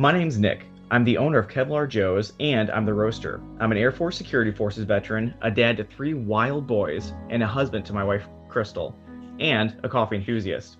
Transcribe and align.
My 0.00 0.12
name's 0.12 0.38
Nick. 0.38 0.64
I'm 0.90 1.04
the 1.04 1.18
owner 1.18 1.36
of 1.36 1.48
Kevlar 1.48 1.86
Joe's 1.86 2.32
and 2.40 2.70
I'm 2.70 2.86
the 2.86 2.94
roaster. 2.94 3.38
I'm 3.58 3.70
an 3.70 3.76
Air 3.76 3.92
Force 3.92 4.16
Security 4.16 4.50
Forces 4.50 4.84
veteran, 4.84 5.34
a 5.42 5.50
dad 5.50 5.76
to 5.76 5.84
three 5.84 6.14
wild 6.14 6.66
boys, 6.66 7.12
and 7.28 7.42
a 7.42 7.46
husband 7.46 7.84
to 7.84 7.92
my 7.92 8.02
wife, 8.02 8.24
Crystal, 8.48 8.96
and 9.40 9.78
a 9.82 9.90
coffee 9.90 10.16
enthusiast. 10.16 10.78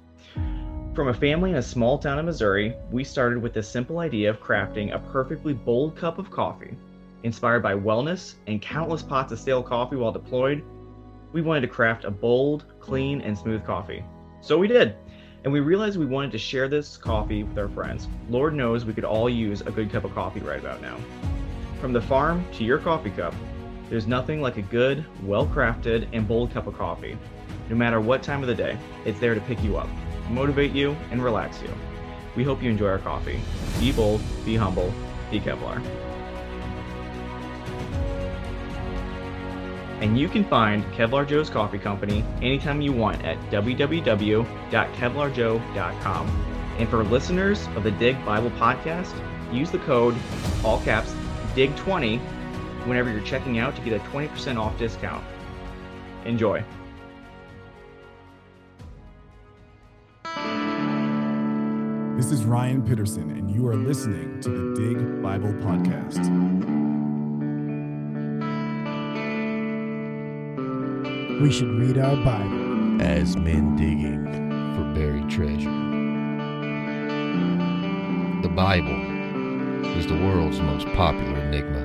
From 0.94 1.08
a 1.08 1.12
family 1.12 1.50
in 1.50 1.56
a 1.56 1.62
small 1.62 1.98
town 1.98 2.18
in 2.18 2.24
Missouri, 2.24 2.74
we 2.90 3.04
started 3.04 3.42
with 3.42 3.52
the 3.52 3.62
simple 3.62 3.98
idea 3.98 4.30
of 4.30 4.40
crafting 4.40 4.94
a 4.94 4.98
perfectly 5.12 5.52
bold 5.52 5.96
cup 5.96 6.18
of 6.18 6.30
coffee. 6.30 6.74
Inspired 7.22 7.62
by 7.62 7.74
wellness 7.74 8.36
and 8.46 8.62
countless 8.62 9.02
pots 9.02 9.32
of 9.32 9.38
stale 9.38 9.62
coffee 9.62 9.96
while 9.96 10.12
deployed, 10.12 10.62
we 11.34 11.42
wanted 11.42 11.60
to 11.60 11.68
craft 11.68 12.06
a 12.06 12.10
bold, 12.10 12.64
clean, 12.80 13.20
and 13.20 13.36
smooth 13.36 13.66
coffee. 13.66 14.02
So 14.40 14.56
we 14.56 14.66
did. 14.66 14.96
And 15.44 15.52
we 15.52 15.60
realized 15.60 15.98
we 15.98 16.06
wanted 16.06 16.32
to 16.32 16.38
share 16.38 16.68
this 16.68 16.96
coffee 16.96 17.44
with 17.44 17.58
our 17.58 17.68
friends. 17.68 18.08
Lord 18.28 18.54
knows 18.54 18.84
we 18.84 18.92
could 18.92 19.04
all 19.04 19.28
use 19.28 19.60
a 19.62 19.70
good 19.70 19.90
cup 19.90 20.04
of 20.04 20.14
coffee 20.14 20.40
right 20.40 20.60
about 20.60 20.82
now. 20.82 20.96
From 21.80 21.92
the 21.92 22.00
farm 22.00 22.44
to 22.54 22.64
your 22.64 22.78
coffee 22.78 23.10
cup, 23.10 23.34
there's 23.88 24.06
nothing 24.06 24.42
like 24.42 24.56
a 24.56 24.62
good, 24.62 25.04
well 25.24 25.46
crafted, 25.46 26.06
and 26.12 26.28
bold 26.28 26.52
cup 26.52 26.66
of 26.66 26.76
coffee. 26.76 27.16
No 27.68 27.76
matter 27.76 28.00
what 28.00 28.22
time 28.22 28.42
of 28.42 28.48
the 28.48 28.54
day, 28.54 28.78
it's 29.04 29.18
there 29.18 29.34
to 29.34 29.40
pick 29.42 29.62
you 29.62 29.76
up 29.76 29.88
motivate 30.30 30.72
you, 30.72 30.96
and 31.10 31.22
relax 31.22 31.60
you. 31.62 31.70
We 32.36 32.44
hope 32.44 32.62
you 32.62 32.70
enjoy 32.70 32.88
our 32.88 32.98
coffee. 32.98 33.40
Be 33.78 33.92
bold, 33.92 34.22
be 34.44 34.56
humble, 34.56 34.92
be 35.30 35.40
Kevlar. 35.40 35.82
And 40.00 40.18
you 40.18 40.28
can 40.28 40.42
find 40.44 40.82
Kevlar 40.94 41.28
Joe's 41.28 41.50
Coffee 41.50 41.78
Company 41.78 42.24
anytime 42.40 42.80
you 42.80 42.92
want 42.92 43.22
at 43.24 43.36
www.kevlarjoe.com. 43.50 46.46
And 46.78 46.88
for 46.88 47.04
listeners 47.04 47.66
of 47.76 47.82
the 47.82 47.90
Dig 47.90 48.24
Bible 48.24 48.50
Podcast, 48.52 49.12
use 49.52 49.70
the 49.70 49.80
code, 49.80 50.16
all 50.64 50.80
caps, 50.80 51.12
DIG20 51.54 52.18
whenever 52.86 53.10
you're 53.10 53.20
checking 53.20 53.58
out 53.58 53.76
to 53.76 53.82
get 53.82 53.92
a 53.92 53.98
20% 54.04 54.56
off 54.56 54.78
discount. 54.78 55.22
Enjoy. 56.24 56.64
This 62.16 62.32
is 62.32 62.44
Ryan 62.44 62.82
Peterson, 62.82 63.30
and 63.30 63.50
you 63.50 63.66
are 63.66 63.76
listening 63.76 64.40
to 64.42 64.50
the 64.50 64.74
Dig 64.80 65.22
Bible 65.22 65.54
Podcast. 65.54 66.69
We 71.40 71.50
should 71.50 71.70
read 71.70 71.96
our 71.96 72.16
Bible 72.16 73.00
as 73.00 73.34
men 73.34 73.74
digging 73.74 74.26
for 74.74 74.84
buried 74.92 75.30
treasure. 75.30 75.70
The 78.42 78.48
Bible 78.48 79.00
is 79.96 80.06
the 80.06 80.16
world's 80.16 80.60
most 80.60 80.86
popular 80.88 81.38
enigma. 81.40 81.80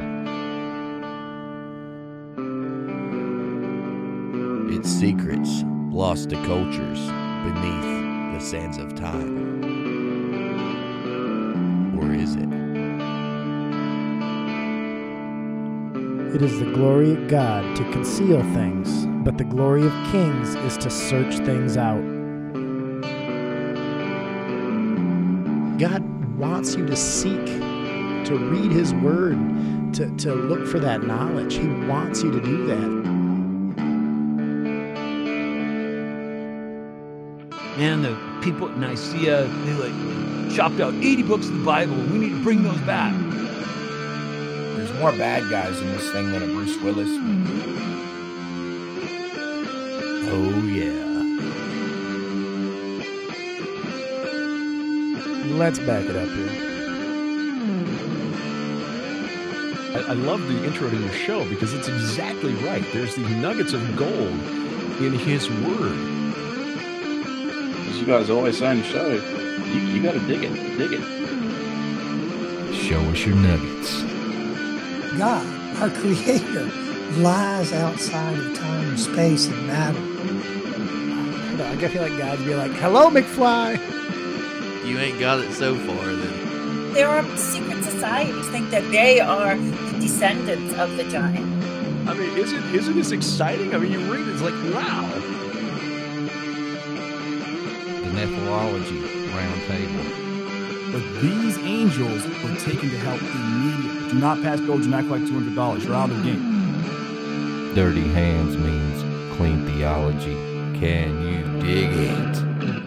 Its 4.77 4.89
secrets 4.89 5.63
lost 5.89 6.31
to 6.31 6.35
cultures 6.45 6.99
beneath 7.45 8.35
the 8.35 8.39
sands 8.41 8.77
of 8.77 8.93
time 8.93 9.63
or 11.97 12.13
is 12.13 12.35
it? 12.35 12.49
It 16.35 16.41
is 16.41 16.59
the 16.59 16.71
glory 16.73 17.13
of 17.13 17.29
God 17.29 17.77
to 17.77 17.83
conceal 17.93 18.43
things, 18.53 19.14
but 19.25 19.39
the 19.39 19.43
glory 19.43 19.83
of 19.83 19.91
kings 20.11 20.53
is 20.53 20.77
to 20.77 20.87
search 20.87 21.37
things 21.39 21.77
out. 21.77 21.99
God 25.79 26.37
wants 26.37 26.75
you 26.75 26.85
to 26.85 26.95
seek, 26.95 27.43
to 27.47 28.37
read 28.37 28.71
His 28.71 28.93
Word, 28.93 29.35
to, 29.95 30.15
to 30.17 30.35
look 30.35 30.67
for 30.67 30.79
that 30.79 31.03
knowledge. 31.03 31.55
He 31.55 31.67
wants 31.67 32.21
you 32.21 32.31
to 32.31 32.39
do 32.39 32.67
that. 32.67 33.05
Man, 37.79 38.03
the 38.03 38.15
people 38.43 38.69
at 38.69 38.77
Nicaea, 38.77 39.47
they 39.47 39.73
like 39.73 40.55
chopped 40.55 40.79
out 40.79 40.93
80 40.93 41.23
books 41.23 41.47
of 41.47 41.57
the 41.57 41.65
Bible. 41.65 41.95
We 41.95 42.19
need 42.19 42.29
to 42.29 42.43
bring 42.43 42.61
those 42.61 42.79
back. 42.81 43.11
There's 44.77 44.93
more 44.99 45.11
bad 45.13 45.49
guys 45.49 45.81
in 45.81 45.87
this 45.93 46.11
thing 46.11 46.31
than 46.31 46.43
a 46.43 46.45
Bruce 46.45 46.77
Willis 46.77 47.09
movie. 47.09 47.94
Oh, 50.27 50.63
yeah. 50.65 50.91
Let's 55.57 55.79
back 55.79 56.05
it 56.05 56.15
up 56.15 56.27
here. 56.27 56.49
I, 59.95 59.99
I 60.09 60.13
love 60.13 60.41
the 60.47 60.65
intro 60.65 60.89
to 60.89 60.97
your 60.97 61.13
show 61.13 61.47
because 61.49 61.73
it's 61.73 61.87
exactly 61.87 62.53
right. 62.55 62.83
There's 62.91 63.15
these 63.15 63.29
nuggets 63.29 63.73
of 63.73 63.95
gold 63.95 64.11
in 65.01 65.13
his 65.13 65.49
word. 65.49 65.97
As 67.87 67.99
you 67.99 68.05
guys 68.05 68.29
always 68.29 68.57
say 68.57 68.67
on 68.67 68.77
the 68.79 68.83
show, 68.83 69.07
you, 69.07 69.79
you 69.79 70.01
got 70.03 70.13
to 70.13 70.19
dig 70.27 70.43
it. 70.43 70.77
Dig 70.77 70.93
it. 70.93 71.01
Show 72.75 72.99
us 72.99 73.25
your 73.25 73.35
nuggets. 73.35 74.01
God, 75.17 75.45
our 75.81 75.89
Creator, 75.89 76.69
lies 77.21 77.71
outside 77.71 78.37
of 78.37 78.53
time 78.57 78.89
and 78.89 78.99
space 78.99 79.47
and 79.47 79.67
matter. 79.67 80.14
I 81.83 81.87
feel 81.87 82.01
like 82.01 82.17
God'd 82.17 82.45
be 82.45 82.55
like, 82.55 82.71
"Hello, 82.73 83.09
McFly." 83.09 83.79
You 84.85 84.99
ain't 84.99 85.19
got 85.19 85.39
it 85.39 85.51
so 85.53 85.75
far, 85.75 86.05
then. 86.05 86.93
There 86.93 87.09
are 87.09 87.23
secret 87.37 87.83
societies 87.83 88.47
think 88.49 88.69
that 88.69 88.89
they 88.91 89.19
are 89.19 89.57
the 89.57 89.99
descendants 89.99 90.73
of 90.75 90.95
the 90.95 91.03
giant. 91.05 91.45
I 92.07 92.13
mean, 92.13 92.37
isn't 92.37 92.75
isn't 92.75 92.95
this 92.95 93.11
exciting? 93.11 93.73
I 93.73 93.79
mean, 93.79 93.91
you 93.91 93.99
read 94.11 94.27
it, 94.27 94.31
it's 94.31 94.41
like, 94.41 94.53
wow. 94.73 95.09
The 98.03 98.11
Nephrology 98.11 99.01
round 99.33 99.61
table. 99.67 100.05
But 100.91 101.03
these 101.21 101.57
angels 101.57 102.23
were 102.43 102.55
taken 102.59 102.89
to 102.91 102.97
help 102.99 103.21
immediately. 103.21 104.09
Do 104.11 104.19
not 104.19 104.41
pass 104.43 104.59
go. 104.61 104.77
Do 104.77 104.87
not 104.87 105.05
collect 105.07 105.25
$200. 105.25 105.83
You're 105.83 105.95
out 105.95 106.11
of 106.11 106.17
the 106.17 106.23
game. 106.23 107.73
Dirty 107.73 108.07
hands 108.09 108.55
means 108.55 109.03
clean 109.35 109.65
theology. 109.65 110.35
Can 110.79 111.21
you 111.23 111.24
dig 111.65 111.89
it? 111.91 112.83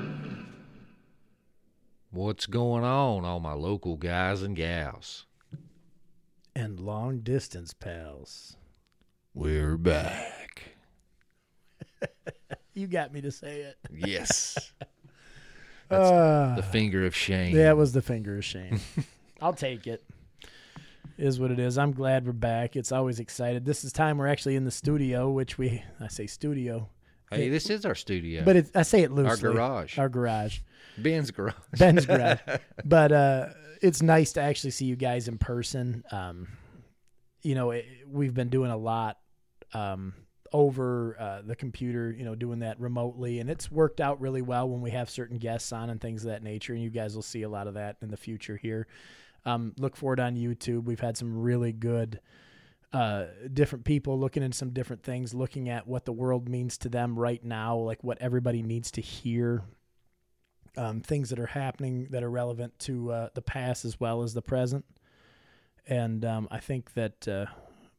What's 2.11 2.47
going 2.47 2.85
on, 2.85 3.25
all 3.25 3.41
my 3.41 3.53
local 3.53 3.97
guys 3.97 4.43
and 4.43 4.55
gals? 4.55 5.27
And 6.55 6.79
long 6.79 7.21
distance 7.21 7.75
pals. 7.75 8.57
We're 9.35 9.77
back. 9.77 10.77
you 12.75 12.87
got 12.87 13.13
me 13.13 13.21
to 13.21 13.33
say 13.33 13.63
it. 13.63 13.77
Yes. 13.93 14.73
That's 15.89 16.11
uh, 16.11 16.55
the 16.57 16.63
finger 16.63 17.05
of 17.05 17.17
shame. 17.17 17.57
That 17.57 17.77
was 17.77 17.93
the 17.93 18.03
finger 18.03 18.39
of 18.39 18.45
shame. 18.45 18.81
I'll 19.41 19.55
take 19.55 19.87
it. 19.87 20.05
Is 21.17 21.41
what 21.41 21.51
it 21.51 21.59
is. 21.59 21.79
I'm 21.79 21.91
glad 21.91 22.27
we're 22.27 22.33
back. 22.33 22.77
It's 22.77 22.93
always 22.93 23.19
excited. 23.19 23.65
This 23.65 23.83
is 23.83 23.93
time 23.93 24.19
we're 24.19 24.29
actually 24.29 24.55
in 24.55 24.65
the 24.65 24.71
studio, 24.71 25.31
which 25.31 25.59
we 25.59 25.83
I 25.99 26.07
say 26.07 26.29
studio. 26.29 26.91
Hey, 27.31 27.49
this 27.49 27.71
is 27.71 27.85
our 27.85 27.95
studio. 27.95 28.43
But 28.45 28.57
it, 28.57 28.71
I 28.75 28.83
say 28.83 29.03
it 29.03 29.11
loosely. 29.11 29.49
Our 29.49 29.55
garage. 29.55 29.99
Our 29.99 30.09
garage. 30.09 30.59
Ben's 30.97 31.31
garage. 31.31 31.55
Ben's 31.79 32.07
garage. 32.07 32.39
but 32.85 33.13
uh, 33.13 33.47
it's 33.83 34.03
nice 34.03 34.33
to 34.33 34.41
actually 34.41 34.71
see 34.71 34.87
you 34.87 34.97
guys 34.97 35.29
in 35.29 35.39
person. 35.39 36.05
Um, 36.11 36.49
you 37.43 37.55
know, 37.55 37.71
it, 37.73 37.87
we've 38.07 38.35
been 38.35 38.49
doing 38.49 38.71
a 38.71 38.77
lot 38.77 39.19
um, 39.75 40.15
over 40.53 41.17
uh, 41.21 41.43
the 41.45 41.55
computer, 41.55 42.11
you 42.11 42.25
know, 42.25 42.35
doing 42.35 42.61
that 42.61 42.81
remotely. 42.81 43.41
And 43.41 43.51
it's 43.51 43.71
worked 43.71 44.01
out 44.01 44.21
really 44.21 44.43
well 44.43 44.69
when 44.69 44.81
we 44.81 44.91
have 44.93 45.11
certain 45.11 45.39
guests 45.39 45.73
on 45.73 45.91
and 45.91 46.01
things 46.01 46.25
of 46.25 46.31
that 46.31 46.43
nature. 46.43 46.73
And 46.73 46.83
you 46.83 46.91
guys 46.91 47.15
will 47.15 47.23
see 47.23 47.43
a 47.43 47.49
lot 47.49 47.67
of 47.67 47.75
that 47.75 47.97
in 48.01 48.11
the 48.11 48.17
future 48.17 48.57
here. 48.57 48.87
Um, 49.45 49.75
look 49.79 49.97
for 49.97 50.15
it 50.15 50.21
on 50.21 50.37
YouTube. 50.37 50.85
We've 50.85 51.01
had 51.01 51.17
some 51.17 51.39
really 51.41 51.73
good 51.73 52.21
uh, 52.93 53.27
different 53.53 53.85
people 53.85 54.19
looking 54.19 54.43
into 54.43 54.57
some 54.57 54.71
different 54.71 55.03
things, 55.03 55.35
looking 55.35 55.69
at 55.69 55.87
what 55.87 56.05
the 56.05 56.13
world 56.13 56.49
means 56.49 56.79
to 56.79 56.89
them 56.89 57.19
right 57.19 57.45
now, 57.45 57.77
like 57.77 58.03
what 58.03 58.19
everybody 58.21 58.63
needs 58.63 58.91
to 58.93 59.01
hear. 59.01 59.63
Um, 60.77 61.01
things 61.01 61.31
that 61.31 61.41
are 61.41 61.47
happening 61.47 62.07
that 62.11 62.23
are 62.23 62.31
relevant 62.31 62.79
to 62.81 63.11
uh, 63.11 63.29
the 63.35 63.43
past 63.43 63.85
as 63.85 63.99
well 63.99 64.23
as 64.23 64.33
the 64.33 64.43
present. 64.43 64.85
And 65.89 66.25
um, 66.25 66.47
I 66.53 66.61
think 66.61 66.93
that 66.95 67.27
uh, 67.27 67.47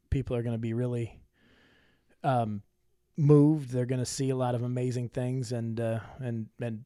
people 0.08 0.34
are 0.34 0.42
going 0.42 0.54
to 0.54 0.58
be 0.58 0.72
really 0.72 1.20
um, 2.24 2.62
moved. 3.16 3.70
They're 3.70 3.86
going 3.86 4.00
to 4.00 4.06
see 4.06 4.30
a 4.30 4.36
lot 4.36 4.54
of 4.54 4.62
amazing 4.62 5.10
things 5.10 5.52
and 5.52 5.78
uh, 5.80 6.00
and 6.20 6.46
and 6.60 6.84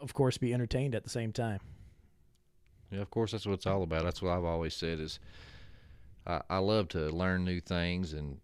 of 0.00 0.14
course 0.14 0.38
be 0.38 0.54
entertained 0.54 0.94
at 0.94 1.04
the 1.04 1.10
same 1.10 1.32
time. 1.32 1.60
Yeah, 2.90 3.00
of 3.00 3.10
course 3.10 3.32
that's 3.32 3.46
what 3.46 3.54
it's 3.54 3.66
all 3.66 3.82
about. 3.82 4.04
That's 4.04 4.22
what 4.22 4.32
I've 4.32 4.44
always 4.44 4.74
said 4.74 5.00
is 5.00 5.18
I, 6.26 6.40
I 6.50 6.58
love 6.58 6.88
to 6.90 7.08
learn 7.10 7.44
new 7.44 7.60
things 7.60 8.12
and 8.12 8.38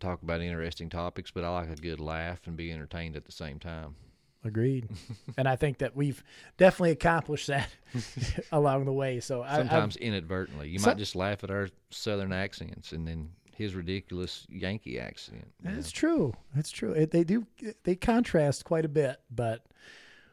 talk 0.00 0.22
about 0.22 0.40
interesting 0.40 0.90
topics, 0.90 1.30
but 1.30 1.44
I 1.44 1.48
like 1.50 1.70
a 1.70 1.76
good 1.76 2.00
laugh 2.00 2.40
and 2.46 2.56
be 2.56 2.70
entertained 2.72 3.16
at 3.16 3.24
the 3.24 3.32
same 3.32 3.58
time. 3.58 3.94
agreed. 4.44 4.88
and 5.38 5.48
I 5.48 5.56
think 5.56 5.78
that 5.78 5.96
we've 5.96 6.22
definitely 6.58 6.90
accomplished 6.90 7.46
that 7.46 7.68
along 8.52 8.84
the 8.84 8.92
way. 8.92 9.20
So 9.20 9.42
I- 9.42 9.56
Sometimes 9.56 9.96
inadvertently, 9.96 10.68
you 10.68 10.78
Some- 10.78 10.90
might 10.90 10.98
just 10.98 11.16
laugh 11.16 11.42
at 11.44 11.50
our 11.50 11.68
southern 11.90 12.32
accents, 12.32 12.92
and 12.92 13.06
then 13.08 13.30
his 13.56 13.74
ridiculous 13.74 14.46
Yankee 14.50 14.98
accent. 14.98 15.46
That's 15.62 15.86
know. 15.94 15.98
True. 15.98 16.34
That's 16.54 16.70
true. 16.70 16.92
It, 16.92 17.10
they 17.12 17.22
do. 17.24 17.46
They 17.84 17.94
contrast 17.94 18.64
quite 18.64 18.84
a 18.84 18.88
bit, 18.88 19.20
but 19.30 19.64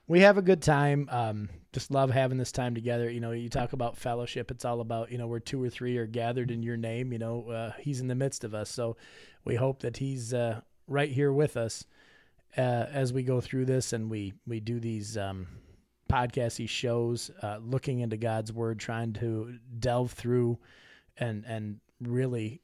we 0.08 0.22
have 0.22 0.38
a 0.38 0.42
good 0.42 0.62
time. 0.62 1.08
Um, 1.12 1.50
just 1.74 1.92
love 1.92 2.12
having 2.12 2.38
this 2.38 2.52
time 2.52 2.76
together. 2.76 3.10
You 3.10 3.20
know, 3.20 3.32
you 3.32 3.50
talk 3.50 3.74
about 3.74 3.98
fellowship. 3.98 4.52
It's 4.52 4.66
all 4.66 4.82
about 4.82 5.12
you 5.12 5.18
know 5.18 5.28
where 5.28 5.40
two 5.40 5.62
or 5.64 5.70
three 5.70 5.98
are 5.98 6.08
gathered 6.08 6.52
in 6.52 6.64
your 6.64 6.78
name. 6.78 7.14
You 7.14 7.20
know, 7.20 7.50
uh, 7.50 7.72
He's 7.80 8.02
in 8.02 8.08
the 8.08 8.16
midst 8.16 8.44
of 8.44 8.54
us. 8.54 8.70
So 8.70 8.98
we 9.46 9.56
hope 9.56 9.82
that 9.82 9.98
He's 9.98 10.34
uh, 10.34 10.62
right 10.88 11.10
here 11.10 11.32
with 11.32 11.56
us 11.56 11.86
uh, 12.58 12.62
as 12.92 13.14
we 13.14 13.24
go 13.24 13.42
through 13.42 13.66
this 13.66 13.94
and 13.94 14.10
we 14.10 14.34
we 14.46 14.60
do 14.60 14.80
these 14.80 15.18
um, 15.18 15.48
these 16.34 16.70
shows, 16.70 17.32
uh, 17.42 17.58
looking 17.62 18.00
into 18.02 18.18
God's 18.18 18.52
Word, 18.52 18.80
trying 18.80 19.14
to 19.14 19.58
delve 19.80 20.12
through 20.12 20.60
and 21.18 21.46
and 21.46 21.80
really 22.02 22.62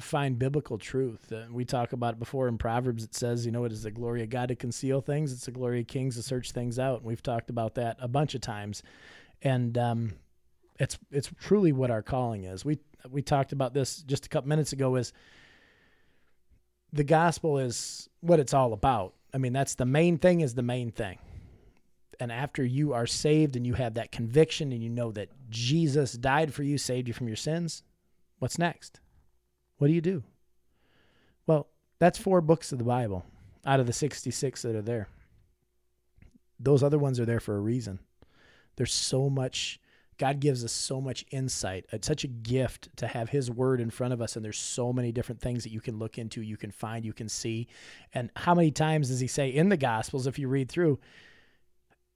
find 0.00 0.38
biblical 0.38 0.78
truth. 0.78 1.32
Uh, 1.32 1.44
we 1.50 1.64
talk 1.64 1.92
about 1.92 2.14
it 2.14 2.18
before 2.18 2.48
in 2.48 2.58
Proverbs. 2.58 3.04
It 3.04 3.14
says, 3.14 3.46
you 3.46 3.52
know, 3.52 3.64
it 3.64 3.72
is 3.72 3.82
the 3.82 3.90
glory 3.90 4.22
of 4.22 4.30
God 4.30 4.48
to 4.48 4.56
conceal 4.56 5.00
things. 5.00 5.32
It's 5.32 5.46
the 5.46 5.50
glory 5.50 5.80
of 5.80 5.86
kings 5.86 6.16
to 6.16 6.22
search 6.22 6.52
things 6.52 6.78
out. 6.78 6.98
And 6.98 7.06
we've 7.06 7.22
talked 7.22 7.50
about 7.50 7.74
that 7.76 7.96
a 8.00 8.08
bunch 8.08 8.34
of 8.34 8.40
times, 8.40 8.82
and 9.42 9.76
um, 9.78 10.12
it's 10.78 10.98
it's 11.10 11.30
truly 11.40 11.72
what 11.72 11.90
our 11.90 12.02
calling 12.02 12.44
is. 12.44 12.64
We 12.64 12.78
we 13.10 13.22
talked 13.22 13.52
about 13.52 13.72
this 13.74 14.02
just 14.02 14.26
a 14.26 14.28
couple 14.28 14.48
minutes 14.48 14.72
ago. 14.72 14.96
Is 14.96 15.12
the 16.92 17.04
gospel 17.04 17.58
is 17.58 18.08
what 18.20 18.40
it's 18.40 18.54
all 18.54 18.72
about. 18.72 19.14
I 19.32 19.38
mean, 19.38 19.52
that's 19.52 19.74
the 19.74 19.86
main 19.86 20.18
thing. 20.18 20.40
Is 20.40 20.54
the 20.54 20.62
main 20.62 20.90
thing. 20.90 21.18
And 22.18 22.32
after 22.32 22.64
you 22.64 22.94
are 22.94 23.06
saved 23.06 23.56
and 23.56 23.66
you 23.66 23.74
have 23.74 23.94
that 23.94 24.10
conviction 24.10 24.72
and 24.72 24.82
you 24.82 24.88
know 24.88 25.12
that 25.12 25.28
Jesus 25.50 26.12
died 26.12 26.54
for 26.54 26.62
you, 26.62 26.78
saved 26.78 27.08
you 27.08 27.14
from 27.14 27.28
your 27.28 27.36
sins, 27.36 27.82
what's 28.38 28.58
next? 28.58 29.00
What 29.78 29.88
do 29.88 29.92
you 29.92 30.00
do? 30.00 30.22
Well, 31.46 31.68
that's 31.98 32.18
four 32.18 32.40
books 32.40 32.72
of 32.72 32.78
the 32.78 32.84
Bible 32.84 33.24
out 33.64 33.80
of 33.80 33.86
the 33.86 33.92
66 33.92 34.62
that 34.62 34.76
are 34.76 34.82
there. 34.82 35.08
Those 36.58 36.82
other 36.82 36.98
ones 36.98 37.20
are 37.20 37.26
there 37.26 37.40
for 37.40 37.56
a 37.56 37.60
reason. 37.60 37.98
There's 38.76 38.92
so 38.92 39.28
much, 39.28 39.80
God 40.18 40.40
gives 40.40 40.64
us 40.64 40.72
so 40.72 41.00
much 41.00 41.26
insight. 41.30 41.84
It's 41.92 42.06
such 42.06 42.24
a 42.24 42.28
gift 42.28 42.88
to 42.96 43.06
have 43.06 43.30
His 43.30 43.50
Word 43.50 43.80
in 43.80 43.90
front 43.90 44.12
of 44.12 44.22
us. 44.22 44.36
And 44.36 44.44
there's 44.44 44.58
so 44.58 44.92
many 44.92 45.12
different 45.12 45.40
things 45.40 45.64
that 45.64 45.72
you 45.72 45.80
can 45.80 45.98
look 45.98 46.18
into, 46.18 46.42
you 46.42 46.56
can 46.56 46.70
find, 46.70 47.04
you 47.04 47.12
can 47.12 47.28
see. 47.28 47.68
And 48.14 48.30
how 48.36 48.54
many 48.54 48.70
times 48.70 49.08
does 49.08 49.20
He 49.20 49.26
say 49.26 49.48
in 49.48 49.68
the 49.68 49.76
Gospels, 49.76 50.26
if 50.26 50.38
you 50.38 50.48
read 50.48 50.70
through, 50.70 50.98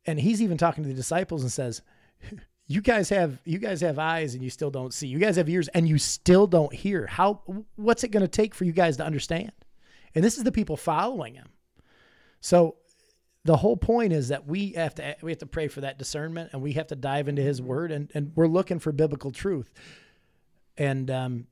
and 0.06 0.18
He's 0.18 0.40
even 0.40 0.56
talking 0.56 0.84
to 0.84 0.88
the 0.88 0.94
disciples 0.94 1.42
and 1.42 1.52
says, 1.52 1.82
you 2.70 2.80
guys 2.80 3.08
have 3.08 3.40
you 3.44 3.58
guys 3.58 3.80
have 3.80 3.98
eyes 3.98 4.34
and 4.34 4.44
you 4.44 4.48
still 4.48 4.70
don't 4.70 4.94
see. 4.94 5.08
You 5.08 5.18
guys 5.18 5.34
have 5.34 5.48
ears 5.48 5.66
and 5.66 5.88
you 5.88 5.98
still 5.98 6.46
don't 6.46 6.72
hear. 6.72 7.04
How 7.04 7.42
what's 7.74 8.04
it 8.04 8.12
going 8.12 8.20
to 8.20 8.28
take 8.28 8.54
for 8.54 8.62
you 8.62 8.70
guys 8.70 8.96
to 8.98 9.04
understand? 9.04 9.50
And 10.14 10.22
this 10.22 10.38
is 10.38 10.44
the 10.44 10.52
people 10.52 10.76
following 10.76 11.34
him. 11.34 11.48
So 12.40 12.76
the 13.44 13.56
whole 13.56 13.76
point 13.76 14.12
is 14.12 14.28
that 14.28 14.46
we 14.46 14.74
have 14.74 14.94
to 14.94 15.16
we 15.20 15.32
have 15.32 15.40
to 15.40 15.46
pray 15.46 15.66
for 15.66 15.80
that 15.80 15.98
discernment 15.98 16.50
and 16.52 16.62
we 16.62 16.74
have 16.74 16.86
to 16.86 16.94
dive 16.94 17.26
into 17.26 17.42
his 17.42 17.60
word 17.60 17.90
and 17.90 18.08
and 18.14 18.30
we're 18.36 18.46
looking 18.46 18.78
for 18.78 18.92
biblical 18.92 19.32
truth. 19.32 19.72
And 20.78 21.10
um 21.10 21.46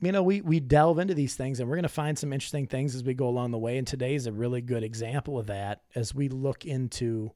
you 0.00 0.10
know, 0.10 0.24
we 0.24 0.40
we 0.40 0.58
delve 0.58 0.98
into 0.98 1.14
these 1.14 1.36
things 1.36 1.60
and 1.60 1.68
we're 1.68 1.76
going 1.76 1.84
to 1.84 1.88
find 1.88 2.18
some 2.18 2.32
interesting 2.32 2.66
things 2.66 2.96
as 2.96 3.04
we 3.04 3.14
go 3.14 3.28
along 3.28 3.52
the 3.52 3.58
way 3.58 3.78
and 3.78 3.86
today 3.86 4.16
is 4.16 4.26
a 4.26 4.32
really 4.32 4.62
good 4.62 4.82
example 4.82 5.38
of 5.38 5.46
that 5.46 5.82
as 5.94 6.12
we 6.12 6.28
look 6.28 6.64
into 6.64 7.30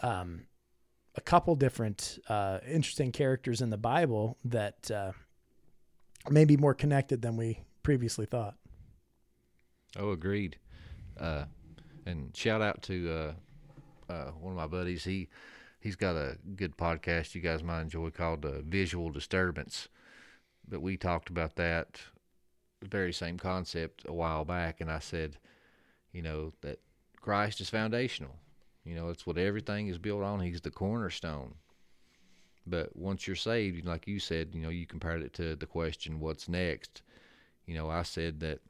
um 0.00 0.42
a 1.14 1.20
couple 1.20 1.54
different 1.54 2.18
uh, 2.28 2.58
interesting 2.66 3.12
characters 3.12 3.60
in 3.60 3.70
the 3.70 3.76
Bible 3.76 4.38
that 4.44 4.90
uh, 4.90 5.12
may 6.30 6.44
be 6.44 6.56
more 6.56 6.74
connected 6.74 7.22
than 7.22 7.36
we 7.36 7.60
previously 7.82 8.26
thought. 8.26 8.56
Oh, 9.96 10.10
agreed. 10.10 10.58
Uh, 11.18 11.44
and 12.06 12.36
shout 12.36 12.60
out 12.60 12.82
to 12.82 13.10
uh, 14.08 14.12
uh, 14.12 14.30
one 14.32 14.52
of 14.52 14.56
my 14.56 14.66
buddies. 14.66 15.04
He 15.04 15.28
he's 15.80 15.96
got 15.96 16.16
a 16.16 16.38
good 16.56 16.76
podcast 16.76 17.34
you 17.34 17.40
guys 17.40 17.62
might 17.62 17.82
enjoy 17.82 18.10
called 18.10 18.44
uh, 18.44 18.62
Visual 18.62 19.10
Disturbance. 19.10 19.88
But 20.66 20.80
we 20.80 20.96
talked 20.96 21.28
about 21.28 21.56
that 21.56 22.00
very 22.82 23.12
same 23.12 23.38
concept 23.38 24.04
a 24.06 24.12
while 24.12 24.44
back, 24.44 24.80
and 24.80 24.90
I 24.90 24.98
said, 24.98 25.36
you 26.12 26.22
know, 26.22 26.52
that 26.62 26.80
Christ 27.20 27.60
is 27.60 27.70
foundational. 27.70 28.36
You 28.84 28.94
know, 28.94 29.08
it's 29.08 29.26
what 29.26 29.38
everything 29.38 29.88
is 29.88 29.98
built 29.98 30.22
on. 30.22 30.40
He's 30.40 30.60
the 30.60 30.70
cornerstone. 30.70 31.54
But 32.66 32.94
once 32.96 33.26
you're 33.26 33.36
saved, 33.36 33.84
like 33.84 34.06
you 34.06 34.18
said, 34.18 34.50
you 34.54 34.60
know, 34.60 34.70
you 34.70 34.86
compared 34.86 35.22
it 35.22 35.34
to 35.34 35.56
the 35.56 35.66
question, 35.66 36.20
what's 36.20 36.48
next? 36.48 37.02
You 37.66 37.74
know, 37.74 37.90
I 37.90 38.02
said 38.02 38.40
that 38.40 38.60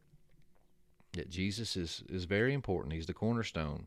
that 1.13 1.31
Jesus 1.31 1.77
is, 1.77 2.03
is 2.09 2.25
very 2.25 2.53
important. 2.53 2.93
He's 2.93 3.07
the 3.07 3.15
cornerstone. 3.15 3.87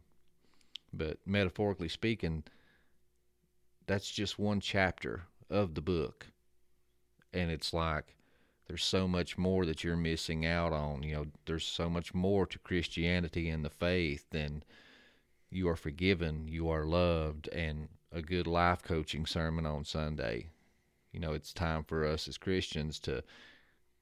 But 0.93 1.17
metaphorically 1.25 1.89
speaking, 1.89 2.43
that's 3.85 4.09
just 4.09 4.39
one 4.39 4.61
chapter 4.61 5.23
of 5.49 5.75
the 5.75 5.81
book. 5.81 6.27
And 7.33 7.51
it's 7.51 7.73
like 7.73 8.15
there's 8.67 8.83
so 8.83 9.07
much 9.07 9.37
more 9.37 9.65
that 9.65 9.83
you're 9.83 9.97
missing 9.97 10.45
out 10.45 10.73
on. 10.73 11.03
You 11.03 11.15
know, 11.15 11.25
there's 11.45 11.65
so 11.65 11.89
much 11.89 12.13
more 12.13 12.45
to 12.45 12.59
Christianity 12.59 13.49
and 13.49 13.63
the 13.63 13.69
faith 13.69 14.25
than 14.31 14.63
you 15.49 15.67
are 15.69 15.75
forgiven, 15.75 16.47
you 16.47 16.69
are 16.69 16.85
loved, 16.85 17.47
and 17.49 17.89
a 18.11 18.21
good 18.21 18.47
life 18.47 18.83
coaching 18.83 19.25
sermon 19.25 19.65
on 19.65 19.83
Sunday. 19.83 20.49
You 21.11 21.19
know, 21.19 21.33
it's 21.33 21.53
time 21.53 21.83
for 21.83 22.05
us 22.05 22.27
as 22.27 22.37
Christians 22.37 22.99
to 23.01 23.23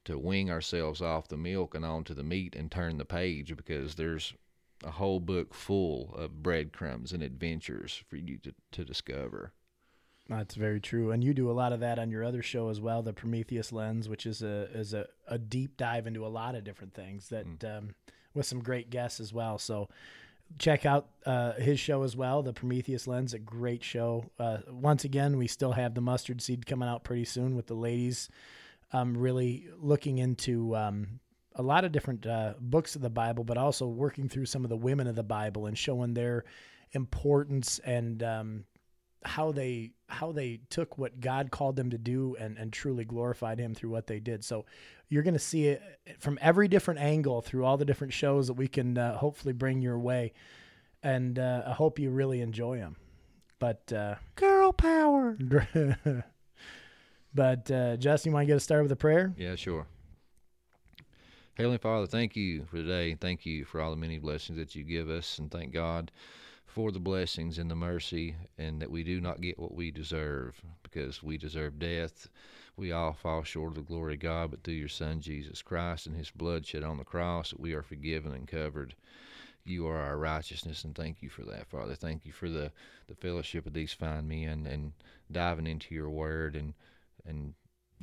to 0.04 0.18
wing 0.18 0.50
ourselves 0.50 1.02
off 1.02 1.26
the 1.26 1.36
milk 1.36 1.74
and 1.74 1.84
onto 1.84 2.14
the 2.14 2.22
meat 2.22 2.54
and 2.54 2.70
turn 2.70 2.96
the 2.96 3.04
page 3.04 3.56
because 3.56 3.96
there's 3.96 4.34
a 4.84 4.90
whole 4.92 5.18
book 5.18 5.52
full 5.52 6.14
of 6.14 6.44
breadcrumbs 6.44 7.12
and 7.12 7.24
adventures 7.24 8.04
for 8.08 8.14
you 8.16 8.38
to, 8.38 8.54
to 8.70 8.84
discover. 8.84 9.52
That's 10.28 10.54
very 10.54 10.80
true, 10.80 11.10
and 11.10 11.24
you 11.24 11.34
do 11.34 11.50
a 11.50 11.52
lot 11.52 11.72
of 11.72 11.80
that 11.80 11.98
on 11.98 12.10
your 12.10 12.24
other 12.24 12.42
show 12.42 12.68
as 12.68 12.80
well, 12.80 13.02
the 13.02 13.12
Prometheus 13.12 13.72
Lens, 13.72 14.08
which 14.08 14.26
is 14.26 14.42
a 14.42 14.68
is 14.72 14.92
a, 14.92 15.06
a 15.28 15.38
deep 15.38 15.76
dive 15.76 16.06
into 16.06 16.26
a 16.26 16.28
lot 16.28 16.54
of 16.54 16.64
different 16.64 16.94
things 16.94 17.28
that 17.28 17.46
um, 17.64 17.94
with 18.34 18.46
some 18.46 18.60
great 18.60 18.90
guests 18.90 19.20
as 19.20 19.32
well. 19.32 19.56
So 19.56 19.88
check 20.58 20.86
out 20.86 21.08
uh, 21.24 21.52
his 21.54 21.78
show 21.78 22.02
as 22.02 22.16
well, 22.16 22.42
the 22.42 22.52
Prometheus 22.52 23.06
Lens, 23.06 23.34
a 23.34 23.38
great 23.38 23.82
show. 23.82 24.30
Uh, 24.38 24.58
once 24.70 25.04
again, 25.04 25.36
we 25.36 25.46
still 25.46 25.72
have 25.72 25.94
the 25.94 26.00
mustard 26.00 26.40
seed 26.40 26.66
coming 26.66 26.88
out 26.88 27.04
pretty 27.04 27.24
soon 27.24 27.56
with 27.56 27.66
the 27.66 27.74
ladies 27.74 28.28
um, 28.92 29.16
really 29.16 29.68
looking 29.78 30.18
into 30.18 30.76
um, 30.76 31.20
a 31.54 31.62
lot 31.62 31.84
of 31.84 31.92
different 31.92 32.26
uh, 32.26 32.54
books 32.60 32.96
of 32.96 33.02
the 33.02 33.10
Bible, 33.10 33.44
but 33.44 33.58
also 33.58 33.86
working 33.86 34.28
through 34.28 34.46
some 34.46 34.64
of 34.64 34.70
the 34.70 34.76
women 34.76 35.06
of 35.06 35.16
the 35.16 35.22
Bible 35.22 35.66
and 35.66 35.76
showing 35.76 36.14
their 36.14 36.44
importance 36.92 37.78
and 37.80 38.22
um, 38.22 38.64
how 39.24 39.50
they 39.50 39.90
how 40.08 40.30
they 40.30 40.60
took 40.70 40.98
what 40.98 41.20
God 41.20 41.50
called 41.50 41.74
them 41.74 41.90
to 41.90 41.98
do 41.98 42.36
and, 42.38 42.56
and 42.58 42.72
truly 42.72 43.04
glorified 43.04 43.58
Him 43.58 43.74
through 43.74 43.90
what 43.90 44.06
they 44.06 44.20
did. 44.20 44.44
So 44.44 44.66
you're 45.08 45.22
going 45.22 45.34
to 45.34 45.40
see 45.40 45.66
it 45.68 45.82
from 46.18 46.38
every 46.40 46.68
different 46.68 47.00
angle 47.00 47.40
through 47.40 47.64
all 47.64 47.76
the 47.76 47.84
different 47.84 48.12
shows 48.12 48.46
that 48.48 48.54
we 48.54 48.68
can 48.68 48.98
uh, 48.98 49.16
hopefully 49.16 49.52
bring 49.52 49.80
your 49.80 49.98
way, 49.98 50.32
and 51.02 51.38
uh, 51.38 51.62
I 51.66 51.72
hope 51.72 51.98
you 51.98 52.10
really 52.10 52.40
enjoy 52.40 52.78
them. 52.78 52.96
But 53.58 53.92
uh, 53.92 54.16
girl 54.34 54.72
power. 54.72 55.36
but 57.34 57.70
uh, 57.70 57.96
Justin, 57.96 58.30
you 58.30 58.34
want 58.34 58.42
to 58.44 58.46
get 58.46 58.56
us 58.56 58.64
started 58.64 58.84
with 58.84 58.92
a 58.92 58.96
prayer? 58.96 59.32
Yeah, 59.36 59.54
sure. 59.54 59.86
Heavenly 61.54 61.78
Father, 61.78 62.06
thank 62.06 62.36
you 62.36 62.64
for 62.66 62.76
today. 62.76 63.14
Thank 63.14 63.46
you 63.46 63.64
for 63.64 63.80
all 63.80 63.90
the 63.90 63.96
many 63.96 64.18
blessings 64.18 64.58
that 64.58 64.74
you 64.74 64.84
give 64.84 65.08
us, 65.08 65.38
and 65.38 65.50
thank 65.50 65.72
God 65.72 66.12
for 66.66 66.92
the 66.92 67.00
blessings 67.00 67.56
and 67.56 67.70
the 67.70 67.74
mercy, 67.74 68.36
and 68.58 68.82
that 68.82 68.90
we 68.90 69.02
do 69.02 69.22
not 69.22 69.40
get 69.40 69.58
what 69.58 69.74
we 69.74 69.90
deserve 69.90 70.60
because 70.82 71.22
we 71.22 71.38
deserve 71.38 71.78
death. 71.78 72.28
We 72.76 72.92
all 72.92 73.14
fall 73.14 73.42
short 73.42 73.70
of 73.70 73.74
the 73.76 73.82
glory 73.82 74.14
of 74.14 74.20
God, 74.20 74.50
but 74.50 74.62
through 74.62 74.74
your 74.74 74.88
Son, 74.88 75.20
Jesus 75.20 75.62
Christ, 75.62 76.06
and 76.06 76.14
his 76.16 76.30
blood 76.30 76.66
shed 76.66 76.82
on 76.82 76.98
the 76.98 77.04
cross, 77.04 77.54
we 77.56 77.72
are 77.72 77.82
forgiven 77.82 78.34
and 78.34 78.46
covered. 78.46 78.94
You 79.64 79.86
are 79.86 79.96
our 79.96 80.18
righteousness, 80.18 80.84
and 80.84 80.94
thank 80.94 81.22
you 81.22 81.30
for 81.30 81.42
that, 81.44 81.68
Father. 81.68 81.94
Thank 81.94 82.26
you 82.26 82.32
for 82.32 82.50
the, 82.50 82.70
the 83.08 83.14
fellowship 83.14 83.66
of 83.66 83.72
these 83.72 83.92
fine 83.92 84.28
men 84.28 84.66
and 84.66 84.92
diving 85.32 85.66
into 85.66 85.94
your 85.94 86.10
word 86.10 86.54
and 86.54 86.74
and 87.24 87.54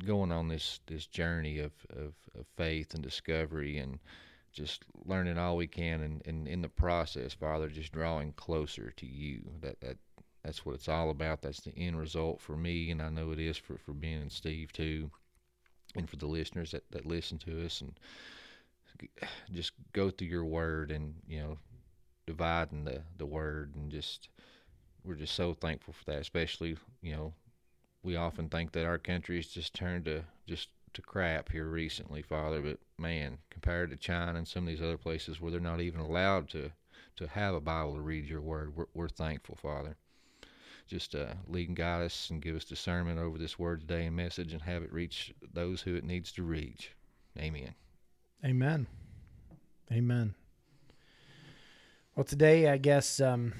going 0.04 0.32
on 0.32 0.48
this, 0.48 0.80
this 0.86 1.06
journey 1.06 1.58
of, 1.58 1.72
of, 1.90 2.14
of 2.38 2.46
faith 2.56 2.94
and 2.94 3.02
discovery 3.02 3.78
and 3.78 3.98
just 4.52 4.84
learning 5.04 5.38
all 5.38 5.56
we 5.56 5.66
can 5.66 6.00
and, 6.02 6.22
and 6.26 6.46
in 6.46 6.62
the 6.62 6.68
process, 6.68 7.32
Father, 7.32 7.68
just 7.68 7.92
drawing 7.92 8.32
closer 8.32 8.92
to 8.96 9.06
you. 9.06 9.42
That 9.60 9.80
that 9.80 9.96
that's 10.44 10.64
what 10.64 10.74
it's 10.74 10.88
all 10.88 11.10
about. 11.10 11.42
That's 11.42 11.60
the 11.60 11.76
end 11.76 11.98
result 11.98 12.40
for 12.40 12.56
me 12.56 12.90
and 12.90 13.00
I 13.02 13.08
know 13.08 13.32
it 13.32 13.38
is 13.38 13.56
for, 13.56 13.78
for 13.78 13.92
Ben 13.92 14.20
and 14.20 14.32
Steve 14.32 14.72
too. 14.72 15.10
And 15.96 16.10
for 16.10 16.16
the 16.16 16.26
listeners 16.26 16.72
that, 16.72 16.84
that 16.90 17.06
listen 17.06 17.38
to 17.38 17.64
us 17.64 17.80
and 17.80 17.98
just 19.52 19.72
go 19.92 20.10
through 20.10 20.28
your 20.28 20.44
word 20.44 20.90
and, 20.90 21.14
you 21.26 21.40
know, 21.40 21.58
dividing 22.26 22.84
the 22.84 23.02
the 23.18 23.26
word, 23.26 23.74
and 23.74 23.90
just 23.90 24.28
we're 25.04 25.14
just 25.14 25.34
so 25.34 25.54
thankful 25.54 25.92
for 25.92 26.04
that. 26.06 26.20
Especially, 26.20 26.76
you 27.02 27.14
know, 27.14 27.32
we 28.02 28.16
often 28.16 28.48
think 28.48 28.72
that 28.72 28.86
our 28.86 28.98
country 28.98 29.36
has 29.36 29.46
just 29.46 29.74
turned 29.74 30.04
to 30.06 30.24
just 30.46 30.68
to 30.94 31.02
crap 31.02 31.50
here 31.50 31.66
recently, 31.66 32.22
Father. 32.22 32.60
But 32.60 32.78
man, 32.98 33.38
compared 33.50 33.90
to 33.90 33.96
China 33.96 34.38
and 34.38 34.48
some 34.48 34.64
of 34.64 34.68
these 34.68 34.82
other 34.82 34.98
places 34.98 35.40
where 35.40 35.50
they're 35.50 35.60
not 35.60 35.80
even 35.80 36.00
allowed 36.00 36.48
to 36.50 36.72
to 37.16 37.26
have 37.28 37.54
a 37.54 37.60
Bible 37.60 37.94
to 37.94 38.00
read 38.00 38.26
Your 38.26 38.40
Word, 38.40 38.74
we're, 38.74 38.86
we're 38.92 39.08
thankful, 39.08 39.56
Father. 39.56 39.96
Just 40.86 41.14
uh, 41.14 41.34
lead 41.48 41.68
and 41.68 41.76
guide 41.76 42.02
us 42.02 42.28
and 42.30 42.42
give 42.42 42.56
us 42.56 42.64
discernment 42.64 43.18
over 43.18 43.38
this 43.38 43.58
word 43.58 43.80
today 43.80 44.06
and 44.06 44.14
message, 44.14 44.52
and 44.52 44.62
have 44.62 44.82
it 44.82 44.92
reach 44.92 45.34
those 45.52 45.80
who 45.80 45.94
it 45.94 46.04
needs 46.04 46.30
to 46.32 46.42
reach. 46.42 46.92
Amen. 47.38 47.74
Amen. 48.44 48.86
Amen. 49.90 50.34
Well, 52.14 52.24
today, 52.24 52.68
I 52.68 52.76
guess 52.76 53.20
um, 53.20 53.54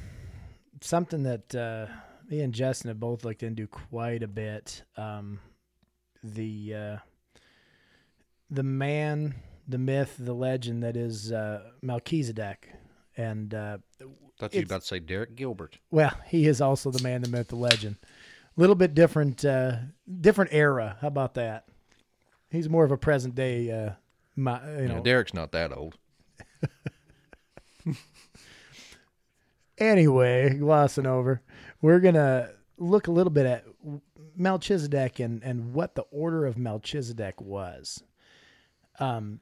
something 0.81 1.23
that 1.25 1.55
uh, 1.55 1.87
me 2.29 2.41
and 2.41 2.53
Justin 2.53 2.89
have 2.89 3.01
both 3.01 3.25
looked 3.25 3.43
into 3.43 3.67
quite 3.67 4.23
a 4.23 4.29
bit. 4.29 4.83
Um, 4.97 5.41
the 6.23 6.75
uh, 6.75 6.97
the 8.51 8.63
man, 8.63 9.35
the 9.67 9.79
myth, 9.79 10.17
the 10.19 10.35
legend 10.35 10.83
that 10.83 10.97
is 10.97 11.33
uh, 11.33 11.71
Melchizedek, 11.83 12.71
and 13.17 13.53
uh, 13.55 13.79
Thought 14.39 14.55
you 14.55 14.61
were 14.61 14.65
about 14.65 14.81
to 14.81 14.87
say 14.87 14.99
Derek 14.99 15.37
Gilbert. 15.37 15.79
well, 15.91 16.13
he 16.27 16.47
is 16.47 16.61
also 16.61 16.91
the 16.91 17.03
man, 17.03 17.23
the 17.23 17.29
myth, 17.29 17.49
the 17.49 17.57
legend. 17.57 17.97
A 18.57 18.61
little 18.61 18.75
bit 18.75 18.95
different, 18.95 19.45
uh, 19.45 19.77
different 20.21 20.53
era. 20.53 20.97
How 21.01 21.09
about 21.09 21.35
that? 21.35 21.67
He's 22.51 22.69
more 22.69 22.85
of 22.85 22.93
a 22.93 22.97
present 22.97 23.35
day, 23.35 23.71
uh, 23.71 23.93
my, 24.37 24.61
you 24.81 24.89
know. 24.89 24.97
know, 24.97 25.03
Derek's 25.03 25.35
not 25.35 25.53
that 25.53 25.73
old. 25.77 25.97
anyway, 29.79 30.57
glossing 30.59 31.07
over, 31.07 31.43
we're 31.81 32.01
gonna 32.01 32.51
look 32.79 33.07
a 33.07 33.13
little 33.13 33.33
bit 33.33 33.47
at 33.47 33.65
Melchizedek 34.37 35.21
and 35.21 35.43
and 35.43 35.75
what 35.75 35.95
the 35.95 36.03
order 36.11 36.47
of 36.47 36.57
Melchizedek 36.59 37.41
was. 37.41 38.03
Um, 38.99 39.41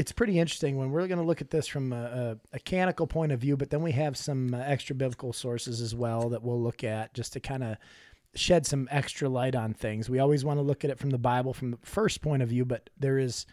it's 0.00 0.12
pretty 0.12 0.38
interesting 0.38 0.78
when 0.78 0.90
we're 0.90 1.06
going 1.06 1.20
to 1.20 1.26
look 1.26 1.42
at 1.42 1.50
this 1.50 1.66
from 1.66 1.92
a, 1.92 2.38
a, 2.52 2.56
a 2.56 2.58
canonical 2.58 3.06
point 3.06 3.32
of 3.32 3.38
view, 3.38 3.54
but 3.54 3.68
then 3.68 3.82
we 3.82 3.92
have 3.92 4.16
some 4.16 4.54
uh, 4.54 4.58
extra 4.58 4.96
biblical 4.96 5.30
sources 5.30 5.82
as 5.82 5.94
well 5.94 6.30
that 6.30 6.42
we'll 6.42 6.60
look 6.60 6.82
at 6.82 7.12
just 7.12 7.34
to 7.34 7.40
kind 7.40 7.62
of 7.62 7.76
shed 8.34 8.64
some 8.64 8.88
extra 8.90 9.28
light 9.28 9.54
on 9.54 9.74
things. 9.74 10.08
We 10.08 10.18
always 10.18 10.42
want 10.42 10.56
to 10.56 10.62
look 10.62 10.86
at 10.86 10.90
it 10.90 10.98
from 10.98 11.10
the 11.10 11.18
Bible 11.18 11.52
from 11.52 11.72
the 11.72 11.78
first 11.82 12.22
point 12.22 12.42
of 12.42 12.48
view, 12.48 12.64
but 12.64 12.88
there 12.98 13.18
is 13.18 13.44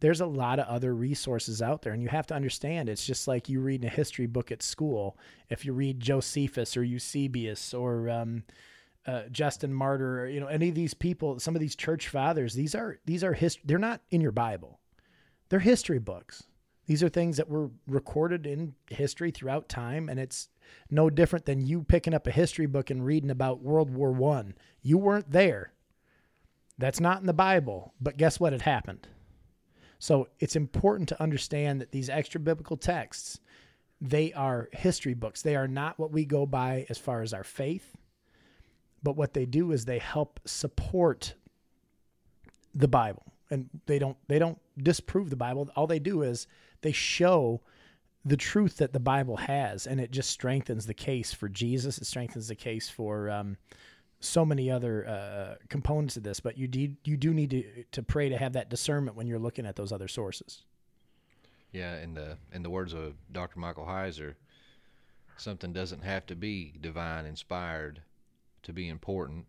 there's 0.00 0.20
a 0.20 0.26
lot 0.26 0.58
of 0.58 0.66
other 0.66 0.92
resources 0.92 1.62
out 1.62 1.82
there 1.82 1.92
and 1.92 2.02
you 2.02 2.08
have 2.08 2.26
to 2.26 2.34
understand 2.34 2.88
it's 2.88 3.06
just 3.06 3.28
like 3.28 3.48
you 3.48 3.60
read 3.60 3.84
a 3.84 3.88
history 3.88 4.26
book 4.26 4.50
at 4.50 4.62
school 4.62 5.16
if 5.48 5.64
you 5.64 5.72
read 5.72 5.98
josephus 6.00 6.76
or 6.76 6.82
eusebius 6.82 7.72
or 7.72 8.10
um, 8.10 8.42
uh, 9.06 9.22
justin 9.30 9.72
martyr 9.72 10.22
or 10.22 10.26
you 10.26 10.40
know 10.40 10.48
any 10.48 10.68
of 10.68 10.74
these 10.74 10.92
people 10.92 11.38
some 11.38 11.54
of 11.54 11.60
these 11.60 11.76
church 11.76 12.08
fathers 12.08 12.52
these 12.52 12.74
are 12.74 12.98
these 13.06 13.24
are 13.24 13.32
hist- 13.32 13.60
they're 13.64 13.78
not 13.78 14.02
in 14.10 14.20
your 14.20 14.32
bible 14.32 14.78
they're 15.48 15.60
history 15.60 15.98
books. 15.98 16.44
These 16.86 17.02
are 17.02 17.08
things 17.08 17.38
that 17.38 17.48
were 17.48 17.70
recorded 17.86 18.46
in 18.46 18.74
history 18.90 19.30
throughout 19.30 19.68
time 19.68 20.08
and 20.08 20.20
it's 20.20 20.48
no 20.90 21.08
different 21.08 21.46
than 21.46 21.64
you 21.64 21.82
picking 21.82 22.14
up 22.14 22.26
a 22.26 22.30
history 22.30 22.66
book 22.66 22.90
and 22.90 23.04
reading 23.04 23.30
about 23.30 23.62
world 23.62 23.90
war 23.90 24.12
one. 24.12 24.54
You 24.82 24.98
weren't 24.98 25.30
there. 25.30 25.72
That's 26.76 27.00
not 27.00 27.20
in 27.20 27.26
the 27.26 27.32
bible 27.32 27.94
but 28.00 28.16
guess 28.16 28.38
what? 28.38 28.52
Had 28.52 28.62
happened. 28.62 29.08
So 29.98 30.28
it's 30.38 30.56
important 30.56 31.08
to 31.10 31.22
understand 31.22 31.80
that 31.80 31.92
these 31.92 32.10
extra 32.10 32.38
biblical 32.38 32.76
texts, 32.76 33.40
they 34.00 34.34
are 34.34 34.68
history 34.72 35.14
books. 35.14 35.40
They 35.40 35.56
are 35.56 35.68
not 35.68 35.98
what 35.98 36.12
we 36.12 36.26
go 36.26 36.44
by 36.44 36.84
as 36.90 36.98
far 36.98 37.22
as 37.22 37.32
our 37.32 37.44
faith, 37.44 37.96
but 39.02 39.16
what 39.16 39.32
they 39.32 39.46
do 39.46 39.72
is 39.72 39.84
they 39.84 39.98
help 39.98 40.40
support 40.44 41.34
the 42.74 42.88
Bible. 42.88 43.22
And 43.50 43.70
they 43.86 43.98
don't 43.98 44.16
they 44.28 44.38
don't 44.38 44.58
disprove 44.76 45.30
the 45.30 45.36
Bible. 45.36 45.70
All 45.76 45.86
they 45.86 45.98
do 45.98 46.22
is 46.22 46.46
they 46.82 46.92
show 46.92 47.60
the 48.24 48.36
truth 48.36 48.78
that 48.78 48.92
the 48.92 49.00
Bible 49.00 49.36
has, 49.36 49.86
and 49.86 50.00
it 50.00 50.10
just 50.10 50.30
strengthens 50.30 50.86
the 50.86 50.94
case 50.94 51.32
for 51.32 51.48
Jesus. 51.48 51.98
It 51.98 52.06
strengthens 52.06 52.48
the 52.48 52.54
case 52.54 52.88
for 52.88 53.30
um, 53.30 53.56
so 54.20 54.44
many 54.44 54.70
other 54.70 55.06
uh, 55.06 55.54
components 55.68 56.16
of 56.16 56.22
this, 56.22 56.40
but 56.40 56.56
you 56.56 56.66
do 56.66 56.94
you 57.04 57.16
do 57.16 57.34
need 57.34 57.50
to 57.50 57.84
to 57.92 58.02
pray 58.02 58.28
to 58.28 58.38
have 58.38 58.54
that 58.54 58.70
discernment 58.70 59.16
when 59.16 59.26
you're 59.26 59.38
looking 59.38 59.66
at 59.66 59.76
those 59.76 59.92
other 59.92 60.08
sources. 60.08 60.62
Yeah, 61.72 61.98
in 61.98 62.14
the 62.14 62.38
in 62.52 62.62
the 62.62 62.70
words 62.70 62.94
of 62.94 63.14
Dr. 63.30 63.58
Michael 63.58 63.84
Heiser, 63.84 64.34
something 65.36 65.72
doesn't 65.72 66.02
have 66.02 66.24
to 66.26 66.36
be 66.36 66.74
divine 66.80 67.26
inspired 67.26 68.00
to 68.62 68.72
be 68.72 68.88
important 68.88 69.46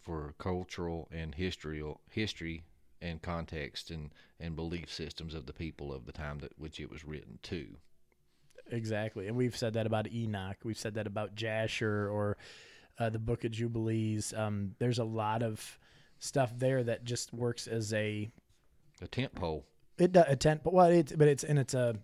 for 0.00 0.34
cultural 0.38 1.08
and 1.10 1.34
historical 1.34 2.00
history 2.10 2.64
and 3.04 3.22
context 3.22 3.90
and, 3.90 4.10
and 4.40 4.56
belief 4.56 4.90
systems 4.92 5.34
of 5.34 5.46
the 5.46 5.52
people 5.52 5.92
of 5.92 6.06
the 6.06 6.12
time 6.12 6.38
that 6.40 6.58
which 6.58 6.80
it 6.80 6.90
was 6.90 7.04
written 7.04 7.38
to. 7.42 7.66
Exactly, 8.70 9.28
and 9.28 9.36
we've 9.36 9.56
said 9.56 9.74
that 9.74 9.86
about 9.86 10.10
Enoch. 10.10 10.56
We've 10.64 10.78
said 10.78 10.94
that 10.94 11.06
about 11.06 11.34
Jasher 11.34 12.08
or 12.08 12.38
uh, 12.98 13.10
the 13.10 13.18
Book 13.18 13.44
of 13.44 13.50
Jubilees. 13.52 14.32
Um, 14.32 14.74
there's 14.78 14.98
a 14.98 15.04
lot 15.04 15.42
of 15.42 15.78
stuff 16.18 16.50
there 16.56 16.82
that 16.82 17.04
just 17.04 17.34
works 17.34 17.66
as 17.66 17.92
a 17.92 18.30
A 19.02 19.06
tent 19.06 19.34
pole. 19.34 19.66
it 19.98 20.12
does 20.12 20.24
a 20.28 20.36
tent, 20.36 20.62
but 20.64 20.72
what 20.72 20.92
it's 20.92 21.12
but 21.12 21.28
it's 21.28 21.44
and 21.44 21.58
it's 21.58 21.74
a 21.74 21.96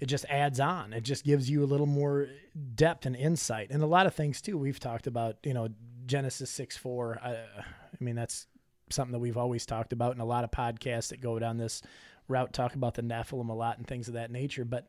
it 0.00 0.06
just 0.06 0.24
adds 0.28 0.58
on. 0.58 0.92
It 0.92 1.02
just 1.04 1.24
gives 1.24 1.48
you 1.48 1.62
a 1.62 1.66
little 1.66 1.86
more 1.86 2.26
depth 2.74 3.06
and 3.06 3.14
insight, 3.14 3.70
and 3.70 3.80
a 3.82 3.86
lot 3.86 4.06
of 4.06 4.14
things 4.14 4.42
too. 4.42 4.58
We've 4.58 4.80
talked 4.80 5.06
about 5.06 5.36
you 5.44 5.54
know 5.54 5.68
Genesis 6.06 6.50
six 6.50 6.76
four. 6.76 7.20
I, 7.22 7.30
I 7.36 7.64
mean 8.00 8.16
that's 8.16 8.48
something 8.90 9.12
that 9.12 9.18
we've 9.18 9.36
always 9.36 9.66
talked 9.66 9.92
about, 9.92 10.12
and 10.12 10.20
a 10.20 10.26
lot 10.26 10.44
of 10.44 10.50
podcasts 10.50 11.08
that 11.08 11.20
go 11.20 11.38
down 11.38 11.56
this 11.56 11.82
route 12.28 12.52
talk 12.52 12.74
about 12.74 12.94
the 12.94 13.02
Nephilim 13.02 13.48
a 13.48 13.52
lot 13.52 13.78
and 13.78 13.86
things 13.86 14.08
of 14.08 14.14
that 14.14 14.30
nature. 14.30 14.64
But 14.64 14.88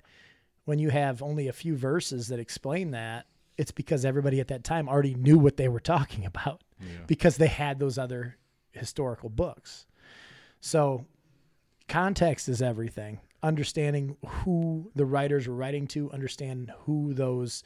when 0.65 0.79
you 0.79 0.89
have 0.89 1.21
only 1.21 1.47
a 1.47 1.53
few 1.53 1.75
verses 1.75 2.27
that 2.29 2.39
explain 2.39 2.91
that, 2.91 3.25
it's 3.57 3.71
because 3.71 4.03
everybody 4.03 4.39
at 4.39 4.49
that 4.49 4.63
time 4.63 4.89
already 4.89 5.15
knew 5.15 5.37
what 5.37 5.57
they 5.57 5.69
were 5.69 5.79
talking 5.79 6.25
about 6.33 6.61
because 7.07 7.37
they 7.37 7.47
had 7.47 7.79
those 7.79 7.97
other 7.97 8.37
historical 8.71 9.29
books. 9.29 9.85
So 10.59 11.05
context 11.87 12.49
is 12.49 12.61
everything. 12.61 13.19
Understanding 13.43 14.17
who 14.25 14.91
the 14.95 15.05
writers 15.05 15.47
were 15.47 15.55
writing 15.55 15.87
to, 15.87 16.11
understand 16.11 16.71
who 16.79 17.13
those, 17.13 17.63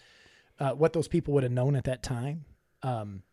uh, 0.59 0.71
what 0.71 0.93
those 0.93 1.07
people 1.07 1.33
would 1.33 1.43
have 1.43 1.51
known 1.51 1.75
at 1.75 1.85
that 1.85 2.03
time. 2.03 2.45
Um, 2.83 3.23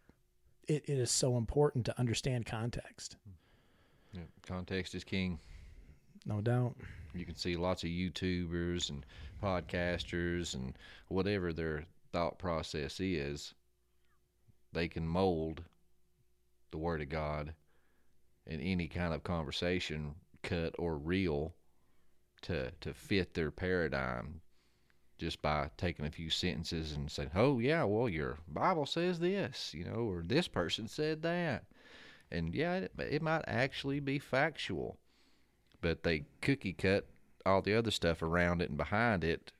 it, 0.66 0.84
it 0.86 0.98
is 0.98 1.10
so 1.10 1.36
important 1.36 1.84
to 1.86 1.98
understand 1.98 2.46
context. 2.46 3.16
Yeah, 4.12 4.22
context 4.42 4.94
is 4.94 5.04
king. 5.04 5.38
No 6.24 6.40
doubt. 6.40 6.76
You 7.14 7.24
can 7.24 7.36
see 7.36 7.56
lots 7.56 7.82
of 7.82 7.90
YouTubers 7.90 8.90
and 8.90 9.06
podcasters 9.42 10.54
and 10.54 10.76
whatever 11.08 11.52
their 11.52 11.84
thought 12.12 12.38
process 12.38 12.98
is, 13.00 13.54
they 14.72 14.88
can 14.88 15.06
mold 15.06 15.62
the 16.70 16.78
Word 16.78 17.00
of 17.00 17.08
God 17.08 17.54
in 18.46 18.60
any 18.60 18.88
kind 18.88 19.14
of 19.14 19.22
conversation, 19.22 20.14
cut 20.42 20.74
or 20.78 20.96
reel, 20.96 21.54
to 22.42 22.70
to 22.80 22.92
fit 22.92 23.34
their 23.34 23.50
paradigm, 23.50 24.40
just 25.18 25.40
by 25.42 25.70
taking 25.76 26.06
a 26.06 26.10
few 26.10 26.30
sentences 26.30 26.92
and 26.92 27.10
saying, 27.10 27.30
"Oh 27.34 27.58
yeah, 27.58 27.84
well 27.84 28.08
your 28.08 28.38
Bible 28.48 28.86
says 28.86 29.18
this," 29.18 29.72
you 29.74 29.84
know, 29.84 30.10
or 30.10 30.22
this 30.22 30.48
person 30.48 30.88
said 30.88 31.22
that, 31.22 31.64
and 32.30 32.54
yeah, 32.54 32.74
it, 32.74 32.92
it 32.98 33.22
might 33.22 33.44
actually 33.46 34.00
be 34.00 34.18
factual 34.18 34.98
but 35.80 36.02
they 36.02 36.24
cookie 36.40 36.72
cut 36.72 37.06
all 37.44 37.62
the 37.62 37.74
other 37.74 37.90
stuff 37.90 38.22
around 38.22 38.60
it 38.60 38.68
and 38.68 38.76
behind 38.76 39.22
it 39.22 39.52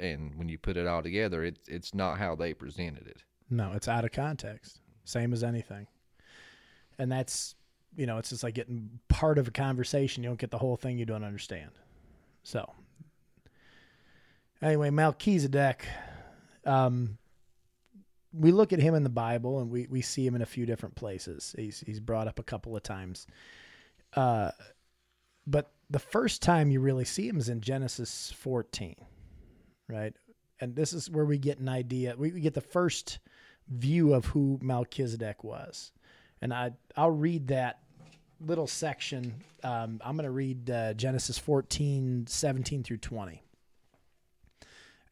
and 0.00 0.34
when 0.34 0.48
you 0.48 0.56
put 0.58 0.76
it 0.76 0.86
all 0.86 1.02
together 1.02 1.44
it, 1.44 1.58
it's 1.68 1.94
not 1.94 2.18
how 2.18 2.34
they 2.34 2.54
presented 2.54 3.06
it 3.06 3.22
No, 3.50 3.72
it's 3.72 3.88
out 3.88 4.04
of 4.04 4.12
context. 4.12 4.80
Same 5.04 5.32
as 5.34 5.44
anything. 5.44 5.86
And 6.98 7.12
that's, 7.12 7.54
you 7.96 8.06
know, 8.06 8.16
it's 8.16 8.30
just 8.30 8.42
like 8.42 8.54
getting 8.54 8.98
part 9.08 9.36
of 9.36 9.48
a 9.48 9.50
conversation. 9.50 10.22
You 10.22 10.30
don't 10.30 10.38
get 10.38 10.50
the 10.50 10.58
whole 10.58 10.76
thing 10.76 10.96
you 10.96 11.04
don't 11.04 11.24
understand. 11.24 11.70
So, 12.42 12.72
anyway, 14.62 14.90
Melchizedek, 14.90 15.86
um, 16.64 17.18
we 18.32 18.50
look 18.50 18.72
at 18.72 18.80
him 18.80 18.94
in 18.94 19.04
the 19.04 19.10
Bible 19.10 19.60
and 19.60 19.70
we, 19.70 19.86
we 19.88 20.00
see 20.02 20.26
him 20.26 20.34
in 20.34 20.42
a 20.42 20.46
few 20.46 20.66
different 20.66 20.94
places. 20.94 21.54
He's, 21.56 21.80
he's 21.86 22.00
brought 22.00 22.26
up 22.26 22.38
a 22.38 22.42
couple 22.42 22.76
of 22.76 22.82
times. 22.82 23.26
Uh, 24.14 24.50
but 25.46 25.70
the 25.90 25.98
first 25.98 26.42
time 26.42 26.70
you 26.70 26.80
really 26.80 27.04
see 27.04 27.28
him 27.28 27.38
is 27.38 27.48
in 27.48 27.60
Genesis 27.60 28.32
14, 28.36 28.96
right? 29.88 30.14
And 30.60 30.74
this 30.74 30.92
is 30.92 31.10
where 31.10 31.24
we 31.24 31.38
get 31.38 31.58
an 31.58 31.68
idea. 31.68 32.14
We, 32.16 32.32
we 32.32 32.40
get 32.40 32.54
the 32.54 32.60
first 32.60 33.18
view 33.68 34.14
of 34.14 34.26
who 34.26 34.58
Melchizedek 34.62 35.44
was. 35.44 35.92
And 36.40 36.52
I, 36.52 36.72
I'll 36.96 37.10
read 37.10 37.48
that 37.48 37.80
little 38.40 38.66
section. 38.66 39.34
Um, 39.62 40.00
I'm 40.04 40.16
going 40.16 40.24
to 40.24 40.30
read 40.30 40.70
uh, 40.70 40.94
Genesis 40.94 41.38
14, 41.38 42.26
17 42.26 42.82
through 42.82 42.98
20. 42.98 43.43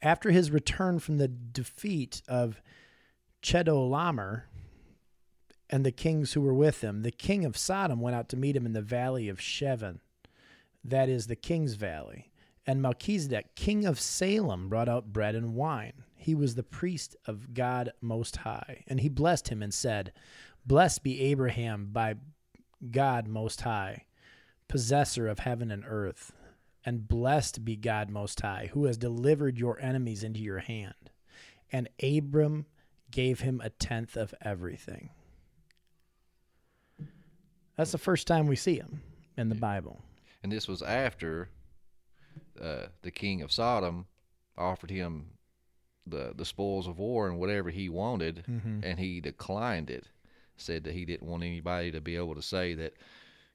After 0.03 0.31
his 0.31 0.51
return 0.51 0.99
from 0.99 1.19
the 1.19 1.29
defeat 1.29 2.23
of 2.27 2.61
Chedorlaomer 3.43 4.43
and 5.71 5.87
the 5.87 5.93
kings 5.93 6.33
who 6.33 6.41
were 6.41 6.55
with 6.55 6.83
him, 6.83 7.03
the 7.03 7.11
king 7.11 7.45
of 7.45 7.57
Sodom 7.57 8.01
went 8.01 8.17
out 8.17 8.29
to 8.31 8.37
meet 8.37 8.57
him 8.57 8.67
in 8.67 8.73
the 8.73 8.83
valley 8.83 9.29
of 9.29 9.39
Shevin, 9.39 10.01
that 10.85 11.09
is 11.09 11.29
the 11.29 11.37
king's 11.37 11.75
valley. 11.75 12.31
And 12.67 12.83
Melchizedek, 12.83 13.55
king 13.55 13.85
of 13.85 13.99
Salem, 13.99 14.69
brought 14.69 14.89
out 14.89 15.13
bread 15.13 15.35
and 15.35 15.55
wine. 15.55 16.05
He 16.17 16.35
was 16.35 16.55
the 16.55 16.63
priest 16.63 17.17
of 17.27 17.55
God 17.55 17.93
Most 18.01 18.37
High. 18.39 18.85
And 18.87 19.01
he 19.01 19.09
blessed 19.09 19.49
him 19.49 19.63
and 19.63 19.75
said, 19.75 20.13
Blessed 20.65 21.03
be 21.03 21.21
Abraham 21.21 21.89
by 21.93 22.15
God 22.89 23.27
Most 23.27 23.63
High, 23.63 24.05
possessor 24.69 25.27
of 25.27 25.41
heaven 25.41 25.73
and 25.73 25.85
earth. 25.87 26.33
And 26.85 27.07
blessed 27.07 27.65
be 27.65 27.77
God 27.77 28.11
Most 28.11 28.41
High, 28.41 28.71
who 28.73 28.87
has 28.87 28.97
delivered 28.97 29.57
your 29.59 29.81
enemies 29.81 30.25
into 30.25 30.41
your 30.41 30.59
hand. 30.59 31.11
And 31.71 31.89
Abram 32.03 32.67
gave 33.11 33.41
him 33.41 33.61
a 33.63 33.71
tenth 33.71 34.17
of 34.17 34.35
everything. 34.43 35.11
That's 37.77 37.93
the 37.93 37.99
first 37.99 38.27
time 38.27 38.47
we 38.47 38.57
see 38.57 38.77
him 38.77 39.03
in 39.37 39.49
the 39.49 39.55
Bible. 39.55 40.03
And 40.43 40.51
this 40.53 40.69
was 40.69 40.83
after 40.83 41.49
uh, 42.61 42.87
the 43.03 43.11
king 43.11 43.43
of 43.43 43.53
Sodom 43.53 44.07
offered 44.59 44.91
him 44.91 45.27
the 46.07 46.33
the 46.37 46.45
spoils 46.45 46.89
of 46.89 46.99
war 46.99 47.29
and 47.29 47.39
whatever 47.39 47.71
he 47.71 47.89
wanted, 47.89 48.45
Mhm. 48.49 48.81
and 48.85 48.99
he 48.99 49.21
declined 49.21 49.89
it. 49.89 50.09
Said 50.57 50.85
that 50.85 50.95
he 50.95 51.05
didn't 51.05 51.29
want 51.29 51.45
anybody 51.45 51.91
to 51.93 52.01
be 52.01 52.17
able 52.17 52.35
to 52.35 52.43
say 52.43 52.75
that, 52.75 52.95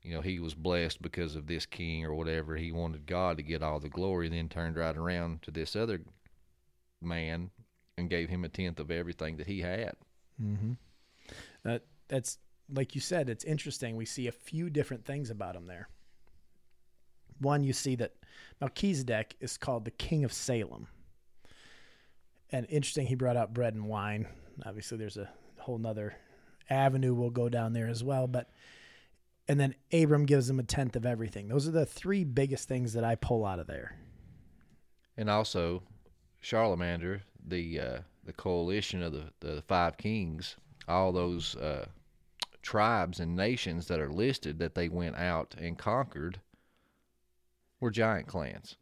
you 0.01 0.13
know, 0.13 0.21
he 0.21 0.39
was 0.39 0.53
blessed 0.53 1.01
because 1.01 1.35
of 1.35 1.47
this 1.47 1.65
king 1.65 2.05
or 2.05 2.13
whatever. 2.13 2.55
He 2.55 2.71
wanted 2.71 3.05
God 3.05 3.37
to 3.37 3.43
get 3.43 3.63
all 3.63 3.79
the 3.79 3.89
glory. 3.89 4.29
Then 4.29 4.49
turned 4.49 4.77
right 4.77 4.95
around 4.95 5.41
to 5.43 5.51
this 5.51 5.75
other 5.75 6.01
man 7.01 7.49
and 7.97 8.09
gave 8.09 8.29
him 8.29 8.43
a 8.43 8.49
tenth 8.49 8.79
of 8.79 8.91
everything 8.91 9.37
that 9.37 9.47
he 9.47 9.61
had. 9.61 9.93
Mm-hmm. 10.41 10.73
That 11.63 11.83
that's 12.07 12.37
like 12.73 12.95
you 12.95 13.01
said. 13.01 13.29
It's 13.29 13.43
interesting. 13.43 13.95
We 13.95 14.05
see 14.05 14.27
a 14.27 14.31
few 14.31 14.69
different 14.69 15.05
things 15.05 15.29
about 15.29 15.55
him 15.55 15.67
there. 15.67 15.89
One, 17.39 17.63
you 17.63 17.73
see 17.73 17.95
that 17.95 18.13
Melchizedek 18.61 19.35
is 19.39 19.57
called 19.57 19.85
the 19.85 19.91
king 19.91 20.23
of 20.23 20.33
Salem, 20.33 20.87
and 22.51 22.65
interesting. 22.69 23.07
He 23.07 23.15
brought 23.15 23.37
out 23.37 23.53
bread 23.53 23.75
and 23.75 23.87
wine. 23.87 24.27
Obviously, 24.65 24.97
there's 24.97 25.17
a 25.17 25.29
whole 25.59 25.77
nother 25.77 26.15
avenue 26.69 27.13
we'll 27.13 27.29
go 27.29 27.49
down 27.49 27.73
there 27.73 27.87
as 27.87 28.03
well. 28.03 28.27
But 28.27 28.49
and 29.47 29.59
then 29.59 29.75
Abram 29.93 30.25
gives 30.25 30.49
him 30.49 30.59
a 30.59 30.63
tenth 30.63 30.95
of 30.95 31.05
everything. 31.05 31.47
Those 31.47 31.67
are 31.67 31.71
the 31.71 31.85
three 31.85 32.23
biggest 32.23 32.67
things 32.67 32.93
that 32.93 33.03
I 33.03 33.15
pull 33.15 33.45
out 33.45 33.59
of 33.59 33.67
there. 33.67 33.97
And 35.15 35.29
also, 35.29 35.83
Chedorlaomer, 36.43 37.21
the 37.45 37.79
uh, 37.79 37.99
the 38.25 38.33
coalition 38.33 39.01
of 39.01 39.13
the, 39.13 39.31
the 39.39 39.63
five 39.67 39.97
kings, 39.97 40.57
all 40.87 41.11
those 41.11 41.55
uh, 41.55 41.87
tribes 42.61 43.19
and 43.19 43.35
nations 43.35 43.87
that 43.87 43.99
are 43.99 44.11
listed 44.11 44.59
that 44.59 44.75
they 44.75 44.89
went 44.89 45.15
out 45.15 45.55
and 45.57 45.77
conquered 45.77 46.39
were 47.79 47.91
giant 47.91 48.27
clans. 48.27 48.75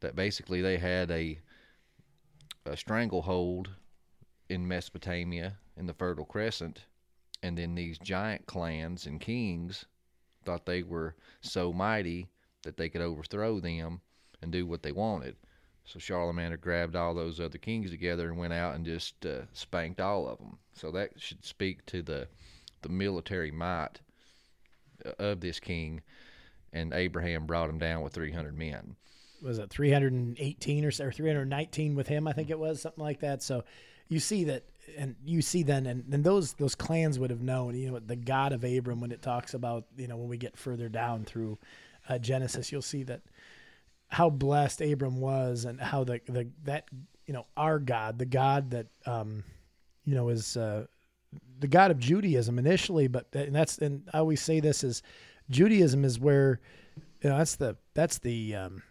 That 0.00 0.14
basically 0.14 0.60
they 0.60 0.76
had 0.76 1.10
a 1.10 1.38
a 2.64 2.76
stranglehold 2.76 3.70
in 4.48 4.68
Mesopotamia 4.68 5.54
in 5.76 5.86
the 5.86 5.94
Fertile 5.94 6.24
Crescent, 6.24 6.84
and 7.42 7.56
then 7.58 7.74
these 7.74 7.98
giant 7.98 8.46
clans 8.46 9.06
and 9.06 9.20
kings 9.20 9.84
thought 10.44 10.66
they 10.66 10.82
were 10.82 11.14
so 11.40 11.72
mighty 11.72 12.28
that 12.62 12.76
they 12.76 12.88
could 12.88 13.00
overthrow 13.00 13.60
them 13.60 14.00
and 14.40 14.52
do 14.52 14.66
what 14.66 14.82
they 14.82 14.92
wanted. 14.92 15.36
So 15.84 15.98
Chedorlaomer 15.98 16.60
grabbed 16.60 16.94
all 16.94 17.14
those 17.14 17.40
other 17.40 17.58
kings 17.58 17.90
together 17.90 18.28
and 18.28 18.38
went 18.38 18.52
out 18.52 18.74
and 18.76 18.84
just 18.84 19.26
uh, 19.26 19.42
spanked 19.52 20.00
all 20.00 20.28
of 20.28 20.38
them. 20.38 20.58
So 20.74 20.90
that 20.92 21.10
should 21.20 21.44
speak 21.44 21.84
to 21.86 22.02
the 22.02 22.28
the 22.82 22.88
military 22.88 23.50
might 23.50 24.00
uh, 25.04 25.12
of 25.18 25.40
this 25.40 25.60
king. 25.60 26.02
And 26.72 26.92
Abraham 26.92 27.46
brought 27.46 27.68
him 27.68 27.78
down 27.78 28.02
with 28.02 28.14
300 28.14 28.56
men. 28.56 28.96
was 29.42 29.58
it 29.58 29.70
318 29.70 30.84
or, 30.84 30.88
or 30.88 31.12
319 31.12 31.94
with 31.96 32.06
him 32.08 32.28
i 32.28 32.32
think 32.32 32.48
it 32.48 32.58
was 32.58 32.80
something 32.80 33.02
like 33.02 33.20
that 33.20 33.42
so 33.42 33.64
you 34.08 34.20
see 34.20 34.44
that 34.44 34.62
and 34.96 35.16
you 35.24 35.42
see 35.42 35.62
then 35.62 35.86
and, 35.86 36.04
and 36.12 36.24
those 36.24 36.54
those 36.54 36.74
clans 36.74 37.18
would 37.18 37.30
have 37.30 37.42
known 37.42 37.74
you 37.74 37.90
know 37.90 37.98
the 37.98 38.16
god 38.16 38.52
of 38.52 38.64
abram 38.64 39.00
when 39.00 39.12
it 39.12 39.22
talks 39.22 39.54
about 39.54 39.84
you 39.96 40.06
know 40.06 40.16
when 40.16 40.28
we 40.28 40.36
get 40.36 40.56
further 40.56 40.88
down 40.88 41.24
through 41.24 41.58
uh, 42.08 42.18
genesis 42.18 42.72
you'll 42.72 42.82
see 42.82 43.02
that 43.02 43.20
how 44.08 44.28
blessed 44.28 44.80
abram 44.80 45.20
was 45.20 45.64
and 45.64 45.80
how 45.80 46.04
the 46.04 46.20
the 46.26 46.48
that 46.64 46.86
you 47.26 47.34
know 47.34 47.46
our 47.56 47.78
god 47.78 48.18
the 48.18 48.26
god 48.26 48.70
that 48.70 48.86
um 49.06 49.42
you 50.04 50.14
know 50.14 50.28
is 50.28 50.56
uh 50.56 50.84
the 51.60 51.68
god 51.68 51.90
of 51.90 51.98
judaism 51.98 52.58
initially 52.58 53.08
but 53.08 53.26
and 53.34 53.54
that's 53.54 53.78
and 53.78 54.08
i 54.12 54.18
always 54.18 54.40
say 54.40 54.60
this 54.60 54.84
is 54.84 55.02
judaism 55.50 56.04
is 56.04 56.18
where 56.18 56.60
you 57.22 57.30
know 57.30 57.38
that's 57.38 57.56
the 57.56 57.76
that's 57.94 58.18
the 58.18 58.54
um 58.54 58.82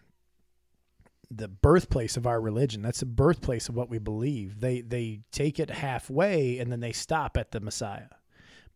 the 1.34 1.48
birthplace 1.48 2.16
of 2.16 2.26
our 2.26 2.40
religion. 2.40 2.82
That's 2.82 3.00
the 3.00 3.06
birthplace 3.06 3.68
of 3.68 3.74
what 3.74 3.88
we 3.88 3.98
believe. 3.98 4.60
They 4.60 4.80
they 4.80 5.20
take 5.30 5.58
it 5.58 5.70
halfway 5.70 6.58
and 6.58 6.70
then 6.70 6.80
they 6.80 6.92
stop 6.92 7.36
at 7.36 7.52
the 7.52 7.60
Messiah. 7.60 8.08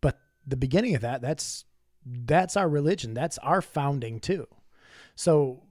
But 0.01 0.19
the 0.47 0.57
beginning 0.57 0.95
of 0.95 1.03
that, 1.03 1.21
that's 1.21 1.65
that's 2.05 2.57
our 2.57 2.69
religion. 2.69 3.15
That's 3.15 3.39
our 3.39 3.61
founding 3.61 4.21
too. 4.21 4.47
So 5.15 5.65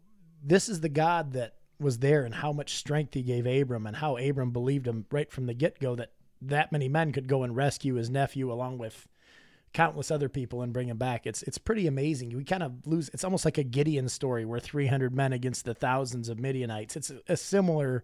this 0.43 0.69
is 0.69 0.82
the 0.82 0.89
God 0.89 1.34
that 1.34 1.56
was 1.80 2.00
there 2.00 2.24
and 2.24 2.36
how 2.36 2.52
much 2.52 2.76
strength 2.76 3.13
he 3.13 3.21
gave 3.21 3.45
Abram 3.45 3.88
and 3.88 3.98
how 3.98 4.17
Abram 4.17 4.52
believed 4.52 4.88
him 4.88 5.06
right 5.12 5.32
from 5.32 5.45
the 5.45 5.54
get-go 5.54 5.95
that 5.95 6.12
that 6.41 6.71
many 6.71 6.88
men 6.88 7.12
could 7.12 7.28
go 7.28 7.43
and 7.43 7.56
rescue 7.56 7.95
his 7.95 8.10
nephew 8.10 8.52
along 8.52 8.78
with 8.78 9.08
countless 9.76 10.10
other 10.10 10.30
people 10.30 10.62
and 10.62 10.72
bring 10.72 10.88
him 10.88 10.98
back. 10.98 11.28
It's 11.28 11.44
it's 11.44 11.58
pretty 11.58 11.86
amazing. 11.86 12.30
We 12.30 12.46
kind 12.46 12.64
of 12.64 12.88
lose. 12.88 13.10
It's 13.14 13.26
almost 13.26 13.44
like 13.44 13.58
a 13.58 13.64
Gideon 13.64 14.08
story 14.08 14.46
where 14.46 14.60
300 14.60 15.14
men 15.14 15.34
against 15.34 15.66
the 15.66 15.74
thousands 15.74 16.30
of 16.30 16.40
Midianites. 16.40 16.96
It's 16.96 17.12
a, 17.12 17.20
a 17.28 17.36
similar 17.36 18.02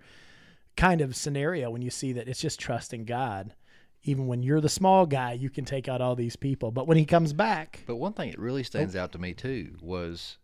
kind 0.76 1.00
of 1.00 1.16
scenario 1.16 1.72
when 1.72 1.82
you 1.82 1.90
see 1.90 2.12
that 2.14 2.28
it's 2.28 2.42
just 2.42 2.60
trusting 2.60 3.06
God. 3.06 3.56
Even 4.04 4.28
when 4.28 4.44
you're 4.44 4.60
the 4.60 4.68
small 4.68 5.06
guy, 5.06 5.32
you 5.32 5.50
can 5.50 5.64
take 5.64 5.88
out 5.88 6.02
all 6.02 6.16
these 6.16 6.36
people. 6.36 6.72
But 6.72 6.88
when 6.88 6.98
he 6.98 7.06
comes 7.06 7.32
back, 7.32 7.84
But 7.86 7.96
one 7.96 8.14
thing 8.14 8.32
that 8.32 8.40
really 8.40 8.62
oh. 8.62 8.64
stands 8.64 8.96
out 8.98 9.14
to 9.14 9.20
me 9.20 9.34
too 9.34 9.76
was 9.82 10.38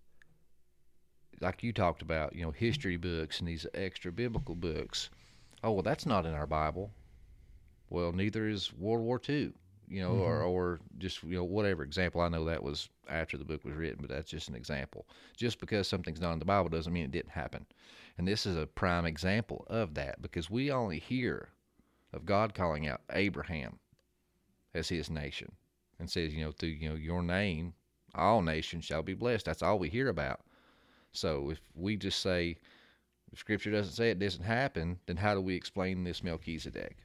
like 1.42 1.62
you 1.62 1.74
talked 1.74 2.02
about, 2.02 2.36
you 2.36 2.44
know, 2.44 2.52
history 2.52 2.96
books 2.96 3.40
and 3.40 3.48
these 3.50 3.68
extra 3.74 4.14
biblical 4.14 4.56
books. 4.56 5.10
Oh, 5.62 5.74
well, 5.74 5.84
that's 5.84 6.06
not 6.06 6.26
in 6.26 6.34
our 6.34 6.48
Bible. 6.48 6.92
Well, 7.90 8.14
neither 8.14 8.48
is 8.48 8.72
World 8.74 9.04
War 9.04 9.20
II, 9.28 9.52
you 9.88 10.02
know, 10.02 10.18
or, 10.18 10.42
Mhm. 10.42 10.50
or 10.50 10.80
just, 10.98 11.24
you 11.24 11.36
know, 11.36 11.44
whatever 11.44 11.84
example. 11.84 12.22
I 12.22 12.30
know 12.30 12.46
that 12.46 12.64
was 12.64 12.90
after 13.10 13.38
the 13.38 13.46
book 13.46 13.64
was 13.64 13.76
written, 13.76 14.00
but 14.02 14.10
that's 14.10 14.30
just 14.30 14.50
an 14.50 14.56
example. 14.56 15.08
Just 15.36 15.60
because 15.60 15.88
something's 15.88 16.22
not 16.22 16.34
in 16.34 16.40
the 16.40 16.46
Bible 16.46 16.70
doesn't 16.70 16.92
mean 16.94 17.06
it 17.06 17.12
didn't 17.12 17.32
happen. 17.32 17.66
And 18.18 18.28
this 18.28 18.46
is 18.46 18.58
a 18.58 18.68
prime 18.68 19.06
example 19.06 19.66
of 19.70 19.94
that 19.96 20.22
because 20.22 20.50
we 20.50 20.72
only 20.72 21.00
hear 21.00 21.50
of 22.14 22.26
God 22.26 22.54
calling 22.54 22.88
out 22.88 23.02
Abraham 23.12 23.80
as 24.74 24.90
his 24.90 25.10
nation 25.10 25.52
and 26.00 26.10
says, 26.10 26.34
you 26.34 26.44
know, 26.44 26.52
through 26.52 26.70
you 26.70 26.90
know 26.90 26.96
your 26.96 27.24
name, 27.24 27.74
all 28.16 28.42
nations 28.42 28.86
shall 28.86 29.04
be 29.04 29.14
blessed. 29.14 29.46
That's 29.46 29.62
all 29.64 29.80
we 29.80 29.90
hear 29.90 30.10
about. 30.10 30.42
So 31.12 31.50
if 31.52 31.62
we 31.76 31.96
just 31.98 32.20
say 32.22 32.58
the 33.32 33.38
scripture 33.38 33.72
doesn't 33.72 33.94
say 33.94 34.12
it 34.12 34.20
doesn't 34.20 34.44
happen, 34.44 35.00
then 35.06 35.18
how 35.18 35.34
do 35.34 35.42
we 35.42 35.56
explain 35.56 36.04
this 36.04 36.24
Melchizedek? 36.24 36.98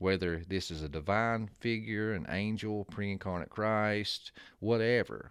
Whether 0.00 0.42
this 0.48 0.70
is 0.70 0.82
a 0.82 0.88
divine 0.88 1.46
figure, 1.46 2.14
an 2.14 2.26
angel, 2.30 2.86
pre-incarnate 2.86 3.50
Christ, 3.50 4.32
whatever, 4.58 5.30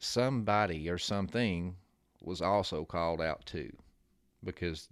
somebody 0.00 0.90
or 0.90 0.98
something 0.98 1.76
was 2.20 2.42
also 2.42 2.84
called 2.84 3.22
out 3.22 3.46
too, 3.46 3.70
because 4.42 4.88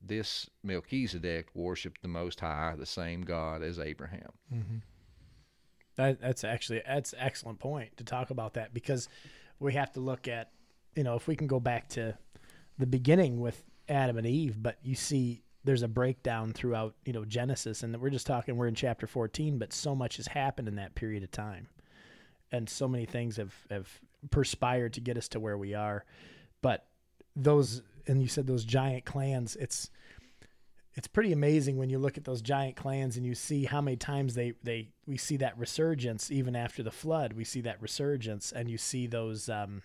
this 0.00 0.48
Melchizedek 0.62 1.48
worshipped 1.54 2.02
the 2.02 2.08
Most 2.08 2.38
High, 2.38 2.74
the 2.78 2.86
same 2.86 3.22
God 3.22 3.62
as 3.62 3.80
Abraham. 3.80 4.30
Mm-hmm. 4.54 4.76
That, 5.96 6.20
that's 6.20 6.44
actually 6.44 6.82
that's 6.86 7.14
excellent 7.18 7.58
point 7.58 7.96
to 7.96 8.04
talk 8.04 8.30
about 8.30 8.54
that 8.54 8.72
because 8.72 9.08
we 9.58 9.74
have 9.74 9.92
to 9.94 10.00
look 10.00 10.28
at 10.28 10.52
you 10.94 11.02
know 11.02 11.16
if 11.16 11.26
we 11.26 11.34
can 11.34 11.48
go 11.48 11.58
back 11.58 11.88
to 11.90 12.16
the 12.78 12.86
beginning 12.86 13.40
with 13.40 13.64
Adam 13.88 14.18
and 14.18 14.26
Eve, 14.26 14.62
but 14.62 14.78
you 14.82 14.94
see 14.94 15.42
there's 15.66 15.82
a 15.82 15.88
breakdown 15.88 16.52
throughout 16.52 16.94
you 17.04 17.12
know 17.12 17.24
Genesis, 17.24 17.82
and 17.82 17.94
we're 18.00 18.10
just 18.10 18.26
talking 18.26 18.56
we're 18.56 18.68
in 18.68 18.74
chapter 18.74 19.06
14, 19.06 19.58
but 19.58 19.72
so 19.72 19.94
much 19.94 20.16
has 20.16 20.28
happened 20.28 20.68
in 20.68 20.76
that 20.76 20.94
period 20.94 21.22
of 21.22 21.30
time, 21.30 21.68
and 22.52 22.68
so 22.68 22.88
many 22.88 23.04
things 23.04 23.36
have 23.36 23.54
have 23.70 23.88
perspired 24.30 24.92
to 24.94 25.00
get 25.00 25.16
us 25.18 25.28
to 25.28 25.40
where 25.40 25.58
we 25.58 25.74
are, 25.74 26.04
but 26.62 26.86
those 27.34 27.82
and 28.06 28.22
you 28.22 28.28
said 28.28 28.46
those 28.46 28.64
giant 28.64 29.04
clans, 29.04 29.56
it's 29.56 29.90
it's 30.94 31.08
pretty 31.08 31.32
amazing 31.32 31.76
when 31.76 31.90
you 31.90 31.98
look 31.98 32.16
at 32.16 32.24
those 32.24 32.40
giant 32.40 32.76
clans 32.76 33.16
and 33.18 33.26
you 33.26 33.34
see 33.34 33.64
how 33.64 33.80
many 33.80 33.96
times 33.96 34.34
they 34.34 34.54
they 34.62 34.88
we 35.06 35.18
see 35.18 35.36
that 35.36 35.58
resurgence 35.58 36.30
even 36.30 36.56
after 36.56 36.82
the 36.82 36.90
flood. 36.90 37.34
We 37.34 37.44
see 37.44 37.60
that 37.62 37.82
resurgence 37.82 38.52
and 38.52 38.70
you 38.70 38.78
see 38.78 39.06
those 39.06 39.48
um 39.48 39.82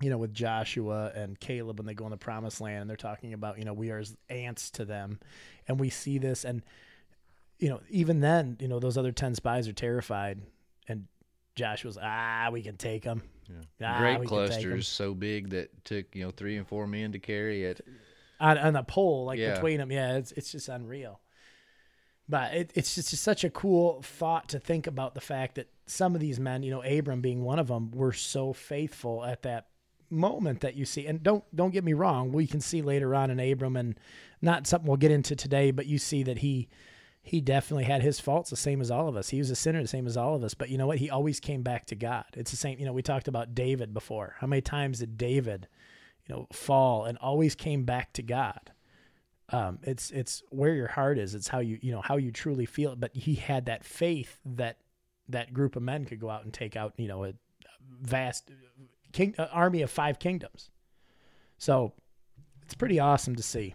you 0.00 0.10
know, 0.10 0.18
with 0.18 0.32
Joshua 0.32 1.12
and 1.14 1.38
Caleb 1.38 1.78
when 1.78 1.86
they 1.86 1.94
go 1.94 2.04
in 2.04 2.10
the 2.10 2.16
promised 2.16 2.60
land 2.60 2.82
and 2.82 2.90
they're 2.90 2.96
talking 2.96 3.32
about, 3.32 3.58
you 3.58 3.64
know, 3.64 3.72
we 3.72 3.90
are 3.90 3.98
as 3.98 4.16
ants 4.28 4.70
to 4.72 4.84
them. 4.84 5.18
And 5.66 5.78
we 5.80 5.90
see 5.90 6.18
this 6.18 6.44
and 6.44 6.62
you 7.58 7.68
know, 7.68 7.80
even 7.90 8.20
then, 8.20 8.56
you 8.60 8.68
know, 8.68 8.78
those 8.78 8.96
other 8.96 9.10
10 9.10 9.34
spies 9.34 9.66
are 9.66 9.72
terrified 9.72 10.40
and 10.86 11.06
Joshua's 11.56 11.98
ah, 12.00 12.48
we 12.52 12.62
can 12.62 12.76
take 12.76 13.02
them. 13.02 13.22
Ah, 13.82 14.16
can 14.28 14.38
take 14.46 14.52
'em." 14.52 14.60
clusters 14.60 14.88
so 14.88 15.12
big 15.14 15.50
that 15.50 15.84
took 15.84 16.14
you 16.14 16.24
know 16.24 16.30
three 16.30 16.56
and 16.56 16.66
four 16.66 16.86
men 16.86 17.12
to 17.12 17.18
carry 17.18 17.64
it. 17.64 17.80
on, 18.40 18.56
on 18.58 18.76
a 18.76 18.84
pole 18.84 19.24
like 19.24 19.38
Yeah. 19.40 19.54
between 19.54 19.78
them. 19.78 19.90
Yeah, 19.90 20.16
it's 20.18 20.32
it's 20.32 20.52
just 20.52 20.68
unreal. 20.68 21.20
But 22.28 22.54
it, 22.54 22.72
it's 22.74 22.94
just 22.94 23.08
such 23.16 23.42
a 23.42 23.50
cool 23.50 24.02
thought 24.02 24.50
to 24.50 24.60
think 24.60 24.86
about 24.86 25.14
the 25.14 25.20
fact 25.20 25.54
that 25.54 25.68
some 25.86 26.14
of 26.14 26.20
these 26.20 26.38
men, 26.38 26.62
you 26.62 26.70
know, 26.70 26.82
Abram 26.82 27.22
being 27.22 27.42
one 27.42 27.58
of 27.58 27.68
them, 27.68 27.90
were 27.90 28.12
so 28.12 28.52
faithful 28.52 29.24
at 29.24 29.42
that 29.42 29.68
moment 30.10 30.60
that 30.60 30.76
you 30.76 30.84
see. 30.84 31.06
And 31.06 31.22
don't 31.22 31.44
don't 31.54 31.72
get 31.72 31.84
me 31.84 31.92
wrong, 31.92 32.32
we 32.32 32.46
can 32.46 32.60
see 32.60 32.82
later 32.82 33.14
on 33.14 33.30
in 33.30 33.40
Abram, 33.40 33.76
and 33.76 33.98
not 34.40 34.66
something 34.66 34.88
we'll 34.88 34.96
get 34.96 35.10
into 35.10 35.36
today, 35.36 35.70
but 35.70 35.86
you 35.86 35.98
see 35.98 36.22
that 36.22 36.38
he 36.38 36.68
he 37.28 37.40
definitely 37.40 37.84
had 37.84 38.02
his 38.02 38.20
faults 38.20 38.50
the 38.50 38.56
same 38.56 38.80
as 38.80 38.90
all 38.90 39.08
of 39.08 39.16
us. 39.16 39.28
He 39.28 39.38
was 39.38 39.50
a 39.50 39.56
sinner 39.56 39.82
the 39.82 39.88
same 39.88 40.06
as 40.06 40.16
all 40.16 40.34
of 40.34 40.42
us. 40.42 40.54
But 40.54 40.70
you 40.70 40.78
know 40.78 40.86
what? 40.86 40.98
He 40.98 41.10
always 41.10 41.40
came 41.40 41.62
back 41.62 41.84
to 41.86 41.94
God. 41.94 42.24
It's 42.34 42.50
the 42.50 42.56
same. 42.56 42.78
You 42.78 42.86
know, 42.86 42.92
we 42.92 43.02
talked 43.02 43.28
about 43.28 43.54
David 43.54 43.92
before. 43.92 44.36
How 44.38 44.46
many 44.46 44.62
times 44.62 45.00
did 45.00 45.18
David, 45.18 45.68
you 46.26 46.34
know, 46.34 46.46
fall 46.52 47.04
and 47.04 47.18
always 47.18 47.54
came 47.54 47.84
back 47.84 48.12
to 48.14 48.22
God? 48.22 48.72
Um, 49.50 49.78
it's 49.82 50.10
it's 50.10 50.42
where 50.50 50.74
your 50.74 50.88
heart 50.88 51.18
is. 51.18 51.34
It's 51.34 51.48
how 51.48 51.58
you 51.58 51.78
you 51.82 51.92
know 51.92 52.00
how 52.00 52.16
you 52.16 52.32
truly 52.32 52.66
feel. 52.66 52.96
But 52.96 53.14
he 53.14 53.34
had 53.34 53.66
that 53.66 53.84
faith 53.84 54.40
that 54.44 54.78
that 55.28 55.52
group 55.52 55.76
of 55.76 55.82
men 55.82 56.04
could 56.06 56.20
go 56.20 56.30
out 56.30 56.44
and 56.44 56.52
take 56.52 56.76
out 56.76 56.94
you 56.96 57.08
know 57.08 57.24
a 57.24 57.34
vast 58.00 58.50
king 59.12 59.34
uh, 59.38 59.48
army 59.52 59.82
of 59.82 59.90
five 59.90 60.18
kingdoms. 60.18 60.70
So 61.58 61.92
it's 62.64 62.74
pretty 62.74 63.00
awesome 63.00 63.36
to 63.36 63.42
see. 63.42 63.74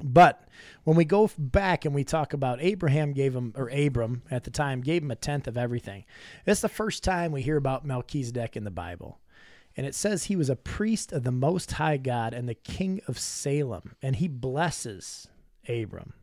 But 0.00 0.48
when 0.84 0.96
we 0.96 1.04
go 1.04 1.28
back 1.36 1.84
and 1.84 1.94
we 1.94 2.04
talk 2.04 2.32
about 2.32 2.62
Abraham 2.62 3.12
gave 3.12 3.34
him, 3.34 3.52
or 3.56 3.68
Abram 3.68 4.22
at 4.30 4.44
the 4.44 4.50
time, 4.50 4.80
gave 4.80 5.02
him 5.02 5.10
a 5.10 5.16
tenth 5.16 5.48
of 5.48 5.56
everything. 5.56 6.04
It's 6.46 6.60
the 6.60 6.68
first 6.68 7.02
time 7.02 7.32
we 7.32 7.42
hear 7.42 7.56
about 7.56 7.84
Melchizedek 7.84 8.56
in 8.56 8.64
the 8.64 8.70
Bible. 8.70 9.20
And 9.76 9.86
it 9.86 9.94
says 9.94 10.24
he 10.24 10.36
was 10.36 10.50
a 10.50 10.56
priest 10.56 11.12
of 11.12 11.24
the 11.24 11.32
Most 11.32 11.72
High 11.72 11.96
God 11.96 12.32
and 12.34 12.48
the 12.48 12.54
king 12.54 13.00
of 13.06 13.18
Salem. 13.18 13.94
And 14.02 14.16
he 14.16 14.28
blesses 14.28 15.28
Abram, 15.68 16.14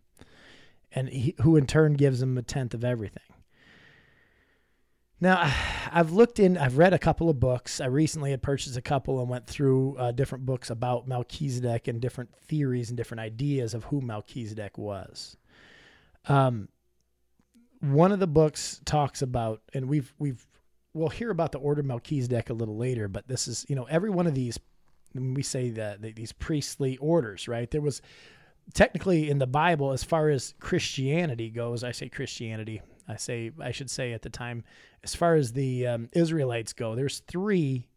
and 0.91 1.09
he, 1.09 1.35
who 1.41 1.55
in 1.55 1.67
turn 1.67 1.93
gives 1.93 2.21
him 2.21 2.37
a 2.37 2.41
tenth 2.41 2.73
of 2.73 2.83
everything. 2.83 3.23
Now, 5.25 5.51
I've 5.91 6.11
looked 6.11 6.39
in, 6.39 6.57
I've 6.57 6.77
read 6.77 6.93
a 6.93 6.99
couple 6.99 7.29
of 7.29 7.39
books. 7.39 7.81
I 7.81 7.87
recently 7.87 8.31
had 8.31 8.41
purchased 8.41 8.77
a 8.77 8.81
couple 8.81 9.19
and 9.19 9.29
went 9.29 9.47
through 9.47 9.97
uh, 9.97 10.11
different 10.11 10.45
books 10.45 10.69
about 10.69 11.07
Melchizedek 11.07 11.87
and 11.87 11.99
different 11.99 12.33
theories 12.35 12.89
and 12.89 12.97
different 12.97 13.21
ideas 13.21 13.73
of 13.73 13.85
who 13.85 14.01
Melchizedek 14.01 14.77
was. 14.77 15.35
Um, 16.27 16.69
one 17.81 18.11
of 18.11 18.19
the 18.19 18.27
books 18.27 18.81
talks 18.85 19.21
about, 19.21 19.61
and 19.73 19.87
we've 19.87 20.13
we've 20.17 20.45
we'll 20.93 21.09
hear 21.09 21.29
about 21.29 21.51
the 21.51 21.59
order 21.59 21.81
of 21.81 21.85
Melchizedek 21.85 22.49
a 22.49 22.53
little 22.53 22.77
later, 22.77 23.07
but 23.07 23.27
this 23.27 23.47
is 23.47 23.65
you 23.69 23.75
know 23.75 23.83
every 23.85 24.09
one 24.09 24.27
of 24.27 24.33
these 24.33 24.59
when 25.13 25.33
we 25.33 25.43
say 25.43 25.69
that 25.69 26.01
these 26.01 26.31
priestly 26.33 26.97
orders, 26.97 27.47
right? 27.47 27.69
There 27.69 27.81
was 27.81 28.01
technically 28.73 29.29
in 29.29 29.37
the 29.37 29.47
Bible, 29.47 29.91
as 29.91 30.03
far 30.03 30.29
as 30.29 30.55
Christianity 30.59 31.49
goes, 31.49 31.83
I 31.83 31.91
say 31.91 32.09
Christianity. 32.09 32.81
I 33.07 33.17
say 33.17 33.51
I 33.61 33.71
should 33.71 33.89
say 33.89 34.13
at 34.13 34.23
the 34.23 34.29
time, 34.29 34.63
as 35.05 35.13
far 35.13 35.35
as 35.35 35.53
the 35.53 35.85
um, 35.85 36.09
Israelites 36.13 36.73
go, 36.73 36.95
there's 36.95 37.19
three 37.19 37.87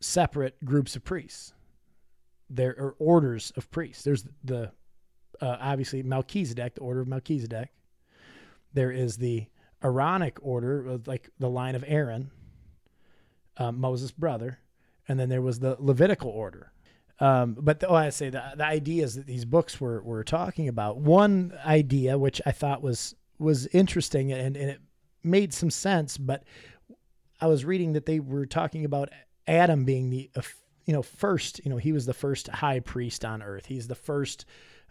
separate 0.00 0.64
groups 0.64 0.94
of 0.94 1.04
priests. 1.04 1.52
There 2.48 2.70
are 2.78 2.94
orders 3.00 3.52
of 3.56 3.68
priests. 3.72 4.04
There's 4.04 4.24
the 4.44 4.70
uh, 5.40 5.56
obviously 5.60 6.04
Melchizedek, 6.04 6.76
the 6.76 6.82
order 6.82 7.00
of 7.00 7.08
Melchizedek. 7.08 7.70
There 8.72 8.92
is 8.92 9.16
the 9.16 9.46
Aaronic 9.82 10.38
order, 10.40 10.88
uh, 10.88 10.98
like 11.04 11.30
the 11.40 11.50
line 11.50 11.74
of 11.74 11.84
Aaron, 11.86 12.30
uh, 13.56 13.72
Moses' 13.72 14.12
brother, 14.12 14.60
and 15.08 15.18
then 15.18 15.28
there 15.28 15.42
was 15.42 15.58
the 15.58 15.76
Levitical 15.80 16.30
order. 16.30 16.72
Um, 17.18 17.56
but 17.58 17.80
the, 17.80 17.88
oh, 17.88 17.94
I 17.96 18.10
say 18.10 18.30
the 18.30 18.52
the 18.56 18.64
ideas 18.64 19.16
that 19.16 19.26
these 19.26 19.44
books 19.44 19.80
were 19.80 20.00
were 20.02 20.22
talking 20.22 20.68
about. 20.68 20.98
One 20.98 21.58
idea, 21.66 22.16
which 22.18 22.40
I 22.46 22.52
thought 22.52 22.82
was 22.82 23.16
was 23.36 23.66
interesting 23.68 24.30
and, 24.32 24.56
and 24.56 24.70
it 24.70 24.80
made 25.24 25.52
some 25.52 25.70
sense, 25.70 26.18
but 26.18 26.44
I 27.40 27.46
was 27.46 27.64
reading 27.64 27.92
that 27.94 28.06
they 28.06 28.20
were 28.20 28.46
talking 28.46 28.84
about 28.84 29.10
Adam 29.46 29.84
being 29.84 30.10
the 30.10 30.30
uh, 30.36 30.42
you 30.86 30.92
know 30.92 31.02
first. 31.02 31.60
You 31.64 31.70
know, 31.70 31.76
he 31.76 31.92
was 31.92 32.06
the 32.06 32.14
first 32.14 32.48
high 32.48 32.80
priest 32.80 33.24
on 33.24 33.42
earth. 33.42 33.66
He's 33.66 33.88
the 33.88 33.94
first. 33.94 34.44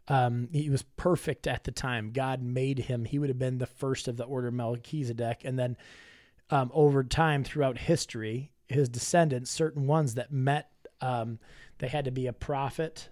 Um, 0.09 0.49
he 0.51 0.69
was 0.69 0.81
perfect 0.81 1.47
at 1.47 1.63
the 1.63 1.71
time. 1.71 2.11
God 2.11 2.41
made 2.41 2.77
him. 2.77 3.05
He 3.05 3.19
would 3.19 3.29
have 3.29 3.39
been 3.39 3.57
the 3.57 3.65
first 3.65 4.09
of 4.09 4.17
the 4.17 4.25
order 4.25 4.49
of 4.49 4.53
Melchizedek, 4.53 5.41
and 5.45 5.57
then 5.57 5.77
um, 6.49 6.71
over 6.73 7.03
time 7.03 7.43
throughout 7.43 7.77
history, 7.77 8.51
his 8.67 8.89
descendants, 8.89 9.49
certain 9.49 9.87
ones 9.87 10.15
that 10.15 10.31
met, 10.31 10.69
um, 10.99 11.39
they 11.79 11.87
had 11.87 12.05
to 12.05 12.11
be 12.11 12.27
a 12.27 12.33
prophet, 12.33 13.09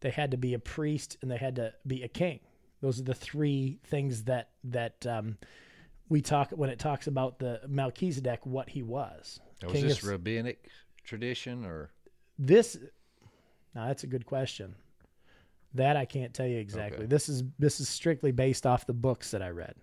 they 0.00 0.10
had 0.10 0.30
to 0.30 0.38
be 0.38 0.54
a 0.54 0.58
priest, 0.58 1.18
and 1.20 1.30
they 1.30 1.36
had 1.36 1.56
to 1.56 1.74
be 1.86 2.02
a 2.02 2.08
king. 2.08 2.40
Those 2.80 2.98
are 2.98 3.04
the 3.04 3.14
three 3.14 3.78
things 3.84 4.24
that 4.24 4.48
that 4.64 5.06
um, 5.06 5.36
we 6.10 6.20
talk 6.20 6.50
when 6.50 6.68
it 6.68 6.78
talks 6.78 7.06
about 7.06 7.38
the 7.38 7.60
Melchizedek, 7.66 8.44
what 8.44 8.68
he 8.68 8.82
was. 8.82 9.40
Was 9.62 9.72
King 9.72 9.86
this 9.86 10.02
of- 10.02 10.08
rabbinic 10.08 10.68
tradition 11.04 11.64
or? 11.64 11.90
This 12.38 12.76
now 13.74 13.86
that's 13.86 14.04
a 14.04 14.08
good 14.08 14.26
question. 14.26 14.74
That 15.74 15.96
i 15.96 16.04
can't 16.04 16.34
tell 16.34 16.46
you 16.46 16.58
exactly. 16.58 17.04
Okay. 17.04 17.06
this 17.06 17.28
is 17.28 17.44
this 17.58 17.80
is 17.80 17.88
strictly 17.88 18.32
based 18.32 18.66
off 18.66 18.86
the 18.86 18.92
books 18.92 19.30
that 19.30 19.40
i 19.40 19.48
read. 19.48 19.76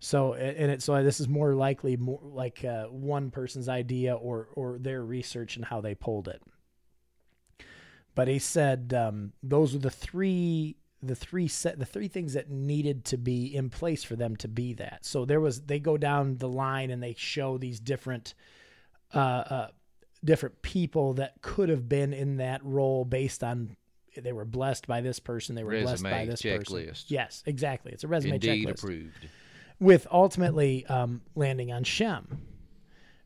So 0.00 0.34
and 0.34 0.70
it 0.70 0.82
so 0.82 1.02
this 1.02 1.20
is 1.20 1.28
more 1.28 1.54
likely 1.54 1.96
more 1.96 2.20
like 2.22 2.64
uh, 2.64 2.86
one 2.86 3.30
person's 3.30 3.68
idea 3.68 4.14
or 4.14 4.48
or 4.54 4.78
their 4.78 5.04
research 5.04 5.56
and 5.56 5.64
how 5.64 5.80
they 5.80 5.94
pulled 5.94 6.28
it. 6.28 6.42
But 8.14 8.28
he 8.28 8.38
said 8.38 8.92
um, 8.94 9.32
those 9.42 9.74
are 9.74 9.78
the 9.78 9.90
three 9.90 10.76
the 11.02 11.14
three 11.14 11.46
set 11.48 11.78
the 11.78 11.84
three 11.84 12.08
things 12.08 12.32
that 12.32 12.50
needed 12.50 13.04
to 13.04 13.16
be 13.16 13.54
in 13.54 13.68
place 13.70 14.02
for 14.02 14.16
them 14.16 14.34
to 14.36 14.48
be 14.48 14.72
that 14.74 15.04
so 15.04 15.24
there 15.24 15.40
was 15.40 15.62
they 15.62 15.78
go 15.78 15.96
down 15.96 16.36
the 16.38 16.48
line 16.48 16.90
and 16.90 17.02
they 17.02 17.14
show 17.16 17.58
these 17.58 17.78
different 17.78 18.34
uh, 19.14 19.18
uh, 19.18 19.68
different 20.24 20.60
people 20.62 21.14
that 21.14 21.40
could 21.42 21.68
have 21.68 21.88
been 21.88 22.12
in 22.12 22.38
that 22.38 22.64
role 22.64 23.04
based 23.04 23.44
on 23.44 23.76
they 24.22 24.32
were 24.32 24.44
blessed 24.44 24.86
by 24.86 25.00
this 25.00 25.18
person, 25.18 25.54
they 25.54 25.64
were 25.64 25.80
blessed 25.82 26.02
by 26.02 26.10
Resume 26.10 26.30
this 26.30 26.42
person. 26.42 26.76
checklist. 26.76 27.04
Yes, 27.08 27.42
exactly. 27.46 27.92
It's 27.92 28.04
a 28.04 28.08
resume 28.08 28.34
indeed 28.34 28.66
checklist 28.66 28.82
approved? 28.82 29.28
with 29.78 30.06
ultimately 30.10 30.86
um, 30.86 31.22
landing 31.34 31.72
on 31.72 31.84
Shem. 31.84 32.40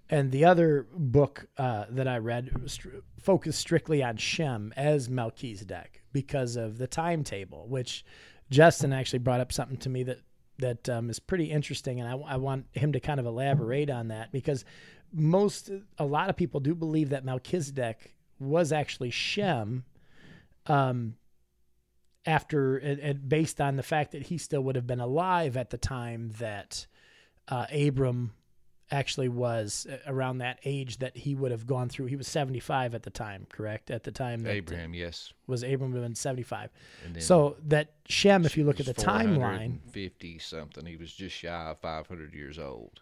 And 0.09 0.33
the 0.33 0.45
other 0.45 0.89
book 0.93 1.47
uh, 1.57 1.85
that 1.91 2.09
I 2.09 2.19
read 2.19 2.51
str- 2.67 2.89
focused 3.21 3.61
strictly 3.61 4.03
on 4.03 4.17
Shem 4.17 4.73
as 4.77 5.09
Melchizedek 5.09 6.00
because 6.13 6.57
of 6.57 6.79
the 6.79 6.87
timetable, 6.87 7.67
which 7.69 8.05
Justin 8.51 8.93
actually 8.93 9.21
brought 9.21 9.41
up 9.41 9.53
something 9.53 9.79
to 9.79 9.89
me 9.89 10.03
that 10.05 10.19
that 10.59 10.89
um, 10.91 11.09
is 11.09 11.19
pretty 11.19 11.47
interesting, 11.47 12.01
and 12.01 12.09
I, 12.09 12.35
I 12.35 12.37
want 12.37 12.67
him 12.73 12.93
to 12.93 13.01
kind 13.01 13.19
of 13.19 13.27
elaborate 13.27 13.89
on 13.89 14.09
that 14.09 14.31
because 14.31 14.65
most 15.13 15.71
a 15.99 16.05
lot 16.05 16.29
of 16.29 16.37
people 16.37 16.61
do 16.61 16.75
believe 16.75 17.11
that 17.11 17.25
Melchizedek 17.25 18.15
was 18.39 18.71
actually 18.73 19.11
Shem, 19.11 19.85
um, 20.67 21.15
after 22.27 22.77
and 22.77 23.29
based 23.29 23.61
on 23.61 23.77
the 23.77 23.83
fact 23.83 24.13
that 24.13 24.25
he 24.25 24.39
still 24.39 24.61
would 24.63 24.77
have 24.77 24.87
been 24.87 25.01
alive 25.01 25.57
at 25.57 25.71
the 25.71 25.79
time 25.79 26.33
that 26.39 26.87
uh, 27.49 27.67
Abram 27.73 28.33
actually 28.91 29.29
was 29.29 29.87
uh, 29.91 29.97
around 30.07 30.39
that 30.39 30.59
age 30.65 30.99
that 30.99 31.17
he 31.17 31.35
would 31.35 31.51
have 31.51 31.67
gone 31.67 31.89
through. 31.89 32.07
He 32.07 32.17
was 32.17 32.29
75 32.29 32.95
at 32.95 33.03
the 33.03 33.11
time, 33.11 33.47
correct? 33.51 33.91
At 33.91 34.05
the 34.05 34.11
time 34.11 34.41
that 34.41 34.55
Abraham, 34.55 34.95
yes. 34.95 35.33
was 35.47 35.63
Abraham 35.63 35.93
been 35.93 36.15
75. 36.15 36.71
So 37.19 37.57
that 37.69 37.93
Shem, 38.09 38.45
if 38.45 38.57
you 38.57 38.65
look 38.65 38.81
at 38.81 38.87
the 38.87 38.95
timeline, 38.95 39.79
50 39.91 40.39
something. 40.39 40.85
He 40.85 40.97
was 40.97 41.13
just 41.13 41.37
shy 41.37 41.71
of 41.71 41.79
500 41.79 42.35
years 42.35 42.59
old. 42.59 43.01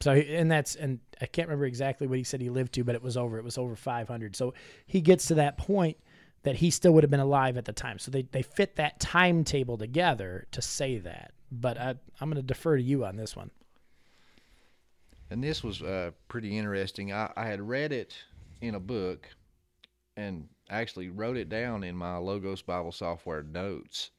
So 0.00 0.12
and 0.12 0.50
that's 0.50 0.76
and 0.76 1.00
I 1.20 1.26
can't 1.26 1.48
remember 1.48 1.66
exactly 1.66 2.06
what 2.06 2.18
he 2.18 2.24
said 2.24 2.40
he 2.40 2.50
lived 2.50 2.74
to, 2.74 2.84
but 2.84 2.94
it 2.94 3.02
was 3.02 3.16
over. 3.16 3.38
It 3.38 3.44
was 3.44 3.58
over 3.58 3.74
500. 3.74 4.36
So 4.36 4.54
he 4.86 5.00
gets 5.00 5.26
to 5.26 5.34
that 5.34 5.58
point 5.58 5.96
that 6.44 6.56
he 6.56 6.70
still 6.70 6.92
would 6.92 7.02
have 7.02 7.10
been 7.10 7.18
alive 7.18 7.56
at 7.56 7.64
the 7.64 7.72
time. 7.72 7.98
So 7.98 8.10
they 8.10 8.22
they 8.22 8.42
fit 8.42 8.76
that 8.76 9.00
timetable 9.00 9.76
together 9.76 10.46
to 10.52 10.62
say 10.62 10.98
that. 10.98 11.32
But 11.50 11.78
I, 11.78 11.94
I'm 12.20 12.30
going 12.30 12.36
to 12.36 12.42
defer 12.42 12.76
to 12.76 12.82
you 12.82 13.04
on 13.04 13.16
this 13.16 13.34
one. 13.34 13.50
And 15.30 15.44
this 15.44 15.62
was 15.62 15.82
uh, 15.82 16.12
pretty 16.28 16.56
interesting. 16.56 17.12
I, 17.12 17.32
I 17.36 17.46
had 17.46 17.60
read 17.60 17.92
it 17.92 18.14
in 18.60 18.74
a 18.74 18.80
book 18.80 19.28
and 20.16 20.48
actually 20.70 21.10
wrote 21.10 21.36
it 21.36 21.48
down 21.48 21.84
in 21.84 21.94
my 21.96 22.16
Logos 22.16 22.62
Bible 22.62 22.92
software 22.92 23.42
notes. 23.42 24.10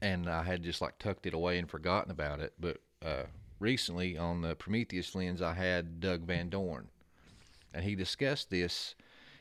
And 0.00 0.28
I 0.28 0.42
had 0.44 0.62
just 0.62 0.80
like 0.80 0.98
tucked 0.98 1.26
it 1.26 1.34
away 1.34 1.58
and 1.58 1.68
forgotten 1.68 2.10
about 2.10 2.40
it. 2.40 2.52
But 2.60 2.78
uh, 3.04 3.24
recently 3.58 4.16
on 4.16 4.40
the 4.40 4.54
Prometheus 4.54 5.14
lens, 5.14 5.42
I 5.42 5.54
had 5.54 6.00
Doug 6.00 6.22
Van 6.22 6.48
Dorn. 6.48 6.88
and 7.74 7.84
he 7.84 7.94
discussed 7.94 8.50
this 8.50 8.94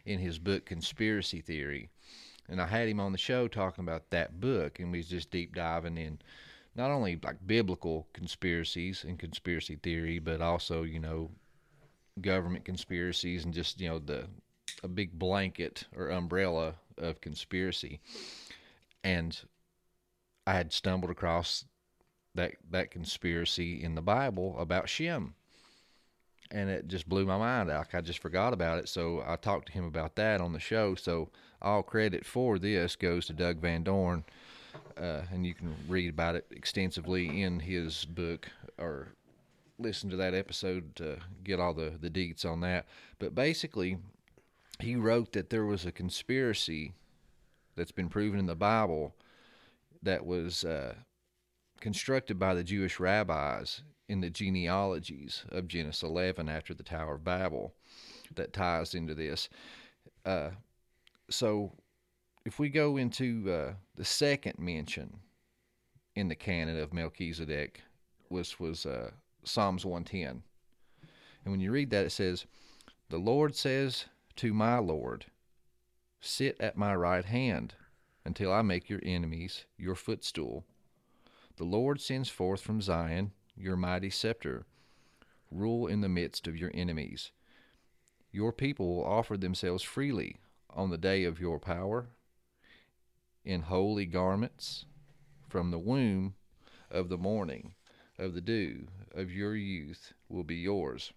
in 0.05 0.19
his 0.19 0.39
book 0.39 0.65
Conspiracy 0.65 1.41
Theory. 1.41 1.89
And 2.49 2.61
I 2.61 2.67
had 2.67 2.87
him 2.87 2.99
on 2.99 3.11
the 3.11 3.17
show 3.17 3.47
talking 3.47 3.83
about 3.83 4.09
that 4.09 4.39
book, 4.39 4.79
and 4.79 4.91
we 4.91 4.99
was 4.99 5.09
just 5.09 5.31
deep 5.31 5.53
diving 5.53 5.97
in 5.97 6.19
not 6.77 6.91
only 6.91 7.19
like 7.21 7.45
biblical 7.45 8.07
conspiracies 8.13 9.03
and 9.03 9.17
conspiracy 9.17 9.77
theory, 9.81 10.19
but 10.19 10.41
also 10.41 10.83
you 10.83 10.99
know 10.99 11.31
government 12.21 12.65
conspiracies 12.65 13.43
and 13.45 13.53
just 13.53 13.81
you 13.81 13.89
know 13.89 13.99
the 13.99 14.27
a 14.83 14.87
big 14.87 15.17
blanket 15.17 15.85
or 15.95 16.09
umbrella 16.09 16.75
of 16.97 17.21
conspiracy. 17.21 17.99
And 19.03 19.39
I 20.45 20.53
had 20.53 20.71
stumbled 20.71 21.11
across 21.11 21.65
that 22.35 22.53
that 22.71 22.91
conspiracy 22.91 23.83
in 23.83 23.95
the 23.95 24.01
Bible 24.01 24.55
about 24.59 24.89
Shem. 24.89 25.33
And 26.49 26.69
it 26.69 26.87
just 26.87 27.09
blew 27.09 27.25
my 27.25 27.37
mind. 27.37 27.67
Like 27.67 27.93
I 27.93 27.99
just 27.99 28.19
forgot 28.19 28.53
about 28.53 28.79
it. 28.79 28.87
So 28.87 29.21
I 29.27 29.35
talked 29.35 29.67
to 29.67 29.73
him 29.73 29.83
about 29.83 30.15
that 30.15 30.39
on 30.39 30.53
the 30.53 30.59
show. 30.59 30.95
So 30.95 31.29
all 31.61 31.83
credit 31.83 32.25
for 32.25 32.57
this 32.57 32.95
goes 32.95 33.25
to 33.25 33.33
Doug 33.33 33.57
Van 33.57 33.83
Dorn. 33.83 34.23
Uh, 34.99 35.21
and 35.31 35.45
you 35.45 35.53
can 35.53 35.75
read 35.87 36.09
about 36.09 36.35
it 36.35 36.45
extensively 36.51 37.41
in 37.41 37.59
his 37.59 38.05
book 38.05 38.47
or 38.77 39.09
listen 39.79 40.09
to 40.09 40.15
that 40.15 40.33
episode 40.33 40.95
to 40.95 41.17
get 41.43 41.59
all 41.59 41.73
the, 41.73 41.93
the 42.01 42.09
deets 42.09 42.45
on 42.45 42.61
that. 42.61 42.87
But 43.19 43.35
basically, 43.35 43.97
he 44.79 44.95
wrote 44.95 45.33
that 45.33 45.49
there 45.49 45.65
was 45.65 45.85
a 45.85 45.91
conspiracy 45.91 46.93
that's 47.75 47.91
been 47.91 48.09
proven 48.09 48.39
in 48.39 48.47
the 48.47 48.55
Bible 48.55 49.15
that 50.01 50.25
was 50.25 50.63
uh, 50.63 50.95
constructed 51.79 52.39
by 52.39 52.53
the 52.53 52.63
Jewish 52.63 52.99
rabbis 52.99 53.81
in 54.09 54.21
the 54.21 54.29
genealogies 54.29 55.43
of 55.49 55.67
Genesis 55.67 56.03
11 56.03 56.49
after 56.49 56.73
the 56.73 56.83
Tower 56.83 57.15
of 57.15 57.23
Babel 57.23 57.73
that 58.35 58.53
ties 58.53 58.95
into 58.95 59.13
this. 59.13 59.49
Uh, 60.25 60.51
so 61.29 61.73
if 62.47 62.59
we 62.59 62.69
go 62.69 62.95
into 62.95 63.43
uh, 63.51 63.73
the 63.97 64.05
second 64.05 64.57
mention 64.57 65.19
in 66.15 66.29
the 66.29 66.35
canon 66.35 66.79
of 66.79 66.93
Melchizedek, 66.93 67.81
which 68.29 68.57
was 68.57 68.85
uh, 68.85 69.11
Psalms 69.43 69.85
110. 69.85 70.43
And 71.43 71.51
when 71.51 71.59
you 71.59 71.73
read 71.73 71.89
that, 71.89 72.05
it 72.05 72.11
says, 72.11 72.45
The 73.09 73.17
Lord 73.17 73.53
says 73.53 74.05
to 74.37 74.53
my 74.53 74.77
Lord, 74.77 75.25
Sit 76.21 76.55
at 76.61 76.77
my 76.77 76.95
right 76.95 77.25
hand 77.25 77.73
until 78.23 78.53
I 78.53 78.61
make 78.61 78.89
your 78.89 79.01
enemies 79.03 79.65
your 79.77 79.95
footstool. 79.95 80.63
The 81.57 81.65
Lord 81.65 81.99
sends 81.99 82.29
forth 82.29 82.61
from 82.61 82.81
Zion 82.81 83.33
your 83.57 83.75
mighty 83.75 84.09
scepter. 84.09 84.65
Rule 85.51 85.85
in 85.85 85.99
the 85.99 86.07
midst 86.07 86.47
of 86.47 86.55
your 86.55 86.71
enemies. 86.73 87.31
Your 88.31 88.53
people 88.53 88.87
will 88.87 89.05
offer 89.05 89.35
themselves 89.35 89.83
freely 89.83 90.37
on 90.69 90.91
the 90.91 90.97
day 90.97 91.25
of 91.25 91.41
your 91.41 91.59
power 91.59 92.07
in 93.47 93.61
holy 93.61 94.05
garments 94.05 94.83
from 95.47 95.71
the 95.71 95.79
womb 95.79 96.35
of 96.91 97.07
the 97.07 97.17
morning 97.17 97.73
of 98.19 98.33
the 98.33 98.41
dew 98.41 98.85
of 99.15 99.31
your 99.31 99.55
youth 99.55 100.11
will 100.27 100.43
be 100.43 100.57
yours. 100.57 101.13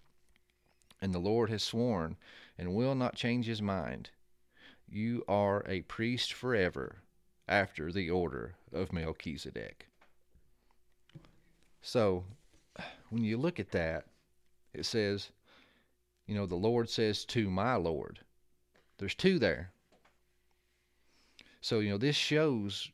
And 1.01 1.13
the 1.13 1.19
Lord 1.19 1.49
has 1.49 1.61
sworn 1.61 2.15
and 2.57 2.73
will 2.73 2.95
not 2.95 3.17
change 3.17 3.47
his 3.47 3.61
mind. 3.61 4.11
You 4.87 5.25
are 5.27 5.65
a 5.67 5.81
priest 5.81 6.31
forever 6.31 7.01
after 7.49 7.91
the 7.91 8.09
order 8.09 8.55
of 8.71 8.93
Melchizedek. 8.93 9.87
So, 11.81 12.23
when 13.09 13.25
you 13.25 13.35
look 13.35 13.59
at 13.59 13.71
that, 13.71 14.05
it 14.73 14.85
says, 14.85 15.31
you 16.27 16.35
know, 16.35 16.45
the 16.45 16.55
Lord 16.55 16.89
says 16.89 17.25
to 17.25 17.49
my 17.49 17.75
Lord. 17.75 18.19
There's 18.99 19.15
two 19.15 19.37
there. 19.37 19.73
So, 21.61 21.79
you 21.79 21.91
know, 21.91 21.97
this 21.97 22.15
shows 22.15 22.89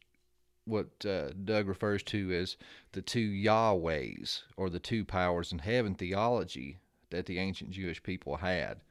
what 0.65 1.05
uh, 1.05 1.29
Doug 1.45 1.67
refers 1.67 2.03
to 2.03 2.33
as 2.33 2.57
the 2.91 3.01
two 3.01 3.29
Yahwehs 3.29 4.43
or 4.57 4.69
the 4.69 4.79
two 4.79 5.05
powers 5.05 5.51
in 5.51 5.59
heaven 5.59 5.95
theology 5.95 6.77
that 7.09 7.25
the 7.25 7.39
ancient 7.39 7.71
Jewish 7.71 8.03
people 8.03 8.37
had. 8.37 8.81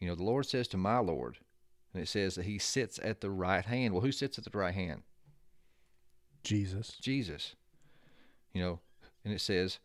You 0.00 0.08
know, 0.08 0.14
the 0.14 0.24
Lord 0.24 0.46
says 0.46 0.68
to 0.68 0.78
my 0.78 0.98
Lord, 0.98 1.38
and 1.92 2.02
it 2.02 2.08
says 2.08 2.34
that 2.34 2.46
he 2.46 2.58
sits 2.58 2.98
at 3.02 3.20
the 3.20 3.30
right 3.30 3.64
hand. 3.64 3.92
Well, 3.92 4.02
who 4.02 4.12
sits 4.12 4.38
at 4.38 4.44
the 4.44 4.58
right 4.58 4.74
hand? 4.74 5.02
Jesus. 6.42 6.96
Jesus. 7.00 7.54
You 8.52 8.62
know, 8.62 8.80
and 9.24 9.34
it 9.34 9.40
says, 9.40 9.78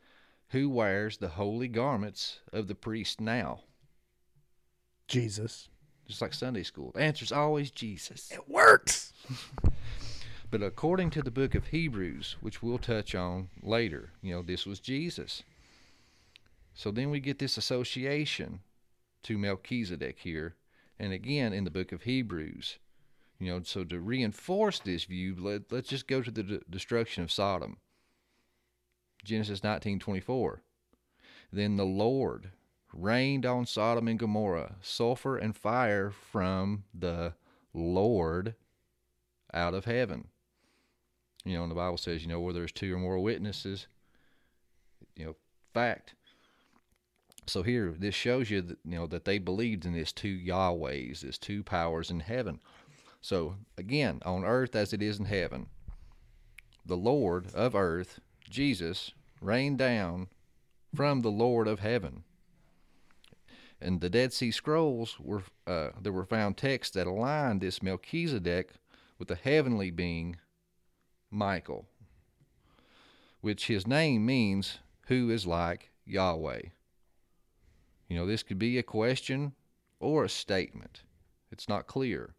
Who 0.50 0.70
wears 0.70 1.18
the 1.18 1.30
holy 1.30 1.68
garments 1.68 2.40
of 2.54 2.68
the 2.68 2.76
priest 2.76 3.20
now? 3.20 3.62
Jesus. 5.08 5.68
Just 6.08 6.22
like 6.22 6.34
Sunday 6.34 6.64
school. 6.64 6.92
The 6.94 7.02
answer 7.02 7.24
is 7.24 7.32
always 7.32 7.72
Jesus. 7.72 8.32
It 8.32 8.50
works. 8.50 9.14
but 10.52 10.62
according 10.62 11.10
to 11.12 11.22
the 11.22 11.32
book 11.32 11.56
of 11.56 11.68
Hebrews, 11.68 12.36
which 12.42 12.62
we'll 12.62 12.78
touch 12.78 13.16
on 13.16 13.50
later, 13.62 14.10
you 14.22 14.36
know, 14.36 14.42
this 14.42 14.66
was 14.66 14.80
Jesus. 14.80 15.44
So 16.74 16.92
then 16.92 17.10
we 17.10 17.20
get 17.20 17.40
this 17.40 17.58
association 17.58 18.62
to 19.24 19.38
Melchizedek 19.38 20.20
here, 20.20 20.56
and 21.00 21.14
again 21.14 21.54
in 21.54 21.64
the 21.64 21.72
book 21.72 21.92
of 21.92 22.04
Hebrews. 22.04 22.78
You 23.40 23.48
know, 23.48 23.62
so 23.64 23.84
to 23.84 24.00
reinforce 24.00 24.80
this 24.80 25.06
view, 25.06 25.36
let, 25.38 25.72
let's 25.72 25.90
just 25.90 26.08
go 26.08 26.22
to 26.22 26.30
the 26.30 26.62
destruction 26.70 27.24
of 27.24 27.32
Sodom. 27.32 27.78
Genesis 29.24 29.62
19:24. 29.62 30.62
Then 31.52 31.76
the 31.76 31.86
Lord 31.86 32.52
rained 32.94 33.46
on 33.46 33.66
Sodom 33.66 34.08
and 34.08 34.20
Gomorrah 34.20 34.76
sulfur 34.82 35.38
and 35.38 35.56
fire 35.56 36.12
from 36.12 36.84
the 36.94 37.34
Lord 37.74 38.56
out 39.54 39.74
of 39.74 39.86
heaven. 39.86 40.28
You 41.44 41.58
know, 41.58 41.64
and 41.64 41.72
the 41.72 41.76
Bible 41.76 41.98
says, 41.98 42.22
you 42.22 42.28
know, 42.28 42.40
where 42.40 42.54
there's 42.54 42.72
two 42.72 42.94
or 42.94 43.00
more 43.00 43.20
witnesses, 43.20 43.88
you 45.16 45.26
know, 45.26 45.36
fact. 45.74 46.14
So 47.48 47.64
here, 47.64 47.96
this 47.98 48.14
shows 48.14 48.50
you 48.50 48.62
that 48.62 48.78
you 48.86 48.98
know 48.98 49.08
that 49.08 49.26
they 49.26 49.40
believed 49.40 49.86
in 49.86 49.94
this 49.94 50.12
two 50.12 50.38
Yahwehs, 50.38 51.22
this 51.22 51.38
two 51.38 51.64
powers 51.64 52.12
in 52.12 52.20
heaven. 52.20 52.60
So 53.22 53.56
again, 53.78 54.22
on 54.26 54.46
earth 54.46 54.76
as 54.76 54.94
it 54.94 55.02
is 55.02 55.20
in 55.20 55.26
heaven, 55.26 55.68
the 56.86 56.98
Lord 56.98 57.54
of 57.54 57.76
earth, 57.76 58.20
Jesus, 58.50 59.12
rained 59.42 59.80
down 59.80 60.28
from 60.96 61.22
the 61.22 61.32
Lord 61.32 61.68
of 61.68 61.80
heaven. 61.80 62.24
And 63.82 64.00
the 64.00 64.10
Dead 64.10 64.32
Sea 64.32 64.52
Scrolls 64.52 65.18
were 65.20 65.44
uh, 65.66 65.90
there 66.00 66.14
were 66.14 66.26
found 66.26 66.56
texts 66.56 66.94
that 66.94 67.08
aligned 67.08 67.62
this 67.62 67.82
Melchizedek 67.82 68.74
with 69.18 69.28
the 69.28 69.36
heavenly 69.36 69.90
being 69.90 70.38
Michael, 71.32 71.88
which 73.42 73.68
his 73.68 73.88
name 73.88 74.26
means 74.26 74.80
who 75.08 75.32
is 75.32 75.48
like 75.48 75.90
Yahweh. 76.06 76.62
You 78.08 78.18
know, 78.18 78.28
this 78.28 78.44
could 78.44 78.60
be 78.60 78.78
a 78.78 78.84
question 78.84 79.54
or 80.00 80.26
a 80.26 80.30
statement. 80.30 81.04
It's 81.52 81.68
not 81.68 81.88
clear. 81.88 82.36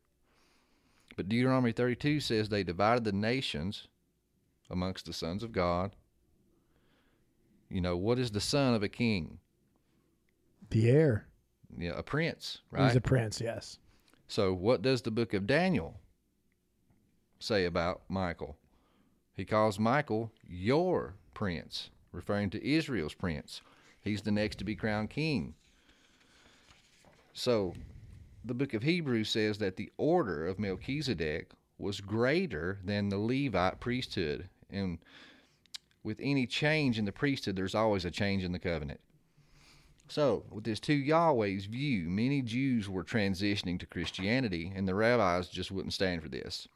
But 1.16 1.28
Deuteronomy 1.28 1.72
32 1.72 2.20
says 2.20 2.48
they 2.48 2.62
divided 2.62 3.05
the 3.05 3.12
nations 3.12 3.88
amongst 4.70 5.07
the 5.07 5.12
sons 5.12 5.42
of 5.42 5.52
God. 5.52 5.96
You 7.68 7.81
know, 7.81 7.96
what 7.96 8.18
is 8.18 8.31
the 8.31 8.40
son 8.40 8.74
of 8.74 8.83
a 8.83 8.88
king? 8.88 9.38
The 10.70 10.90
heir. 10.90 11.26
Yeah, 11.76 11.92
a 11.96 12.02
prince, 12.02 12.58
right? 12.70 12.87
He's 12.87 12.96
a 12.96 13.00
prince, 13.00 13.40
yes. 13.40 13.78
So, 14.28 14.52
what 14.52 14.82
does 14.82 15.02
the 15.02 15.11
book 15.11 15.35
of 15.35 15.46
Daniel 15.46 16.00
say 17.38 17.64
about 17.64 18.02
Michael? 18.08 18.56
He 19.35 19.44
calls 19.44 19.78
Michael 19.78 20.30
your 20.46 21.14
prince, 21.35 21.90
referring 22.12 22.50
to 22.50 22.66
Israel's 22.66 23.14
prince. 23.14 23.62
He's 24.00 24.22
the 24.22 24.30
next 24.30 24.56
to 24.56 24.64
be 24.64 24.76
crowned 24.76 25.11
king. 25.11 25.54
So, 27.32 27.74
the 28.44 28.54
book 28.54 28.74
of 28.74 28.82
Hebrews 28.82 29.30
says 29.30 29.58
that 29.58 29.76
the 29.76 29.90
order 29.96 30.46
of 30.46 30.58
Melchizedek 30.58 31.52
was 31.78 32.00
greater 32.00 32.78
than 32.85 33.08
the 33.08 33.18
Levite 33.18 33.80
priesthood. 33.80 34.48
And 34.70 34.98
with 36.02 36.18
any 36.20 36.46
change 36.46 36.98
in 36.98 37.04
the 37.04 37.12
priesthood, 37.12 37.56
there's 37.56 37.74
always 37.74 38.04
a 38.04 38.11
change 38.11 38.44
in 38.44 38.52
the 38.52 38.58
covenant. 38.58 39.00
So, 40.14 40.44
with 40.51 40.64
this 40.64 40.79
two 40.79 40.92
Yahweh's 40.92 41.64
view, 41.64 42.11
many 42.11 42.42
Jews 42.42 42.87
were 42.87 43.03
transitioning 43.03 43.81
to 43.81 43.87
Christianity, 43.87 44.70
and 44.77 44.87
the 44.87 44.94
rabbis 44.94 45.48
just 45.48 45.70
wouldn't 45.72 45.94
stand 45.94 46.22
for 46.22 46.29
this. 46.29 46.68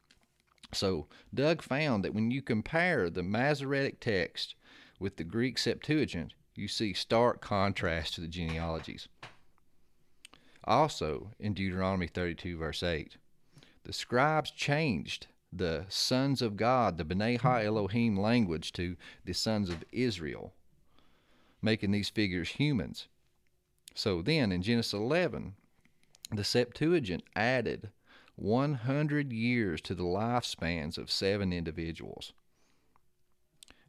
So, 0.72 1.07
Doug 1.35 1.61
found 1.61 2.03
that 2.03 2.14
when 2.14 2.31
you 2.31 2.40
compare 2.40 3.11
the 3.11 3.22
Masoretic 3.22 4.01
text 4.01 4.55
with 4.99 5.18
the 5.18 5.22
Greek 5.22 5.59
Septuagint, 5.59 6.33
you 6.55 6.66
see 6.66 6.94
stark 6.94 7.42
contrast 7.42 8.14
to 8.14 8.22
the 8.22 8.27
genealogies. 8.27 9.07
Also, 10.64 11.33
in 11.38 11.53
Deuteronomy 11.53 12.07
32, 12.07 12.57
verse 12.57 12.83
8, 12.83 13.18
the 13.85 13.92
scribes 13.92 14.51
changed 14.51 15.27
the 15.53 15.85
sons 15.90 16.40
of 16.40 16.57
God, 16.57 16.96
the 16.96 17.05
B'nai 17.05 17.38
Ha 17.40 17.59
Elohim 17.59 18.16
language, 18.16 18.72
to 18.72 18.96
the 19.27 19.35
sons 19.35 19.68
of 19.68 19.85
Israel, 19.92 20.55
making 21.61 21.90
these 21.90 22.09
figures 22.09 22.49
humans. 22.49 23.09
So 23.96 24.20
then 24.20 24.52
in 24.52 24.61
Genesis 24.61 24.92
11, 24.92 25.54
the 26.30 26.44
Septuagint 26.44 27.22
added 27.35 27.88
100 28.35 29.32
years 29.32 29.80
to 29.80 29.94
the 29.94 30.02
lifespans 30.02 30.98
of 30.98 31.11
seven 31.11 31.50
individuals. 31.50 32.35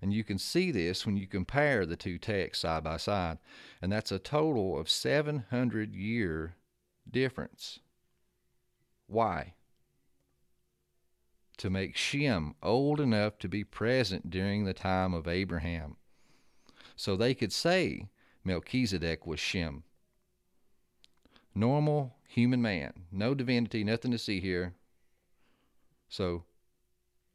And 0.01 0.13
you 0.13 0.23
can 0.23 0.37
see 0.37 0.71
this 0.71 1.05
when 1.05 1.17
you 1.17 1.27
compare 1.27 1.85
the 1.85 1.97
two 1.97 2.17
texts 2.17 2.61
side 2.61 2.85
by 2.85 2.95
side, 2.95 3.39
and 3.81 3.91
that's 3.91 4.09
a 4.09 4.17
total 4.17 4.79
of 4.79 4.89
700 4.89 5.93
year 5.93 6.55
difference. 7.11 7.79
Why? 9.07 9.55
To 11.57 11.69
make 11.69 11.97
Shem 11.97 12.55
old 12.63 13.01
enough 13.01 13.39
to 13.39 13.49
be 13.49 13.65
present 13.65 14.29
during 14.29 14.63
the 14.63 14.73
time 14.73 15.13
of 15.13 15.27
Abraham. 15.27 15.97
So 16.95 17.17
they 17.17 17.33
could 17.33 17.51
say 17.51 18.07
Melchizedek 18.45 19.27
was 19.27 19.41
Shem. 19.41 19.83
Normal 21.57 22.15
human 22.27 22.61
man, 22.61 22.93
no 23.11 23.33
divinity, 23.33 23.83
nothing 23.83 24.11
to 24.11 24.19
see 24.19 24.39
here. 24.39 24.75
So, 26.07 26.43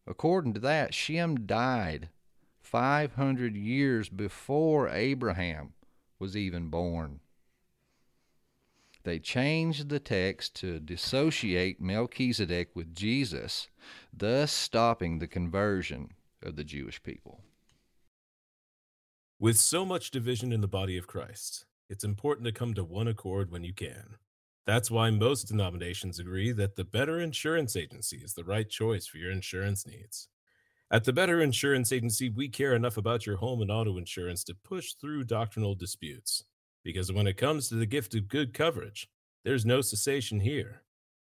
according 0.06 0.54
to 0.54 0.60
that, 0.60 0.94
Shem 0.94 1.44
died 1.44 2.08
500 2.60 3.56
years 3.56 4.08
before 4.08 4.88
Abraham 4.88 5.72
was 6.20 6.36
even 6.36 6.68
born. 6.68 7.18
They 9.02 9.18
changed 9.18 9.88
the 9.88 9.98
text 9.98 10.54
to 10.60 10.78
dissociate 10.78 11.80
Melchizedek 11.80 12.76
with 12.76 12.94
Jesus, 12.94 13.68
thus 14.16 14.52
stopping 14.52 15.18
the 15.18 15.26
conversion 15.26 16.12
of 16.40 16.54
the 16.54 16.62
Jewish 16.62 17.02
people. 17.02 17.40
With 19.40 19.58
so 19.58 19.84
much 19.84 20.12
division 20.12 20.52
in 20.52 20.60
the 20.60 20.68
body 20.68 20.96
of 20.96 21.08
Christ, 21.08 21.66
it's 21.92 22.04
important 22.04 22.46
to 22.46 22.52
come 22.52 22.72
to 22.72 22.82
one 22.82 23.06
accord 23.06 23.50
when 23.50 23.64
you 23.64 23.74
can. 23.74 24.16
That's 24.66 24.90
why 24.90 25.10
most 25.10 25.44
denominations 25.44 26.18
agree 26.18 26.50
that 26.52 26.74
the 26.74 26.84
Better 26.84 27.20
Insurance 27.20 27.76
Agency 27.76 28.16
is 28.16 28.32
the 28.32 28.44
right 28.44 28.66
choice 28.66 29.06
for 29.06 29.18
your 29.18 29.30
insurance 29.30 29.86
needs. 29.86 30.28
At 30.90 31.04
the 31.04 31.12
Better 31.12 31.42
Insurance 31.42 31.92
Agency, 31.92 32.30
we 32.30 32.48
care 32.48 32.74
enough 32.74 32.96
about 32.96 33.26
your 33.26 33.36
home 33.36 33.60
and 33.60 33.70
auto 33.70 33.98
insurance 33.98 34.42
to 34.44 34.54
push 34.54 34.94
through 34.94 35.24
doctrinal 35.24 35.74
disputes. 35.74 36.44
Because 36.82 37.12
when 37.12 37.26
it 37.26 37.36
comes 37.36 37.68
to 37.68 37.74
the 37.74 37.84
gift 37.84 38.14
of 38.14 38.28
good 38.28 38.54
coverage, 38.54 39.10
there's 39.44 39.66
no 39.66 39.82
cessation 39.82 40.40
here. 40.40 40.84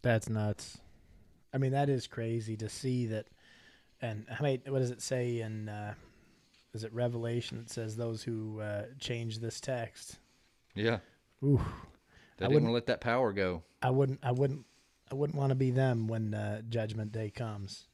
That's 0.02 0.30
nuts. 0.30 0.80
I 1.54 1.58
mean, 1.58 1.72
that 1.72 1.90
is 1.90 2.08
crazy 2.08 2.56
to 2.58 2.70
see 2.70 3.08
that. 3.08 3.28
And 4.02 4.26
how 4.30 4.42
many? 4.44 4.62
What 4.68 4.80
does 4.80 4.92
it 4.92 5.02
say 5.02 5.42
in? 5.42 5.70
Uh, 5.70 5.94
is 6.74 6.84
it 6.84 6.94
Revelation? 6.94 7.60
It 7.60 7.70
says 7.70 7.96
those 7.96 8.24
who 8.24 8.60
uh, 8.62 8.84
change 9.00 9.40
this 9.40 9.60
text. 9.62 10.18
Yeah. 10.74 11.00
Ooh. 11.44 11.62
They 12.38 12.46
I 12.46 12.48
didn't 12.48 12.54
wouldn't- 12.64 12.74
let 12.74 12.86
that 12.88 13.02
power 13.02 13.32
go. 13.34 13.62
I 13.82 13.90
wouldn't. 13.92 14.20
I 14.24 14.32
wouldn't. 14.32 14.66
I 15.12 15.16
wouldn't 15.16 15.38
want 15.38 15.50
to 15.50 15.56
be 15.56 15.72
them 15.72 16.08
when 16.08 16.34
uh, 16.34 16.62
Judgment 16.70 17.12
Day 17.12 17.30
comes. 17.30 17.88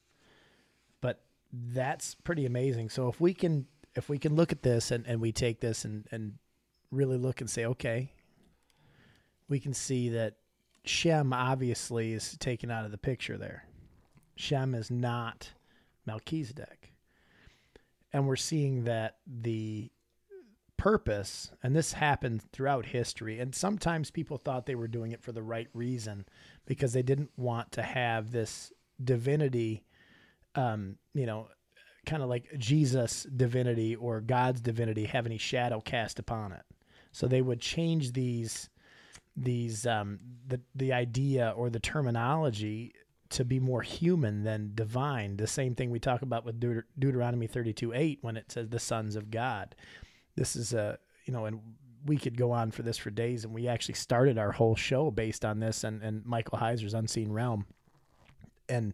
But 1.02 1.22
that's 1.52 2.14
pretty 2.16 2.46
amazing. 2.46 2.90
So 2.90 3.08
if 3.10 3.20
we 3.20 3.34
can, 3.34 3.66
if 3.96 4.08
we 4.08 4.20
can 4.20 4.36
look 4.36 4.52
at 4.52 4.62
this 4.62 4.92
and, 4.92 5.06
and 5.08 5.20
we 5.20 5.32
take 5.32 5.60
this 5.60 5.84
and 5.84 6.06
and 6.12 6.36
really 6.92 7.18
look 7.18 7.42
and 7.42 7.50
say, 7.50 7.66
okay, 7.66 8.12
we 9.50 9.60
can 9.60 9.74
see 9.74 10.10
that 10.10 10.36
Shem 10.90 11.34
obviously 11.34 12.14
is 12.14 12.38
taken 12.38 12.72
out 12.72 12.86
of 12.86 12.92
the 12.92 12.98
picture 12.98 13.38
there. 13.38 13.66
Shem 14.36 14.74
is 14.74 14.92
not 14.92 15.52
Melchizedek. 16.06 16.94
And 18.14 18.28
we're 18.28 18.36
seeing 18.36 18.86
that 18.86 19.18
the 19.26 19.92
purpose, 20.78 21.52
and 21.64 21.76
this 21.76 21.94
happened 21.94 22.44
throughout 22.54 22.86
history, 22.86 23.40
and 23.40 23.54
sometimes 23.54 24.12
people 24.12 24.38
thought 24.38 24.66
they 24.66 24.76
were 24.76 24.88
doing 24.88 25.12
it 25.12 25.22
for 25.22 25.32
the 25.32 25.44
right 25.44 25.68
reason 25.74 26.26
because 26.66 26.94
they 26.94 27.02
didn't 27.02 27.32
want 27.36 27.72
to 27.74 27.82
have 27.82 28.32
this 28.32 28.72
divinity, 29.04 29.84
um, 30.56 30.98
you 31.14 31.26
know, 31.26 31.48
kind 32.06 32.24
of 32.24 32.30
like 32.30 32.48
Jesus' 32.58 33.24
divinity 33.36 33.96
or 33.96 34.22
God's 34.22 34.62
divinity 34.62 35.06
have 35.06 35.26
any 35.26 35.38
shadow 35.38 35.82
cast 35.82 36.20
upon 36.20 36.54
it. 36.54 36.64
So 37.12 37.28
they 37.28 37.42
would 37.42 37.60
change 37.60 38.14
these 38.14 38.70
these 39.38 39.86
um, 39.86 40.20
the 40.48 40.60
the 40.76 40.92
idea 40.92 41.54
or 41.56 41.70
the 41.70 41.80
terminology 41.80 42.94
to 43.30 43.46
be 43.46 43.60
more 43.60 43.82
human 43.82 44.44
than 44.44 44.72
divine. 44.74 45.38
The 45.38 45.48
same 45.48 45.76
thing 45.76 45.92
we 45.92 46.00
talk 46.00 46.22
about 46.22 46.46
with 46.46 46.60
Deut- 46.60 46.86
Deuteronomy 46.98 47.48
32 47.48 47.94
8 47.94 48.20
when 48.22 48.38
it 48.38 48.52
says 48.52 48.70
the 48.70 48.80
sons 48.80 49.16
of 49.16 49.30
God. 49.32 49.76
This 50.36 50.56
is 50.56 50.74
a, 50.74 50.98
you 51.26 51.34
know, 51.34 51.46
and 51.46 51.60
we 52.06 52.18
could 52.18 52.38
go 52.38 52.52
on 52.52 52.72
for 52.72 52.84
this 52.84 52.98
for 52.98 53.10
days. 53.10 53.44
And 53.44 53.54
we 53.54 53.68
actually 53.68 53.96
started 53.96 54.38
our 54.38 54.52
whole 54.52 54.76
show 54.76 55.12
based 55.12 55.44
on 55.44 55.60
this 55.60 55.84
and, 55.84 56.02
and 56.02 56.26
Michael 56.26 56.58
Heiser's 56.58 56.94
Unseen 56.94 57.32
Realm. 57.32 57.66
And 58.70 58.94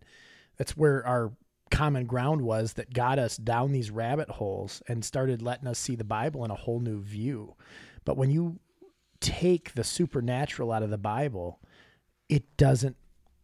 that's 0.58 0.76
where 0.76 1.06
our 1.06 1.32
common 1.70 2.06
ground 2.06 2.42
was 2.42 2.74
that 2.74 2.94
got 2.94 3.20
us 3.20 3.38
down 3.38 3.72
these 3.72 3.92
rabbit 3.92 4.30
holes 4.30 4.82
and 4.88 5.04
started 5.04 5.42
letting 5.42 5.68
us 5.68 5.80
see 5.80 5.96
the 5.96 6.04
Bible 6.04 6.46
in 6.46 6.52
a 6.52 6.56
whole 6.56 6.80
new 6.80 7.02
view. 7.02 7.56
But 8.06 8.18
when 8.18 8.32
you 8.32 8.60
take 9.24 9.74
the 9.74 9.84
supernatural 9.84 10.72
out 10.72 10.84
of 10.84 10.90
the 10.90 10.98
Bible, 10.98 11.60
it 12.28 12.58
doesn't 12.58 12.98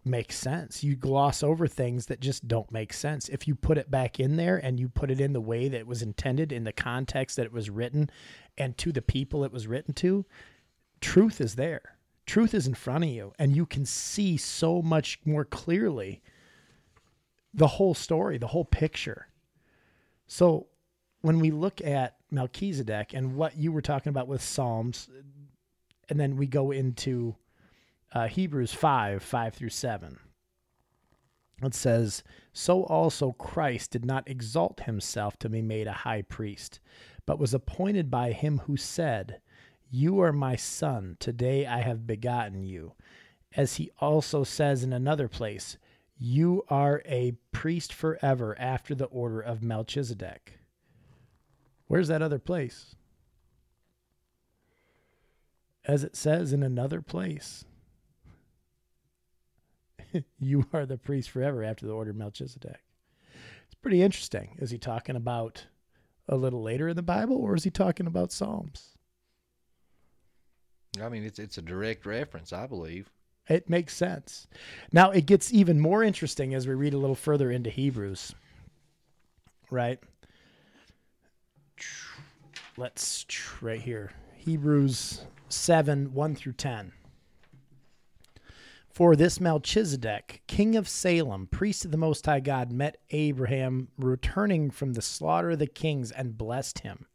make 0.03 0.31
sense. 0.31 0.83
You 0.83 0.95
gloss 0.95 1.41
over 1.41 1.67
things 1.67 2.07
that 2.07 2.19
just 2.19 2.47
don't 2.47 2.71
make 2.71 2.93
sense. 2.93 3.29
If 3.29 3.47
you 3.47 3.55
put 3.55 3.77
it 3.77 3.89
back 3.89 4.19
in 4.19 4.35
there 4.35 4.57
and 4.57 4.79
you 4.79 4.89
put 4.89 5.11
it 5.11 5.21
in 5.21 5.33
the 5.33 5.41
way 5.41 5.69
that 5.69 5.79
it 5.79 5.87
was 5.87 6.01
intended, 6.01 6.51
in 6.51 6.63
the 6.63 6.73
context 6.73 7.37
that 7.37 7.45
it 7.45 7.53
was 7.53 7.69
written, 7.69 8.09
and 8.57 8.77
to 8.77 8.91
the 8.91 9.01
people 9.01 9.43
it 9.43 9.51
was 9.51 9.67
written 9.67 9.93
to, 9.95 10.25
truth 11.01 11.39
is 11.39 11.55
there. 11.55 11.95
Truth 12.25 12.53
is 12.53 12.67
in 12.67 12.75
front 12.75 13.05
of 13.05 13.09
you, 13.09 13.33
and 13.39 13.55
you 13.55 13.65
can 13.65 13.85
see 13.85 14.37
so 14.37 14.81
much 14.81 15.19
more 15.25 15.45
clearly 15.45 16.21
the 17.53 17.67
whole 17.67 17.95
story, 17.95 18.37
the 18.37 18.47
whole 18.47 18.65
picture. 18.65 19.27
So 20.27 20.67
when 21.21 21.39
we 21.39 21.51
look 21.51 21.81
at 21.81 22.17
Melchizedek 22.31 23.13
and 23.13 23.35
what 23.35 23.57
you 23.57 23.71
were 23.71 23.81
talking 23.81 24.11
about 24.11 24.27
with 24.27 24.41
Psalms, 24.41 25.09
and 26.09 26.19
then 26.19 26.35
we 26.35 26.47
go 26.47 26.71
into 26.71 27.35
uh, 28.13 28.27
Hebrews 28.27 28.73
5 28.73 29.21
5 29.21 29.53
through 29.53 29.69
7. 29.69 30.19
It 31.61 31.73
says, 31.73 32.23
So 32.53 32.83
also 32.83 33.33
Christ 33.33 33.91
did 33.91 34.05
not 34.05 34.29
exalt 34.29 34.81
himself 34.81 35.37
to 35.39 35.49
be 35.49 35.61
made 35.61 35.87
a 35.87 35.93
high 35.93 36.21
priest, 36.21 36.79
but 37.25 37.39
was 37.39 37.53
appointed 37.53 38.09
by 38.09 38.31
him 38.31 38.59
who 38.59 38.77
said, 38.77 39.41
You 39.89 40.21
are 40.21 40.33
my 40.33 40.55
son, 40.55 41.17
today 41.19 41.65
I 41.65 41.81
have 41.81 42.07
begotten 42.07 42.63
you. 42.63 42.93
As 43.55 43.75
he 43.75 43.91
also 43.99 44.43
says 44.43 44.83
in 44.83 44.93
another 44.93 45.27
place, 45.27 45.77
You 46.17 46.63
are 46.69 47.01
a 47.05 47.33
priest 47.51 47.93
forever 47.93 48.55
after 48.57 48.95
the 48.95 49.05
order 49.05 49.41
of 49.41 49.61
Melchizedek. 49.61 50.59
Where's 51.87 52.07
that 52.07 52.21
other 52.21 52.39
place? 52.39 52.95
As 55.85 56.03
it 56.03 56.15
says 56.15 56.53
in 56.53 56.63
another 56.63 57.01
place, 57.01 57.65
you 60.39 60.65
are 60.73 60.85
the 60.85 60.97
priest 60.97 61.29
forever 61.29 61.63
after 61.63 61.85
the 61.85 61.93
order 61.93 62.11
of 62.11 62.17
Melchizedek. 62.17 62.83
It's 63.65 63.75
pretty 63.81 64.01
interesting. 64.01 64.57
Is 64.59 64.71
he 64.71 64.77
talking 64.77 65.15
about 65.15 65.65
a 66.27 66.35
little 66.35 66.61
later 66.61 66.89
in 66.89 66.95
the 66.95 67.01
Bible 67.01 67.37
or 67.37 67.55
is 67.55 67.63
he 67.63 67.69
talking 67.69 68.07
about 68.07 68.31
Psalms? 68.31 68.97
I 71.01 71.09
mean, 71.09 71.23
it's 71.23 71.39
it's 71.39 71.57
a 71.57 71.61
direct 71.61 72.05
reference, 72.05 72.51
I 72.51 72.67
believe. 72.67 73.09
It 73.47 73.69
makes 73.69 73.95
sense. 73.95 74.47
Now 74.91 75.11
it 75.11 75.25
gets 75.25 75.53
even 75.53 75.79
more 75.79 76.03
interesting 76.03 76.53
as 76.53 76.67
we 76.67 76.73
read 76.73 76.93
a 76.93 76.97
little 76.97 77.15
further 77.15 77.51
into 77.51 77.69
Hebrews. 77.69 78.33
Right? 79.71 79.99
Let's 82.77 83.25
right 83.61 83.81
here. 83.81 84.11
Hebrews 84.35 85.21
7 85.49 86.13
1 86.13 86.35
through 86.35 86.53
10. 86.53 86.93
For 88.89 89.15
this 89.15 89.39
Melchizedek, 89.39 90.41
king 90.47 90.75
of 90.75 90.89
Salem, 90.89 91.47
priest 91.47 91.85
of 91.85 91.91
the 91.91 91.97
Most 91.97 92.25
High 92.25 92.41
God, 92.41 92.71
met 92.71 92.97
Abraham 93.11 93.87
returning 93.97 94.71
from 94.71 94.93
the 94.93 95.01
slaughter 95.01 95.51
of 95.51 95.59
the 95.59 95.67
kings 95.67 96.11
and 96.11 96.37
blessed 96.37 96.79
him. 96.79 97.05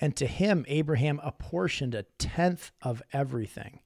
And 0.00 0.14
to 0.16 0.26
him, 0.26 0.64
Abraham 0.68 1.20
apportioned 1.22 1.94
a 1.94 2.04
tenth 2.18 2.70
of 2.80 3.02
everything. 3.12 3.80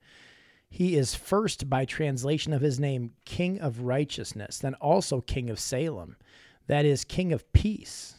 He 0.68 0.96
is 0.96 1.14
first, 1.14 1.70
by 1.70 1.84
translation 1.84 2.52
of 2.52 2.60
his 2.60 2.80
name, 2.80 3.12
King 3.24 3.60
of 3.60 3.80
Righteousness, 3.80 4.58
then 4.58 4.74
also 4.74 5.20
King 5.20 5.48
of 5.48 5.60
Salem, 5.60 6.16
that 6.66 6.84
is, 6.84 7.04
King 7.04 7.32
of 7.32 7.50
Peace. 7.52 8.16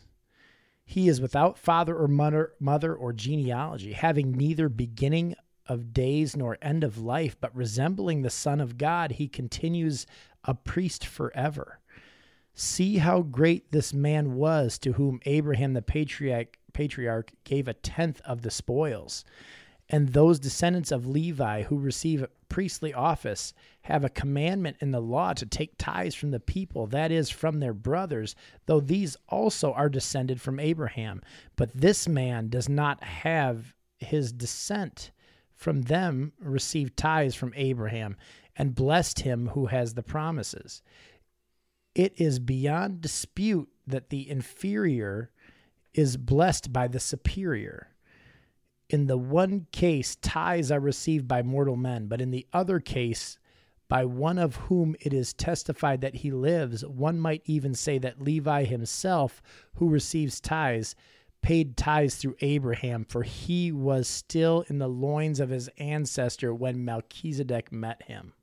He 0.86 1.10
is 1.10 1.20
without 1.20 1.58
father 1.58 1.96
or 1.98 2.08
mother, 2.08 2.54
mother 2.60 2.96
or 2.96 3.12
genealogy, 3.12 3.94
having 3.94 4.32
neither 4.32 4.70
beginning 4.70 5.36
of 5.68 5.94
days 5.94 6.36
nor 6.36 6.58
end 6.62 6.84
of 6.84 6.98
life, 6.98 7.36
but 7.40 7.56
resembling 7.56 8.22
the 8.22 8.30
Son 8.30 8.60
of 8.60 8.78
God, 8.78 9.14
he 9.14 9.28
continues 9.28 10.06
a 10.44 10.54
priest 10.54 11.06
forever. 11.06 11.80
See 12.54 12.98
how 12.98 13.22
great 13.22 13.72
this 13.72 13.94
man 13.94 14.36
was 14.36 14.78
to 14.80 14.94
whom 14.94 15.20
Abraham 15.26 15.74
the 15.74 15.82
patriarch, 15.82 16.58
patriarch 16.74 17.32
gave 17.44 17.68
a 17.68 17.74
tenth 17.74 18.22
of 18.26 18.44
the 18.44 18.52
spoils. 18.52 19.26
And 19.90 20.10
those 20.10 20.40
descendants 20.40 20.92
of 20.92 21.06
Levi 21.06 21.64
who 21.64 21.78
receive 21.78 22.26
priestly 22.50 22.94
office 22.94 23.54
have 23.82 24.04
a 24.04 24.10
commandment 24.10 24.78
in 24.80 24.92
the 24.92 25.02
law 25.02 25.34
to 25.34 25.46
take 25.46 25.78
tithes 25.78 26.16
from 26.16 26.32
the 26.32 26.40
people, 26.40 26.88
that 26.88 27.12
is, 27.12 27.30
from 27.30 27.60
their 27.60 27.74
brothers, 27.74 28.36
though 28.66 28.80
these 28.80 29.18
also 29.30 29.74
are 29.74 29.90
descended 29.90 30.42
from 30.42 30.60
Abraham. 30.60 31.22
But 31.56 31.72
this 31.74 32.08
man 32.08 32.50
does 32.50 32.70
not 32.70 33.04
have 33.04 33.76
his 34.00 34.32
descent 34.32 35.12
from 35.56 35.84
them 35.84 36.34
received 36.40 36.98
tithes 36.98 37.36
from 37.36 37.54
Abraham 37.56 38.18
and 38.56 38.76
blessed 38.76 39.22
him 39.22 39.50
who 39.50 39.68
has 39.68 39.94
the 39.94 40.04
promises. 40.04 40.82
It 41.94 42.14
is 42.18 42.40
beyond 42.40 43.02
dispute 43.02 43.70
that 43.88 44.10
the 44.10 44.30
inferior 44.30 45.32
is 45.94 46.18
blessed 46.18 46.74
by 46.74 46.88
the 46.88 47.00
superior. 47.00 47.90
In 48.90 49.08
the 49.08 49.18
one 49.18 49.68
case, 49.72 50.16
tithes 50.18 50.72
are 50.72 50.80
received 50.80 51.28
by 51.28 51.42
mortal 51.42 51.76
men, 51.76 52.08
but 52.08 52.22
in 52.22 52.32
the 52.32 52.46
other 52.54 52.80
case, 52.80 53.40
by 53.88 54.04
one 54.06 54.38
of 54.38 54.56
whom 54.56 54.96
it 55.00 55.14
is 55.14 55.34
testified 55.34 56.02
that 56.02 56.16
he 56.16 56.32
lives, 56.32 56.86
one 56.86 57.20
might 57.20 57.42
even 57.46 57.74
say 57.74 57.98
that 58.00 58.22
Levi 58.22 58.66
himself, 58.66 59.42
who 59.76 59.90
receives 59.90 60.42
tithes, 60.42 60.96
paid 61.46 61.78
tithes 61.78 62.16
through 62.16 62.36
Abraham, 62.42 63.06
for 63.06 63.22
he 63.22 63.72
was 63.72 64.08
still 64.08 64.66
in 64.68 64.80
the 64.80 64.88
loins 64.88 65.40
of 65.40 65.50
his 65.50 65.70
ancestor 65.78 66.52
when 66.52 66.84
Melchizedek 66.84 67.72
met 67.72 68.02
him. 68.02 68.34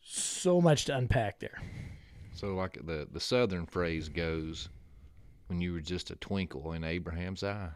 So 0.00 0.58
much 0.58 0.86
to 0.86 0.96
unpack 0.96 1.38
there. 1.38 1.60
So, 2.32 2.54
like 2.54 2.78
the 2.86 3.06
the 3.12 3.20
southern 3.20 3.66
phrase 3.66 4.08
goes, 4.08 4.70
when 5.48 5.60
you 5.60 5.74
were 5.74 5.82
just 5.82 6.10
a 6.10 6.16
twinkle 6.16 6.72
in 6.72 6.82
Abraham's 6.82 7.44
eye. 7.44 7.68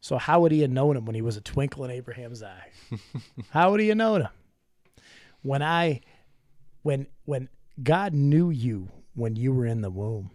So, 0.00 0.18
how 0.18 0.40
would 0.40 0.50
he 0.50 0.62
have 0.62 0.72
known 0.72 0.96
him 0.96 1.04
when 1.04 1.14
he 1.14 1.22
was 1.22 1.36
a 1.36 1.40
twinkle 1.40 1.84
in 1.84 1.92
Abraham's 1.92 2.42
eye? 2.42 2.70
how 3.50 3.70
would 3.70 3.78
he 3.78 3.88
have 3.88 3.96
known 3.96 4.22
him? 4.22 4.30
When 5.42 5.62
I, 5.62 6.00
when 6.82 7.06
when 7.26 7.48
God 7.80 8.12
knew 8.12 8.50
you 8.50 8.88
when 9.14 9.36
you 9.36 9.52
were 9.52 9.66
in 9.66 9.82
the 9.82 9.90
womb, 9.90 10.32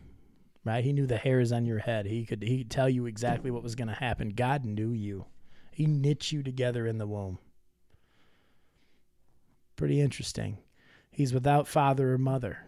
right? 0.66 0.84
He 0.84 0.93
knew 0.93 1.05
the 1.05 1.18
hairs 1.18 1.51
on 1.51 1.66
your 1.66 1.80
head. 1.80 2.05
He 2.05 2.26
could 2.26 2.41
he 2.43 2.59
could 2.59 2.72
tell 2.72 2.89
you 2.89 3.05
exactly 3.05 3.51
what 3.51 3.64
was 3.64 3.76
going 3.76 3.88
to 3.88 3.93
happen. 3.93 4.30
God 4.30 4.66
knew 4.66 4.91
you. 4.91 5.26
He 5.72 5.86
knit 5.86 6.32
you 6.32 6.43
together 6.43 6.86
in 6.86 6.97
the 6.97 7.07
womb. 7.07 7.39
Pretty 9.76 9.99
interesting. 9.99 10.59
He's 11.11 11.34
without 11.34 11.68
father 11.68 12.14
or 12.14 12.18
mother. 12.18 12.59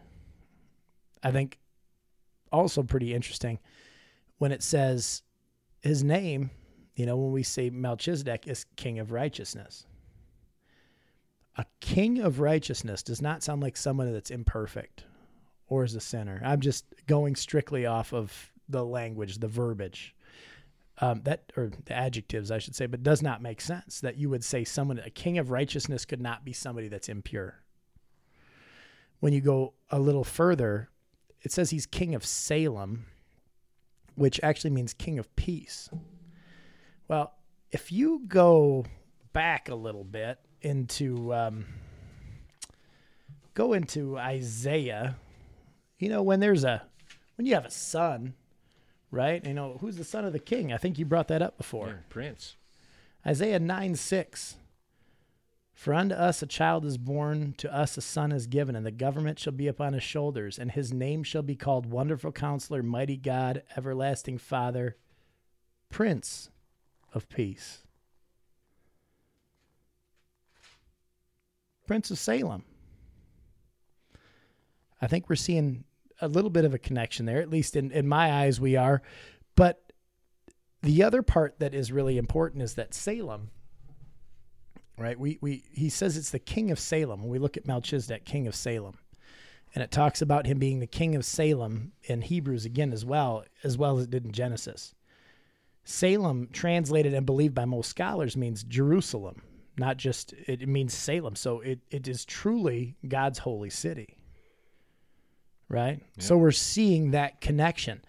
I 1.24 1.32
think 1.32 1.60
also 2.52 2.84
pretty 2.84 3.14
interesting 3.14 3.60
when 4.38 4.52
it 4.52 4.64
says 4.64 5.24
his 5.82 6.04
name, 6.04 6.52
you 6.96 7.06
know, 7.06 7.18
when 7.18 7.32
we 7.32 7.44
say 7.44 7.70
Melchizedek 7.70 8.48
is 8.48 8.66
king 8.76 9.00
of 9.00 9.12
righteousness. 9.12 9.86
A 11.58 11.66
king 11.80 12.20
of 12.20 12.40
righteousness 12.40 13.02
does 13.02 13.22
not 13.22 13.44
sound 13.44 13.62
like 13.62 13.78
someone 13.78 14.12
that's 14.12 14.32
imperfect 14.32 15.06
or 15.68 15.84
as 15.84 15.96
a 15.96 16.00
sinner. 16.00 16.42
I'm 16.44 16.62
just 16.62 16.86
going 17.08 17.36
strictly 17.36 17.86
off 17.86 18.14
of 18.14 18.52
the 18.70 18.84
language, 18.84 19.40
the 19.40 19.48
verbiage. 19.48 20.16
Um, 21.00 21.22
that 21.24 21.52
or 21.58 21.72
the 21.86 21.94
adjectives, 21.94 22.52
I 22.52 22.60
should 22.60 22.74
say, 22.74 22.86
but 22.86 23.04
does 23.04 23.22
not 23.22 23.42
make 23.42 23.60
sense 23.60 24.00
that 24.00 24.18
you 24.18 24.30
would 24.30 24.46
say 24.46 24.64
someone 24.64 24.98
a 25.00 25.10
king 25.10 25.38
of 25.38 25.52
righteousness 25.52 26.06
could 26.06 26.22
not 26.22 26.46
be 26.46 26.54
somebody 26.54 26.88
that's 26.88 27.10
impure. 27.10 27.60
When 29.20 29.34
you 29.34 29.42
go 29.42 29.74
a 29.90 30.00
little 30.00 30.24
further, 30.24 30.90
it 31.42 31.52
says 31.52 31.70
he's 31.70 31.86
king 31.86 32.16
of 32.16 32.26
Salem, 32.26 33.08
which 34.16 34.40
actually 34.42 34.70
means 34.70 34.94
king 34.94 35.20
of 35.20 35.36
peace. 35.36 35.90
Well, 37.10 37.34
if 37.72 37.92
you 37.92 38.22
go 38.28 38.86
back 39.34 39.68
a 39.68 39.76
little 39.76 40.06
bit 40.06 40.40
into 40.62 41.34
um, 41.34 41.66
go 43.54 43.74
into 43.74 44.18
Isaiah, 44.18 45.18
you 46.06 46.12
know 46.12 46.22
when 46.22 46.40
there's 46.40 46.64
a 46.64 46.84
when 47.36 47.48
you 47.48 47.56
have 47.56 47.66
a 47.66 47.72
son, 47.72 48.36
right? 49.10 49.44
You 49.44 49.56
know 49.56 49.80
who's 49.82 49.98
the 49.98 50.04
son 50.04 50.24
of 50.24 50.34
the 50.34 50.40
king? 50.40 50.72
I 50.72 50.78
think 50.78 51.00
you 51.00 51.06
brought 51.06 51.30
that 51.30 51.42
up 51.42 51.58
before. 51.58 51.88
Yeah, 51.88 51.94
Prince. 52.10 52.58
Isaiah 53.26 53.58
nine 53.58 53.96
six. 53.96 54.58
For 55.74 55.96
unto 55.96 56.14
us 56.14 56.44
a 56.44 56.46
child 56.46 56.86
is 56.86 57.00
born, 57.00 57.56
to 57.58 57.76
us 57.76 57.98
a 57.98 58.02
son 58.02 58.32
is 58.32 58.46
given, 58.46 58.76
and 58.76 58.86
the 58.86 58.92
government 58.92 59.40
shall 59.40 59.52
be 59.52 59.68
upon 59.68 59.94
his 59.94 60.04
shoulders, 60.04 60.60
and 60.60 60.72
his 60.72 60.94
name 60.94 61.24
shall 61.24 61.42
be 61.42 61.56
called 61.56 61.88
Wonderful 61.88 62.32
Counselor, 62.32 62.84
Mighty 62.84 63.18
God, 63.18 63.64
Everlasting 63.76 64.38
Father, 64.38 64.96
Prince 65.90 66.52
of 67.16 67.28
Peace. 67.30 67.80
Prince 71.88 72.12
of 72.12 72.20
Salem. 72.20 72.64
I 75.02 75.08
think 75.08 75.30
we're 75.30 75.36
seeing 75.36 75.84
a 76.22 76.28
little 76.28 76.50
bit 76.50 76.66
of 76.66 76.74
a 76.74 76.80
connection 76.80 77.26
there, 77.26 77.42
at 77.42 77.50
least 77.50 77.76
in, 77.76 77.92
in 77.92 78.08
my 78.08 78.32
eyes, 78.32 78.60
we 78.60 78.76
are. 78.76 79.02
But 79.56 79.92
the 80.82 81.04
other 81.04 81.22
part 81.22 81.60
that 81.60 81.74
is 81.74 81.92
really 81.92 82.18
important 82.18 82.64
is 82.64 82.76
that 82.76 82.94
Salem 82.94 83.50
right? 84.98 85.20
We 85.20 85.38
we 85.42 85.64
he 85.72 85.90
says 85.90 86.18
it's 86.18 86.32
the 86.32 86.40
king 86.40 86.72
of 86.72 86.80
Salem. 86.80 87.22
When 87.22 87.30
we 87.30 87.40
look 87.40 87.58
at 87.58 87.68
Melchizedek, 87.68 88.26
king 88.26 88.48
of 88.48 88.56
Salem, 88.56 88.98
and 89.74 89.84
it 89.84 89.92
talks 89.92 90.22
about 90.22 90.46
him 90.46 90.60
being 90.60 90.80
the 90.80 90.88
king 90.88 91.16
of 91.16 91.26
Salem 91.26 91.92
in 92.04 92.22
Hebrews 92.22 92.66
again 92.66 92.94
as 92.94 93.06
well, 93.06 93.44
as 93.64 93.78
well 93.78 93.98
as 93.98 94.06
it 94.06 94.12
did 94.12 94.26
in 94.26 94.32
Genesis. 94.32 94.94
Salem, 95.84 96.50
translated 96.52 97.14
and 97.14 97.26
believed 97.26 97.54
by 97.54 97.66
most 97.66 97.90
scholars, 97.90 98.36
means 98.36 98.64
Jerusalem, 98.64 99.44
not 99.78 99.98
just 99.98 100.34
it 100.48 100.68
means 100.68 100.94
Salem. 100.94 101.36
So 101.36 101.60
it, 101.60 101.80
it 101.92 102.08
is 102.08 102.26
truly 102.26 102.96
God's 103.08 103.40
holy 103.40 103.70
city. 103.70 104.18
Right? 105.70 106.00
Yep. 106.00 106.24
So 106.24 106.38
we're 106.38 106.52
seeing 106.52 107.12
that 107.12 107.42
connection. 107.42 108.04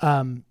Um, 0.00 0.44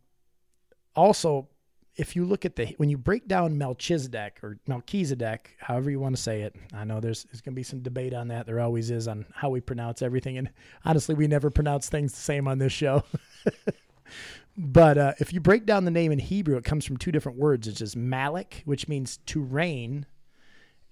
also, 0.95 1.47
if 1.95 2.15
you 2.15 2.25
look 2.25 2.45
at 2.45 2.55
the 2.55 2.67
when 2.77 2.89
you 2.89 2.97
break 2.97 3.27
down 3.27 3.57
Melchizedek 3.57 4.39
or 4.43 4.57
Melchizedek, 4.67 5.55
however 5.59 5.89
you 5.89 5.99
want 5.99 6.15
to 6.15 6.21
say 6.21 6.41
it, 6.41 6.55
I 6.73 6.83
know 6.83 6.99
there's 6.99 7.23
there's 7.25 7.41
gonna 7.41 7.55
be 7.55 7.63
some 7.63 7.79
debate 7.81 8.13
on 8.13 8.27
that. 8.29 8.45
There 8.45 8.59
always 8.59 8.91
is 8.91 9.07
on 9.07 9.25
how 9.33 9.49
we 9.49 9.61
pronounce 9.61 10.01
everything, 10.01 10.38
and 10.38 10.49
honestly, 10.83 11.15
we 11.15 11.27
never 11.27 11.49
pronounce 11.49 11.89
things 11.89 12.11
the 12.11 12.19
same 12.19 12.47
on 12.47 12.57
this 12.57 12.73
show. 12.73 13.03
but 14.57 14.97
uh, 14.97 15.13
if 15.19 15.31
you 15.31 15.39
break 15.39 15.65
down 15.65 15.86
the 15.86 15.91
name 15.91 16.11
in 16.11 16.19
Hebrew, 16.19 16.57
it 16.57 16.65
comes 16.65 16.86
from 16.86 16.97
two 16.97 17.11
different 17.11 17.38
words. 17.38 17.67
It's 17.67 17.79
just 17.79 17.95
Malik, 17.95 18.61
which 18.65 18.88
means 18.89 19.17
to 19.27 19.41
reign, 19.41 20.05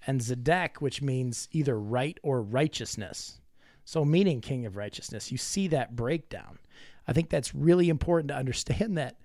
and 0.06 0.20
Zedek, 0.20 0.76
which 0.80 1.02
means 1.02 1.48
either 1.52 1.78
right 1.78 2.18
or 2.22 2.40
righteousness. 2.40 3.40
So, 3.84 4.04
meaning 4.04 4.40
king 4.40 4.66
of 4.66 4.76
righteousness. 4.76 5.30
You 5.30 5.38
see 5.38 5.68
that 5.68 5.94
breakdown. 5.94 6.58
I 7.06 7.12
think 7.12 7.28
that's 7.28 7.54
really 7.54 7.88
important 7.88 8.28
to 8.28 8.36
understand 8.36 8.96
that 8.98 9.16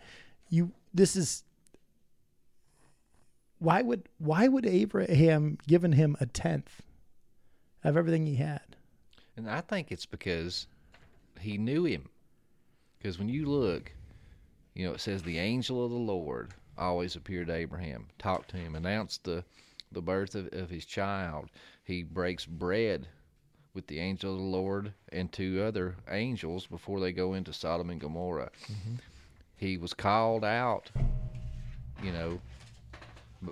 you 0.49 0.71
this 0.93 1.15
is 1.15 1.43
why 3.59 3.81
would 3.81 4.09
why 4.17 4.47
would 4.47 4.65
Abraham 4.65 5.57
given 5.67 5.93
him 5.93 6.15
a 6.19 6.25
tenth 6.25 6.81
of 7.83 7.95
everything 7.95 8.25
he 8.25 8.35
had? 8.35 8.75
And 9.37 9.49
I 9.49 9.61
think 9.61 9.91
it's 9.91 10.05
because 10.05 10.67
he 11.39 11.57
knew 11.57 11.85
him. 11.85 12.09
Because 12.97 13.17
when 13.17 13.29
you 13.29 13.45
look, 13.45 13.93
you 14.73 14.85
know, 14.85 14.93
it 14.93 14.99
says 14.99 15.23
the 15.23 15.39
angel 15.39 15.85
of 15.85 15.91
the 15.91 15.97
Lord 15.97 16.53
always 16.77 17.15
appeared 17.15 17.47
to 17.47 17.53
Abraham, 17.53 18.07
talked 18.17 18.49
to 18.51 18.57
him, 18.57 18.75
announced 18.75 19.23
the 19.23 19.43
the 19.91 20.01
birth 20.01 20.35
of, 20.35 20.49
of 20.53 20.69
his 20.69 20.85
child. 20.85 21.49
He 21.83 22.03
breaks 22.03 22.45
bread 22.45 23.07
with 23.73 23.87
the 23.87 23.99
angel 23.99 24.33
of 24.33 24.39
the 24.39 24.45
Lord 24.45 24.93
and 25.11 25.31
two 25.31 25.63
other 25.65 25.95
angels 26.09 26.65
before 26.65 26.99
they 26.99 27.11
go 27.11 27.33
into 27.33 27.53
Sodom 27.53 27.89
and 27.89 27.99
Gomorrah. 27.99 28.51
Mm-hmm. 28.65 28.95
He 29.55 29.77
was 29.77 29.93
called 29.93 30.43
out, 30.43 30.89
you 32.03 32.11
know, 32.11 32.39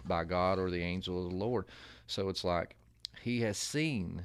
by 0.06 0.24
God 0.24 0.60
or 0.60 0.70
the 0.70 0.82
angel 0.82 1.24
of 1.24 1.32
the 1.32 1.38
Lord. 1.38 1.66
So 2.08 2.30
it's 2.30 2.44
like 2.44 2.76
he 3.22 3.42
has 3.42 3.58
seen 3.58 4.24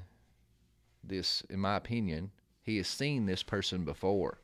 this, 1.05 1.43
in 1.51 1.61
my 1.61 1.77
opinion, 1.77 2.31
he 2.63 2.77
has 2.77 2.87
seen 2.87 3.27
this 3.27 3.43
person 3.43 3.85
before. 3.85 4.39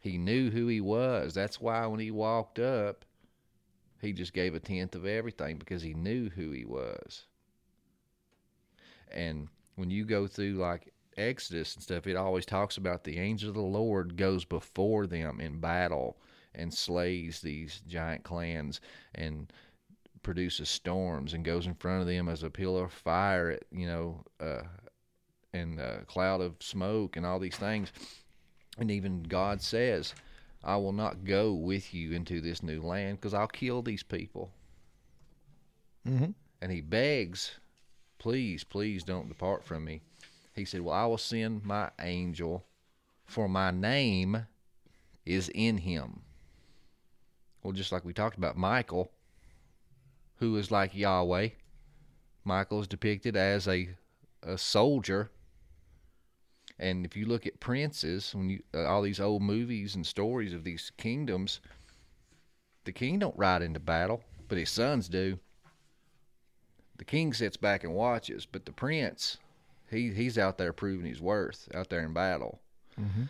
He 0.00 0.16
knew 0.16 0.50
who 0.50 0.66
he 0.66 0.80
was. 0.80 1.34
That's 1.34 1.60
why 1.60 1.86
when 1.86 2.00
he 2.00 2.10
walked 2.10 2.58
up, 2.58 3.04
he 4.00 4.14
just 4.14 4.32
gave 4.32 4.54
a 4.54 4.60
tenth 4.60 4.94
of 4.94 5.04
everything 5.04 5.58
because 5.58 5.82
he 5.82 5.92
knew 5.92 6.30
who 6.30 6.50
he 6.50 6.64
was. 6.64 7.24
And 9.12 9.48
when 9.80 9.90
you 9.90 10.04
go 10.04 10.26
through 10.26 10.52
like 10.52 10.92
Exodus 11.16 11.74
and 11.74 11.82
stuff, 11.82 12.06
it 12.06 12.14
always 12.14 12.44
talks 12.44 12.76
about 12.76 13.02
the 13.02 13.18
angel 13.18 13.48
of 13.48 13.54
the 13.54 13.60
Lord 13.62 14.16
goes 14.16 14.44
before 14.44 15.06
them 15.06 15.40
in 15.40 15.58
battle 15.58 16.18
and 16.54 16.72
slays 16.72 17.40
these 17.40 17.82
giant 17.88 18.22
clans 18.22 18.80
and 19.14 19.50
produces 20.22 20.68
storms 20.68 21.32
and 21.32 21.44
goes 21.44 21.66
in 21.66 21.74
front 21.74 22.02
of 22.02 22.06
them 22.06 22.28
as 22.28 22.42
a 22.42 22.50
pillar 22.50 22.84
of 22.84 22.92
fire, 22.92 23.58
you 23.72 23.86
know, 23.86 24.22
uh, 24.38 24.62
and 25.54 25.80
a 25.80 26.04
cloud 26.06 26.42
of 26.42 26.54
smoke 26.60 27.16
and 27.16 27.24
all 27.24 27.38
these 27.38 27.56
things. 27.56 27.90
And 28.78 28.90
even 28.90 29.22
God 29.22 29.62
says, 29.62 30.14
I 30.62 30.76
will 30.76 30.92
not 30.92 31.24
go 31.24 31.54
with 31.54 31.94
you 31.94 32.12
into 32.12 32.42
this 32.42 32.62
new 32.62 32.82
land 32.82 33.18
because 33.18 33.32
I'll 33.32 33.48
kill 33.48 33.80
these 33.80 34.02
people. 34.02 34.50
Mm-hmm. 36.06 36.32
And 36.60 36.72
he 36.72 36.82
begs, 36.82 37.52
please, 38.20 38.62
please 38.62 39.02
don't 39.02 39.28
depart 39.28 39.64
from 39.64 39.84
me. 39.84 40.02
He 40.54 40.64
said, 40.64 40.82
Well, 40.82 40.94
I 40.94 41.06
will 41.06 41.18
send 41.18 41.64
my 41.64 41.90
angel, 42.00 42.64
for 43.24 43.48
my 43.48 43.72
name 43.72 44.46
is 45.26 45.48
in 45.54 45.78
him. 45.78 46.20
Well, 47.62 47.72
just 47.72 47.90
like 47.90 48.04
we 48.04 48.12
talked 48.12 48.38
about 48.38 48.56
Michael, 48.56 49.10
who 50.36 50.56
is 50.56 50.70
like 50.70 50.94
Yahweh, 50.94 51.48
Michael 52.44 52.80
is 52.80 52.86
depicted 52.86 53.36
as 53.36 53.66
a, 53.66 53.90
a 54.42 54.56
soldier. 54.56 55.30
And 56.78 57.04
if 57.04 57.16
you 57.16 57.26
look 57.26 57.46
at 57.46 57.60
princes, 57.60 58.34
when 58.34 58.48
you 58.50 58.62
uh, 58.72 58.84
all 58.84 59.02
these 59.02 59.20
old 59.20 59.42
movies 59.42 59.94
and 59.94 60.06
stories 60.06 60.54
of 60.54 60.64
these 60.64 60.92
kingdoms, 60.96 61.60
the 62.84 62.92
king 62.92 63.18
don't 63.18 63.36
ride 63.36 63.62
into 63.62 63.80
battle, 63.80 64.22
but 64.48 64.58
his 64.58 64.70
sons 64.70 65.08
do. 65.08 65.38
The 67.00 67.06
king 67.06 67.32
sits 67.32 67.56
back 67.56 67.82
and 67.82 67.94
watches, 67.94 68.44
but 68.44 68.66
the 68.66 68.72
prince, 68.72 69.38
he 69.90 70.12
he's 70.12 70.36
out 70.36 70.58
there 70.58 70.74
proving 70.74 71.06
his 71.06 71.18
worth 71.18 71.66
out 71.74 71.88
there 71.88 72.04
in 72.04 72.12
battle. 72.12 72.60
Mm-hmm. 73.00 73.22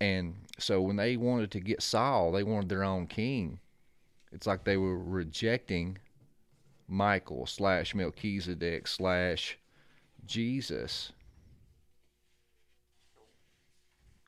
And 0.00 0.34
so 0.58 0.82
when 0.82 0.96
they 0.96 1.16
wanted 1.16 1.52
to 1.52 1.60
get 1.60 1.80
Saul, 1.80 2.32
they 2.32 2.42
wanted 2.42 2.68
their 2.68 2.82
own 2.82 3.06
king. 3.06 3.60
It's 4.32 4.48
like 4.48 4.64
they 4.64 4.76
were 4.76 4.98
rejecting 4.98 5.98
Michael 6.88 7.46
slash 7.46 7.94
Melchizedek 7.94 8.88
slash 8.88 9.58
Jesus. 10.26 11.12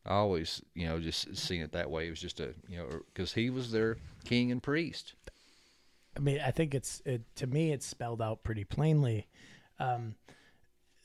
I 0.07 0.15
always, 0.15 0.63
you 0.75 0.87
know, 0.87 1.01
just 1.01 1.37
seen 1.37 1.61
it 1.61 1.73
that 1.73 1.91
way. 1.91 2.07
It 2.07 2.11
was 2.11 2.21
just 2.21 2.39
a, 2.39 2.55
you 2.69 2.77
know, 2.77 3.01
because 3.13 3.33
he 3.33 3.51
was 3.51 3.73
their 3.73 3.97
king 4.25 4.53
and 4.53 4.63
priest. 4.63 5.15
I 6.17 6.21
mean, 6.21 6.41
I 6.45 6.51
think 6.51 6.75
it's 6.75 7.03
it, 7.05 7.23
to 7.37 7.47
me 7.47 7.73
it's 7.73 7.87
spelled 7.87 8.21
out 8.21 8.43
pretty 8.43 8.65
plainly. 8.65 9.29
Um, 9.79 10.17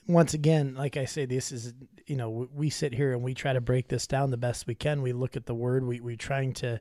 once 0.08 0.34
again, 0.34 0.76
like 0.76 0.98
I 0.98 1.06
say, 1.06 1.26
this 1.26 1.52
is 1.52 1.74
you 2.06 2.16
know 2.16 2.48
we, 2.54 2.70
sit 2.70 2.94
here 2.94 3.14
and 3.14 3.24
we 3.24 3.34
try 3.34 3.54
to 3.54 3.62
break 3.62 3.88
this 3.88 4.08
down 4.08 4.32
the 4.32 4.38
best 4.38 4.68
we 4.68 4.76
can. 4.76 5.02
We 5.02 5.14
look 5.14 5.36
at 5.36 5.46
the 5.46 5.56
word. 5.56 5.86
We 5.86 6.00
we 6.00 6.16
trying 6.16 6.54
to 6.54 6.80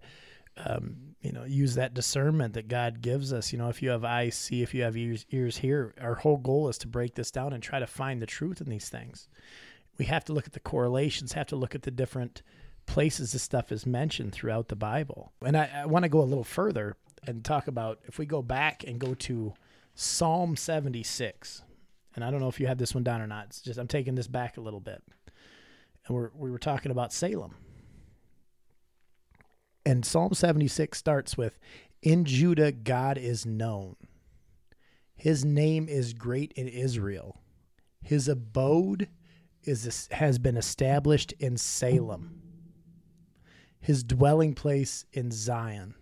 um, 0.57 1.16
you 1.20 1.33
know 1.33 1.45
use 1.45 1.75
that 1.75 1.95
discernment 1.95 2.55
that 2.55 2.68
God 2.68 3.01
gives 3.01 3.33
us. 3.33 3.53
You 3.53 3.59
know, 3.59 3.68
if 3.68 3.83
you 3.83 3.91
have 3.91 4.05
eyes, 4.05 4.35
see. 4.35 4.62
If 4.62 4.75
you 4.75 4.83
have 4.83 4.97
ears, 4.97 5.27
ears, 5.31 5.59
hear. 5.59 5.95
Our 6.01 6.14
whole 6.14 6.39
goal 6.39 6.68
is 6.68 6.79
to 6.79 6.89
break 6.89 7.14
this 7.14 7.31
down 7.31 7.53
and 7.53 7.62
try 7.62 7.79
to 7.79 7.87
find 7.87 8.20
the 8.20 8.27
truth 8.27 8.61
in 8.61 8.68
these 8.68 8.89
things. 8.89 9.29
We 9.97 10.07
have 10.07 10.25
to 10.25 10.33
look 10.33 10.47
at 10.47 10.53
the 10.53 10.61
correlations. 10.61 11.33
Have 11.33 11.47
to 11.49 11.57
look 11.57 11.75
at 11.75 11.83
the 11.83 11.91
different 11.91 12.43
places 12.87 13.33
this 13.33 13.43
stuff 13.43 13.72
is 13.72 13.87
mentioned 13.87 14.33
throughout 14.33 14.68
the 14.68 14.77
Bible. 14.77 15.33
And 15.43 15.57
I, 15.57 15.70
I 15.75 15.87
want 15.87 16.03
to 16.03 16.09
go 16.09 16.20
a 16.20 16.25
little 16.25 16.45
further 16.45 16.97
and 17.29 17.45
talk 17.45 17.68
about 17.68 18.01
if 18.05 18.18
we 18.18 18.27
go 18.27 18.43
back 18.43 18.85
and 18.87 18.99
go 18.99 19.14
to 19.14 19.55
Psalm 19.95 20.57
76. 20.57 21.62
And 22.14 22.25
I 22.25 22.31
don't 22.31 22.41
know 22.41 22.49
if 22.49 22.61
you 22.61 22.66
have 22.66 22.79
this 22.79 22.95
one 22.95 23.05
down 23.05 23.20
or 23.20 23.27
not. 23.27 23.47
It's 23.47 23.61
just 23.61 23.79
I'm 23.79 23.89
taking 23.89 24.14
this 24.14 24.29
back 24.29 24.57
a 24.57 24.61
little 24.61 24.81
bit. 24.81 25.03
And 26.07 26.16
we're 26.16 26.31
we 26.35 26.51
were 26.51 26.59
talking 26.59 26.93
about 26.93 27.12
Salem. 27.12 27.57
And 29.87 30.05
Psalm 30.05 30.33
76 30.33 30.97
starts 30.97 31.37
with 31.37 31.59
In 32.03 32.25
Judah 32.25 32.72
God 32.72 33.18
is 33.18 33.45
known. 33.45 33.97
His 35.16 35.45
name 35.45 35.89
is 35.89 36.12
great 36.12 36.53
in 36.53 36.68
Israel. 36.68 37.41
His 38.03 38.29
abode 38.29 39.09
is 39.62 40.09
has 40.11 40.39
been 40.39 40.57
established 40.57 41.33
in 41.39 41.57
Salem. 41.57 42.41
His 43.81 44.03
dwelling 44.03 44.55
place 44.55 45.05
in 45.12 45.31
Zion. 45.31 45.95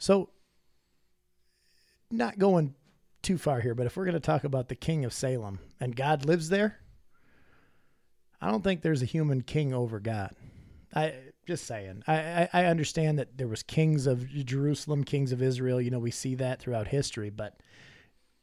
So, 0.00 0.30
not 2.10 2.38
going 2.38 2.74
too 3.22 3.38
far 3.38 3.60
here, 3.60 3.74
but 3.74 3.86
if 3.86 3.96
we're 3.96 4.06
going 4.06 4.14
to 4.14 4.20
talk 4.20 4.44
about 4.44 4.68
the 4.68 4.74
king 4.74 5.04
of 5.04 5.12
Salem 5.12 5.60
and 5.78 5.94
God 5.94 6.24
lives 6.24 6.48
there, 6.48 6.80
I 8.40 8.50
don't 8.50 8.64
think 8.64 8.80
there's 8.80 9.02
a 9.02 9.06
human 9.06 9.42
king 9.42 9.74
over 9.74 10.00
God. 10.00 10.34
I 10.96 11.14
just 11.46 11.66
saying. 11.66 12.02
I, 12.06 12.14
I, 12.14 12.48
I 12.54 12.64
understand 12.64 13.18
that 13.18 13.36
there 13.36 13.46
was 13.46 13.62
kings 13.62 14.06
of 14.06 14.26
Jerusalem, 14.28 15.04
kings 15.04 15.32
of 15.32 15.42
Israel. 15.42 15.82
You 15.82 15.90
know, 15.90 15.98
we 15.98 16.10
see 16.10 16.34
that 16.36 16.60
throughout 16.60 16.88
history, 16.88 17.28
but 17.28 17.60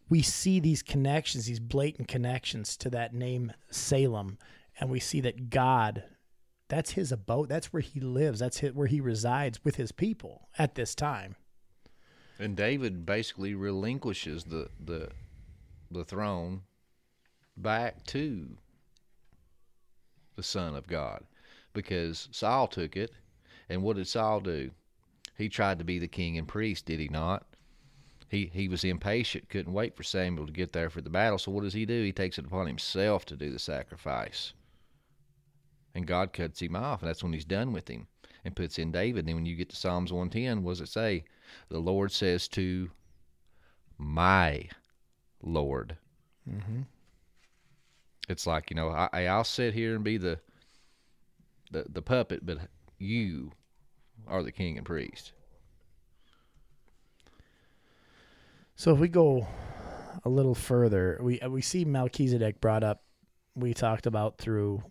we 0.10 0.22
see 0.22 0.60
these 0.60 0.84
connections, 0.84 1.47
these 1.47 1.60
blatant 1.60 2.08
connections 2.08 2.78
to 2.78 2.89
that 2.91 3.16
name 3.16 3.51
Salem, 3.72 4.38
and 4.80 4.91
we 4.91 4.99
see 4.99 5.22
that 5.22 5.49
God, 5.49 6.03
that's 6.68 6.91
his 6.91 7.12
abode. 7.12 7.49
That's 7.49 7.74
where 7.74 7.82
he 7.82 7.99
lives. 7.99 8.39
That's 8.39 8.60
where 8.60 8.88
he 8.88 9.01
resides 9.01 9.66
with 9.66 9.78
his 9.78 9.91
people 9.91 10.49
at 10.60 10.76
this 10.76 10.93
time. 10.93 11.36
And 12.40 12.56
David 12.56 13.06
basically 13.06 13.56
relinquishes 13.56 14.46
the 14.46 14.70
the 14.84 15.10
the 15.90 16.04
throne 16.04 16.62
back 17.56 18.04
to 18.06 18.58
the 20.36 20.44
Son 20.44 20.76
of 20.76 20.88
God 20.88 21.24
because 21.74 22.30
Saul 22.32 22.68
took 22.68 22.96
it. 22.96 23.12
And 23.70 23.84
what 23.84 23.98
did 23.98 24.08
Saul 24.08 24.40
do? 24.40 24.72
He 25.38 25.50
tried 25.50 25.80
to 25.80 25.86
be 25.86 26.00
the 26.00 26.08
king 26.08 26.38
and 26.38 26.48
priest, 26.48 26.86
did 26.86 27.00
he 27.00 27.10
not? 27.10 27.46
He 28.30 28.52
he 28.54 28.68
was 28.68 28.84
impatient, 28.84 29.50
couldn't 29.50 29.74
wait 29.74 29.96
for 29.96 30.04
Samuel 30.04 30.48
to 30.48 30.54
get 30.54 30.74
there 30.74 30.90
for 30.90 31.02
the 31.02 31.10
battle. 31.10 31.38
So 31.38 31.52
what 31.52 31.64
does 31.64 31.74
he 31.74 31.86
do? 31.86 32.04
He 32.04 32.12
takes 32.12 32.38
it 32.38 32.46
upon 32.46 32.68
himself 32.68 33.26
to 33.26 33.36
do 33.36 33.52
the 33.52 33.60
sacrifice. 33.60 34.54
And 35.96 36.06
God 36.06 36.34
cuts 36.34 36.62
him 36.62 36.76
off, 36.76 37.02
and 37.02 37.10
that's 37.10 37.24
when 37.24 37.34
he's 37.34 37.46
done 37.46 37.74
with 37.74 37.88
him 37.88 38.08
and 38.46 38.56
puts 38.56 38.78
in 38.78 38.92
David. 38.92 39.20
And 39.20 39.30
then 39.30 39.36
when 39.36 39.46
you 39.46 39.56
get 39.56 39.70
to 39.70 39.76
Psalms 39.76 40.14
110, 40.14 40.64
what 40.64 40.74
does 40.74 40.82
it 40.82 40.90
say? 40.90 41.24
The 41.70 41.80
Lord 41.80 42.12
says 42.12 42.48
to 42.50 42.89
my 43.98 44.70
Lord. 45.41 45.98
Mm-hmm. 46.50 46.82
It's 48.30 48.45
like, 48.45 48.70
you 48.70 48.76
know, 48.76 48.89
I, 48.89 49.26
I'll 49.26 49.43
sit 49.43 49.74
here 49.74 49.95
and 49.95 50.04
be 50.04 50.18
the, 50.18 50.39
the, 51.72 51.86
the 51.89 52.02
puppet, 52.02 52.45
but 52.45 52.58
you 52.98 53.52
are 54.28 54.43
the 54.43 54.52
king 54.52 54.78
and 54.78 54.86
priest. 54.86 55.32
So 58.76 58.93
if 58.93 59.00
we 59.00 59.08
go 59.08 59.48
a 60.24 60.30
little 60.30 60.54
further, 60.54 61.20
we 61.22 61.39
we 61.50 61.62
see 61.62 61.84
Melchizedek 61.84 62.62
brought 62.62 62.84
up. 62.84 63.02
We 63.56 63.74
talked 63.74 64.06
about 64.06 64.38
through 64.38 64.84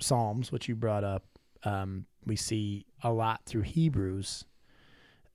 Psalms, 0.00 0.50
which 0.50 0.66
you 0.66 0.74
brought 0.74 1.04
up. 1.04 1.24
Um, 1.62 2.06
we 2.24 2.36
see 2.36 2.86
a 3.02 3.12
lot 3.12 3.42
through 3.44 3.62
Hebrews. 3.62 4.44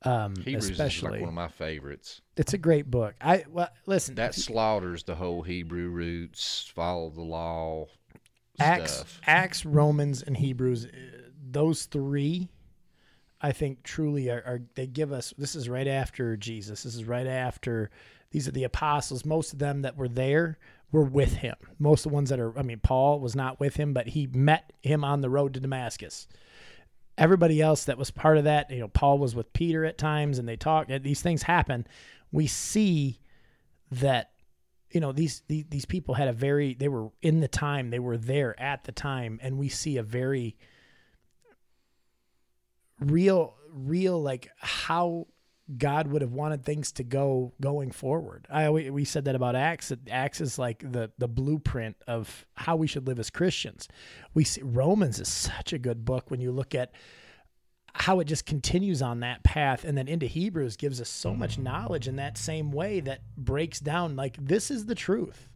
Um, 0.04 0.36
Hebrews 0.38 0.70
especially 0.70 1.08
is 1.08 1.12
like 1.14 1.22
one 1.22 1.30
of 1.30 1.36
my 1.36 1.50
favorites. 1.50 2.22
It's 2.38 2.54
a 2.54 2.58
great 2.58 2.90
book. 2.90 3.16
I 3.20 3.44
well, 3.50 3.70
listen. 3.86 4.16
That 4.16 4.34
slaughters 4.34 5.04
the 5.04 5.16
whole 5.16 5.42
Hebrew 5.42 5.90
roots, 5.90 6.72
follow 6.74 7.10
the 7.10 7.22
law. 7.22 7.88
Acts, 8.60 8.94
stuff. 8.94 9.22
Acts, 9.26 9.66
Romans, 9.66 10.22
and 10.22 10.38
Hebrews. 10.38 10.86
uh, 10.86 10.90
Those 11.52 11.86
three, 11.86 12.50
I 13.42 13.52
think, 13.52 13.84
truly 13.84 14.30
are, 14.30 14.44
are. 14.46 14.62
They 14.76 14.88
give 14.88 15.12
us. 15.12 15.34
This 15.38 15.56
is 15.56 15.68
right 15.68 15.88
after 15.88 16.38
Jesus. 16.38 16.84
This 16.84 16.96
is 16.96 17.04
right 17.04 17.28
after. 17.28 17.90
These 18.32 18.48
are 18.48 18.52
the 18.52 18.64
apostles. 18.64 19.26
Most 19.26 19.54
of 19.54 19.60
them 19.60 19.82
that 19.82 19.98
were 19.98 20.08
there 20.10 20.60
were 20.92 21.04
with 21.04 21.34
him. 21.34 21.56
Most 21.78 22.06
of 22.06 22.12
the 22.12 22.16
ones 22.16 22.30
that 22.30 22.40
are. 22.40 22.58
I 22.58 22.62
mean, 22.62 22.80
Paul 22.82 23.20
was 23.20 23.36
not 23.36 23.60
with 23.60 23.76
him, 23.76 23.94
but 23.94 24.08
he 24.08 24.28
met 24.28 24.72
him 24.82 25.04
on 25.04 25.20
the 25.20 25.30
road 25.30 25.54
to 25.56 25.60
Damascus 25.60 26.28
everybody 27.20 27.62
else 27.62 27.84
that 27.84 27.98
was 27.98 28.10
part 28.10 28.38
of 28.38 28.46
that, 28.46 28.72
you 28.72 28.80
know, 28.80 28.88
Paul 28.88 29.20
was 29.20 29.36
with 29.36 29.52
Peter 29.52 29.84
at 29.84 29.98
times 29.98 30.40
and 30.40 30.48
they 30.48 30.56
talked, 30.56 30.90
these 31.04 31.22
things 31.22 31.44
happen. 31.44 31.86
We 32.32 32.48
see 32.48 33.20
that, 33.92 34.32
you 34.92 35.02
know, 35.02 35.12
these, 35.12 35.44
these, 35.48 35.66
these 35.70 35.86
people 35.86 36.16
had 36.16 36.30
a 36.30 36.34
very, 36.34 36.74
they 36.74 36.88
were 36.88 37.10
in 37.22 37.42
the 37.42 37.48
time, 37.50 37.90
they 37.90 38.00
were 38.00 38.18
there 38.18 38.60
at 38.60 38.86
the 38.86 38.94
time. 38.94 39.38
And 39.44 39.58
we 39.58 39.68
see 39.68 39.98
a 39.98 40.04
very 40.04 40.58
real, 43.02 43.56
real, 43.70 44.22
like 44.22 44.50
how 44.58 45.28
God 45.78 46.08
would 46.08 46.22
have 46.22 46.32
wanted 46.32 46.66
things 46.66 46.92
to 46.94 47.04
go 47.04 47.54
going 47.62 47.92
forward. 47.92 48.48
I 48.50 48.70
we, 48.70 48.90
we 48.90 49.06
said 49.06 49.26
that 49.26 49.36
about 49.36 49.56
Acts. 49.56 49.90
That 49.90 50.10
Acts 50.10 50.42
is 50.42 50.58
like 50.58 50.80
the 50.80 51.12
the 51.18 51.28
blueprint 51.28 51.98
of 52.08 52.46
how 52.56 52.76
we 52.76 52.88
should 52.88 53.08
live 53.08 53.20
as 53.20 53.30
Christians. 53.30 53.88
We 54.34 54.44
see 54.44 54.62
Romans 54.64 55.20
is 55.20 55.28
such 55.28 55.74
a 55.74 55.78
good 55.78 56.06
book 56.06 56.32
when 56.32 56.42
you 56.42 56.52
look 56.52 56.74
at 56.74 56.92
how 57.94 58.20
it 58.20 58.26
just 58.26 58.46
continues 58.46 59.02
on 59.02 59.20
that 59.20 59.44
path 59.44 59.84
and 59.84 59.98
then 59.98 60.08
into 60.08 60.26
Hebrews 60.26 60.78
gives 60.78 61.02
us 61.02 61.10
so 61.10 61.34
much 61.34 61.58
knowledge 61.58 62.08
in 62.08 62.16
that 62.18 62.38
same 62.38 62.72
way 62.72 63.00
that 63.02 63.22
breaks 63.36 63.80
down 63.80 64.16
like 64.16 64.38
this 64.40 64.72
is 64.72 64.86
the 64.86 64.96
truth. 64.96 65.50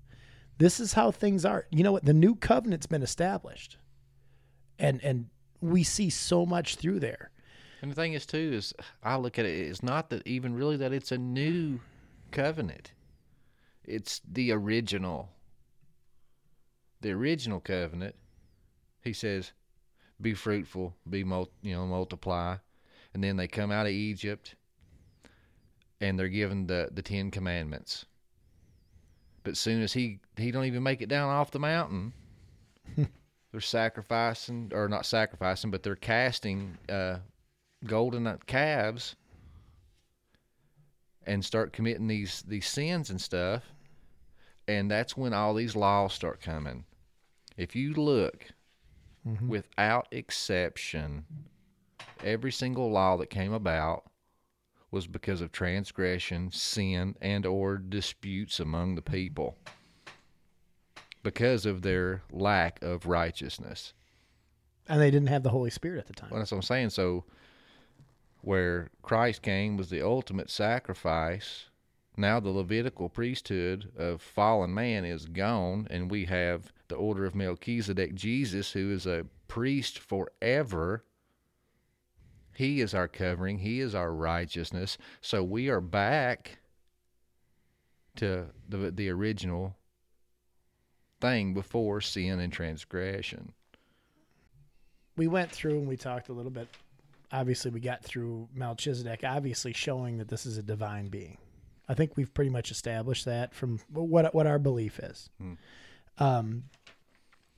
This 0.57 0.79
is 0.79 0.93
how 0.93 1.11
things 1.11 1.45
are. 1.45 1.65
You 1.71 1.83
know 1.83 1.91
what? 1.91 2.05
The 2.05 2.13
new 2.13 2.35
covenant's 2.35 2.85
been 2.85 3.03
established. 3.03 3.77
And 4.77 5.03
and 5.03 5.27
we 5.61 5.83
see 5.83 6.09
so 6.09 6.45
much 6.45 6.75
through 6.75 6.99
there. 6.99 7.31
And 7.83 7.91
the 7.91 7.95
thing 7.97 8.13
is, 8.13 8.25
too, 8.25 8.51
is 8.53 8.73
I 9.03 9.17
look 9.17 9.37
at 9.37 9.45
it, 9.45 9.59
it's 9.59 9.83
not 9.83 10.09
that 10.09 10.25
even 10.25 10.55
really 10.55 10.77
that 10.77 10.93
it's 10.93 11.11
a 11.11 11.17
new 11.17 11.81
covenant. 12.31 12.93
It's 13.83 14.21
the 14.25 14.53
original. 14.53 15.31
The 17.01 17.11
original 17.11 17.59
covenant. 17.59 18.15
He 19.01 19.11
says, 19.11 19.51
"Be 20.21 20.33
fruitful, 20.33 20.95
be 21.09 21.25
mul- 21.25 21.51
you 21.61 21.73
know 21.73 21.85
multiply," 21.85 22.55
and 23.13 23.21
then 23.21 23.35
they 23.35 23.49
come 23.49 23.69
out 23.69 23.85
of 23.85 23.91
Egypt, 23.91 24.55
and 25.99 26.17
they're 26.17 26.29
given 26.29 26.67
the 26.67 26.87
the 26.89 27.01
Ten 27.01 27.31
Commandments. 27.31 28.05
But 29.43 29.57
soon 29.57 29.81
as 29.81 29.91
he 29.91 30.21
he 30.37 30.51
don't 30.51 30.63
even 30.63 30.83
make 30.83 31.01
it 31.01 31.09
down 31.09 31.27
off 31.27 31.51
the 31.51 31.59
mountain, 31.59 32.13
they're 33.51 33.59
sacrificing 33.59 34.71
or 34.73 34.87
not 34.87 35.05
sacrificing, 35.05 35.69
but 35.69 35.83
they're 35.83 35.97
casting 35.97 36.77
uh, 36.87 37.17
golden 37.85 38.37
calves 38.47 39.15
and 41.25 41.43
start 41.43 41.73
committing 41.73 42.07
these 42.07 42.43
these 42.47 42.67
sins 42.67 43.09
and 43.09 43.19
stuff. 43.19 43.63
And 44.67 44.89
that's 44.89 45.17
when 45.17 45.33
all 45.33 45.53
these 45.53 45.75
laws 45.75 46.13
start 46.13 46.41
coming. 46.41 46.85
If 47.57 47.75
you 47.75 47.93
look, 47.93 48.45
mm-hmm. 49.27 49.47
without 49.47 50.07
exception, 50.11 51.25
every 52.23 52.51
single 52.51 52.89
law 52.89 53.17
that 53.17 53.29
came 53.29 53.53
about 53.53 54.05
was 54.89 55.07
because 55.07 55.41
of 55.41 55.51
transgression, 55.51 56.51
sin, 56.51 57.15
and 57.19 57.45
or 57.45 57.77
disputes 57.77 58.59
among 58.59 58.95
the 58.95 59.01
people 59.01 59.57
because 61.23 61.65
of 61.65 61.81
their 61.81 62.21
lack 62.31 62.81
of 62.83 63.05
righteousness. 63.05 63.93
And 64.87 65.01
they 65.01 65.09
didn't 65.09 65.29
have 65.29 65.43
the 65.43 65.49
Holy 65.49 65.69
Spirit 65.69 65.99
at 65.99 66.07
the 66.07 66.13
time. 66.13 66.29
Well, 66.29 66.39
that's 66.39 66.51
what 66.51 66.57
I'm 66.57 66.63
saying. 66.63 66.89
So, 66.91 67.23
where 68.43 68.91
Christ 69.01 69.41
came 69.41 69.77
was 69.77 69.89
the 69.89 70.01
ultimate 70.01 70.49
sacrifice. 70.51 71.65
Now 72.17 72.39
the 72.39 72.49
Levitical 72.49 73.09
priesthood 73.09 73.91
of 73.97 74.21
fallen 74.21 74.73
man 74.73 75.05
is 75.05 75.25
gone, 75.25 75.87
and 75.89 76.11
we 76.11 76.25
have 76.25 76.71
the 76.89 76.95
order 76.95 77.25
of 77.25 77.33
Melchizedek, 77.35 78.13
Jesus, 78.15 78.73
who 78.73 78.91
is 78.91 79.07
a 79.07 79.25
priest 79.47 79.97
forever. 79.97 81.05
He 82.55 82.81
is 82.81 82.93
our 82.93 83.07
covering. 83.07 83.59
He 83.59 83.79
is 83.79 83.95
our 83.95 84.13
righteousness. 84.13 84.97
So 85.21 85.43
we 85.43 85.69
are 85.69 85.81
back 85.81 86.59
to 88.17 88.47
the 88.69 88.91
the 88.91 89.09
original 89.09 89.75
thing 91.21 91.53
before 91.53 92.01
sin 92.01 92.39
and 92.39 92.53
transgression. 92.53 93.53
we 95.15 95.27
went 95.27 95.51
through 95.51 95.79
and 95.79 95.87
we 95.87 95.97
talked 95.97 96.29
a 96.29 96.33
little 96.33 96.51
bit. 96.51 96.67
Obviously, 97.33 97.71
we 97.71 97.79
got 97.79 98.03
through 98.03 98.47
Melchizedek, 98.53 99.21
obviously 99.23 99.73
showing 99.73 100.19
that 100.19 100.27
this 100.27 100.45
is 100.45 100.57
a 100.57 100.63
divine 100.63 101.07
being. 101.07 101.39
I 101.89 101.95
think 101.95 102.15
we've 102.15 102.33
pretty 102.33 102.51
much 102.51 102.71
established 102.71 103.25
that 103.25 103.53
from 103.53 103.79
what 103.89 104.33
what 104.33 104.47
our 104.47 104.59
belief 104.59 104.99
is. 104.99 105.29
Hmm. 105.39 105.53
Um, 106.17 106.63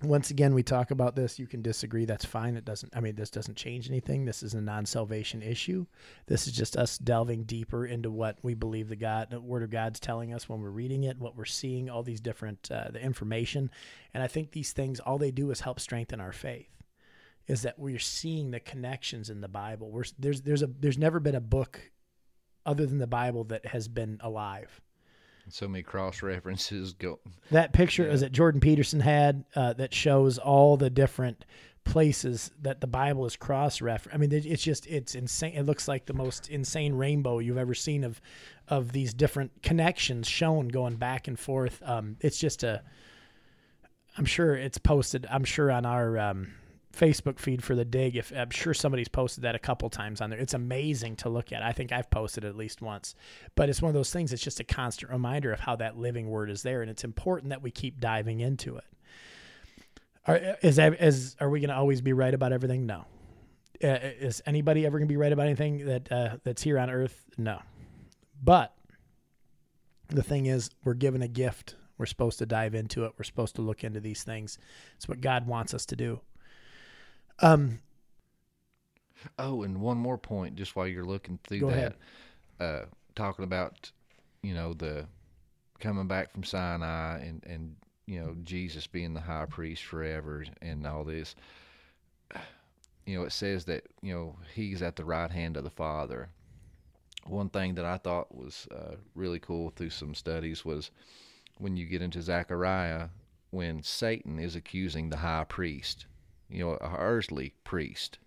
once 0.01 0.29
again, 0.29 0.53
we 0.53 0.63
talk 0.63 0.91
about 0.91 1.15
this. 1.15 1.39
You 1.39 1.47
can 1.47 1.61
disagree. 1.61 2.05
That's 2.05 2.25
fine. 2.25 2.57
It 2.57 2.65
doesn't. 2.65 2.95
I 2.95 2.99
mean, 2.99 3.15
this 3.15 3.29
doesn't 3.29 3.55
change 3.55 3.89
anything. 3.89 4.25
This 4.25 4.43
is 4.43 4.53
a 4.53 4.61
non-salvation 4.61 5.41
issue. 5.41 5.85
This 6.27 6.47
is 6.47 6.53
just 6.53 6.75
us 6.75 6.97
delving 6.97 7.43
deeper 7.43 7.85
into 7.85 8.11
what 8.11 8.37
we 8.43 8.53
believe 8.53 8.89
the 8.89 8.95
God, 8.95 9.29
the 9.29 9.39
Word 9.39 9.63
of 9.63 9.69
God's 9.69 9.99
telling 9.99 10.33
us 10.33 10.49
when 10.49 10.61
we're 10.61 10.69
reading 10.69 11.03
it, 11.03 11.19
what 11.19 11.35
we're 11.37 11.45
seeing, 11.45 11.89
all 11.89 12.03
these 12.03 12.19
different 12.19 12.69
uh, 12.71 12.89
the 12.91 13.01
information. 13.01 13.71
And 14.13 14.21
I 14.21 14.27
think 14.27 14.51
these 14.51 14.73
things, 14.73 14.99
all 14.99 15.17
they 15.17 15.31
do 15.31 15.51
is 15.51 15.61
help 15.61 15.79
strengthen 15.79 16.19
our 16.19 16.33
faith 16.33 16.69
is 17.47 17.61
that 17.63 17.77
we're 17.77 17.99
seeing 17.99 18.51
the 18.51 18.59
connections 18.59 19.29
in 19.29 19.41
the 19.41 19.47
Bible. 19.47 19.91
We're, 19.91 20.05
there's 20.17 20.41
there's 20.41 20.61
a 20.61 20.67
there's 20.67 20.97
never 20.97 21.19
been 21.19 21.35
a 21.35 21.41
book 21.41 21.79
other 22.65 22.85
than 22.85 22.97
the 22.97 23.07
Bible 23.07 23.43
that 23.45 23.65
has 23.67 23.87
been 23.87 24.19
alive. 24.21 24.81
So 25.49 25.67
many 25.67 25.83
cross 25.83 26.23
references 26.23 26.93
go. 26.93 27.19
That 27.51 27.71
picture 27.71 28.07
is 28.09 28.21
that 28.21 28.31
Jordan 28.31 28.59
Peterson 28.59 28.99
had 28.99 29.45
uh, 29.55 29.73
that 29.73 29.93
shows 29.93 30.39
all 30.39 30.75
the 30.75 30.89
different 30.89 31.45
places 31.83 32.49
that 32.63 32.81
the 32.81 32.87
Bible 32.87 33.27
is 33.27 33.35
cross 33.35 33.79
refer. 33.79 34.09
I 34.11 34.17
mean, 34.17 34.31
it's 34.31 34.63
just 34.63 34.87
it's 34.87 35.13
insane. 35.13 35.53
It 35.53 35.67
looks 35.67 35.87
like 35.87 36.07
the 36.07 36.13
most 36.13 36.49
insane 36.49 36.95
rainbow 36.95 37.39
you've 37.39 37.59
ever 37.59 37.75
seen 37.75 38.03
of 38.03 38.19
of 38.67 38.91
these 38.91 39.13
different 39.13 39.51
connections 39.61 40.27
shown 40.27 40.67
going 40.67 40.95
back 40.95 41.27
and 41.27 41.39
forth. 41.39 41.81
Um, 41.85 42.17
it's 42.21 42.39
just 42.39 42.63
a. 42.63 42.81
I'm 44.17 44.25
sure 44.25 44.55
it's 44.55 44.79
posted. 44.79 45.27
I'm 45.29 45.43
sure 45.43 45.69
on 45.69 45.85
our 45.85 46.17
um, 46.17 46.53
Facebook 46.95 47.39
feed 47.39 47.63
for 47.63 47.75
the 47.75 47.85
dig. 47.85 48.15
If 48.15 48.31
I'm 48.31 48.49
sure 48.49 48.73
somebody's 48.73 49.07
posted 49.07 49.43
that 49.43 49.55
a 49.55 49.59
couple 49.59 49.89
times 49.89 50.21
on 50.21 50.29
there. 50.29 50.39
It's 50.39 50.53
amazing 50.53 51.17
to 51.17 51.29
look 51.29 51.51
at. 51.51 51.61
I 51.61 51.71
think 51.71 51.91
I've 51.91 52.09
posted 52.09 52.45
at 52.45 52.55
least 52.55 52.81
once. 52.81 53.15
But 53.55 53.69
it's 53.69 53.81
one 53.81 53.89
of 53.89 53.93
those 53.93 54.11
things. 54.11 54.31
It's 54.33 54.43
just 54.43 54.59
a 54.59 54.63
constant 54.63 55.11
reminder 55.11 55.51
of 55.51 55.59
how 55.59 55.75
that 55.77 55.97
living 55.97 56.29
word 56.29 56.49
is 56.49 56.63
there, 56.63 56.81
and 56.81 56.89
it's 56.89 57.03
important 57.03 57.49
that 57.49 57.61
we 57.61 57.71
keep 57.71 57.99
diving 57.99 58.39
into 58.39 58.77
it. 58.77 58.85
Are 60.27 60.57
is 60.61 60.77
that 60.77 61.01
is 61.01 61.35
are 61.39 61.49
we 61.49 61.59
going 61.59 61.69
to 61.69 61.75
always 61.75 62.01
be 62.01 62.13
right 62.13 62.33
about 62.33 62.51
everything? 62.51 62.85
No. 62.85 63.05
Uh, 63.83 63.99
is 64.19 64.41
anybody 64.45 64.85
ever 64.85 64.97
going 64.97 65.07
to 65.07 65.11
be 65.11 65.17
right 65.17 65.31
about 65.31 65.45
anything 65.45 65.85
that 65.85 66.11
uh, 66.11 66.37
that's 66.43 66.63
here 66.63 66.79
on 66.79 66.89
earth? 66.89 67.25
No. 67.37 67.61
But 68.41 68.73
the 70.07 70.23
thing 70.23 70.45
is, 70.45 70.69
we're 70.83 70.93
given 70.93 71.21
a 71.21 71.27
gift. 71.27 71.75
We're 71.97 72.05
supposed 72.05 72.39
to 72.39 72.45
dive 72.45 72.75
into 72.75 73.05
it. 73.05 73.13
We're 73.17 73.23
supposed 73.23 73.55
to 73.55 73.61
look 73.61 73.83
into 73.83 73.99
these 73.99 74.23
things. 74.23 74.57
It's 74.95 75.07
what 75.07 75.21
God 75.21 75.47
wants 75.47 75.73
us 75.73 75.85
to 75.87 75.95
do. 75.95 76.21
Um, 77.39 77.79
Oh, 79.39 79.63
and 79.63 79.81
one 79.81 79.97
more 79.97 80.17
point, 80.17 80.55
just 80.55 80.75
while 80.75 80.87
you're 80.87 81.05
looking 81.05 81.39
through 81.43 81.61
that, 82.59 82.63
uh, 82.65 82.85
talking 83.15 83.43
about, 83.43 83.91
you 84.43 84.53
know, 84.53 84.73
the 84.73 85.07
coming 85.79 86.07
back 86.07 86.31
from 86.31 86.43
Sinai 86.43 87.19
and 87.19 87.43
and 87.45 87.75
you 88.05 88.19
know 88.19 88.35
Jesus 88.43 88.87
being 88.87 89.13
the 89.13 89.21
high 89.21 89.45
priest 89.45 89.83
forever 89.83 90.45
and 90.61 90.85
all 90.85 91.03
this. 91.03 91.35
You 93.05 93.19
know, 93.19 93.25
it 93.25 93.31
says 93.31 93.65
that 93.65 93.83
you 94.01 94.13
know 94.13 94.35
he's 94.53 94.81
at 94.81 94.95
the 94.95 95.05
right 95.05 95.31
hand 95.31 95.57
of 95.57 95.63
the 95.63 95.69
Father. 95.69 96.29
One 97.25 97.49
thing 97.49 97.75
that 97.75 97.85
I 97.85 97.97
thought 97.97 98.35
was 98.35 98.67
uh, 98.71 98.95
really 99.15 99.39
cool 99.39 99.71
through 99.71 99.89
some 99.89 100.13
studies 100.13 100.63
was 100.63 100.91
when 101.57 101.75
you 101.75 101.87
get 101.87 102.03
into 102.03 102.21
Zechariah, 102.21 103.09
when 103.49 103.81
Satan 103.81 104.37
is 104.37 104.55
accusing 104.55 105.09
the 105.09 105.17
high 105.17 105.45
priest, 105.45 106.05
you 106.49 106.63
know, 106.63 106.77
a 106.81 106.95
earthly 106.97 107.53
priest 107.63 108.19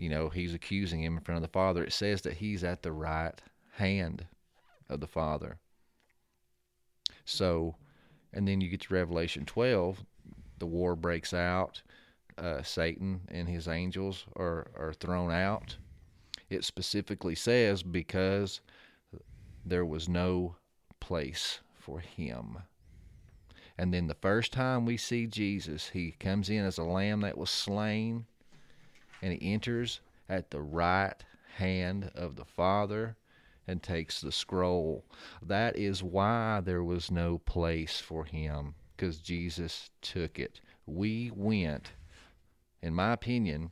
you 0.00 0.08
know, 0.08 0.30
he's 0.30 0.54
accusing 0.54 1.02
him 1.02 1.18
in 1.18 1.22
front 1.22 1.36
of 1.36 1.42
the 1.42 1.52
Father. 1.52 1.84
It 1.84 1.92
says 1.92 2.22
that 2.22 2.38
he's 2.38 2.64
at 2.64 2.82
the 2.82 2.90
right 2.90 3.34
hand 3.72 4.26
of 4.88 5.00
the 5.00 5.06
Father. 5.06 5.58
So, 7.26 7.76
and 8.32 8.48
then 8.48 8.62
you 8.62 8.70
get 8.70 8.80
to 8.80 8.94
Revelation 8.94 9.44
12, 9.44 10.02
the 10.58 10.66
war 10.66 10.96
breaks 10.96 11.34
out. 11.34 11.82
Uh, 12.38 12.62
Satan 12.62 13.20
and 13.28 13.46
his 13.46 13.68
angels 13.68 14.24
are, 14.36 14.70
are 14.74 14.94
thrown 14.94 15.30
out. 15.30 15.76
It 16.48 16.64
specifically 16.64 17.34
says 17.34 17.82
because 17.82 18.62
there 19.66 19.84
was 19.84 20.08
no 20.08 20.56
place 20.98 21.60
for 21.74 22.00
him. 22.00 22.56
And 23.80 23.94
then 23.94 24.08
the 24.08 24.14
first 24.14 24.52
time 24.52 24.84
we 24.84 24.98
see 24.98 25.26
Jesus, 25.26 25.88
he 25.88 26.10
comes 26.10 26.50
in 26.50 26.66
as 26.66 26.76
a 26.76 26.84
lamb 26.84 27.22
that 27.22 27.38
was 27.38 27.48
slain 27.48 28.26
and 29.22 29.32
he 29.32 29.54
enters 29.54 30.00
at 30.28 30.50
the 30.50 30.60
right 30.60 31.14
hand 31.56 32.10
of 32.14 32.36
the 32.36 32.44
Father 32.44 33.16
and 33.66 33.82
takes 33.82 34.20
the 34.20 34.32
scroll. 34.32 35.06
That 35.40 35.78
is 35.78 36.02
why 36.02 36.60
there 36.62 36.84
was 36.84 37.10
no 37.10 37.38
place 37.38 37.98
for 37.98 38.26
him, 38.26 38.74
because 38.94 39.16
Jesus 39.16 39.88
took 40.02 40.38
it. 40.38 40.60
We 40.84 41.30
went, 41.34 41.92
in 42.82 42.94
my 42.94 43.14
opinion, 43.14 43.70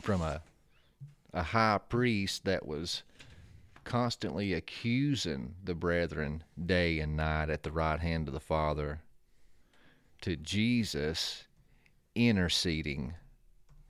from 0.00 0.22
a 0.22 0.40
a 1.34 1.42
high 1.42 1.80
priest 1.88 2.44
that 2.44 2.64
was 2.64 3.02
constantly 3.84 4.52
accusing 4.52 5.54
the 5.64 5.74
brethren 5.74 6.44
day 6.66 7.00
and 7.00 7.16
night 7.16 7.50
at 7.50 7.62
the 7.62 7.72
right 7.72 8.00
hand 8.00 8.28
of 8.28 8.34
the 8.34 8.40
Father 8.40 9.00
to 10.22 10.36
Jesus 10.36 11.44
interceding 12.14 13.14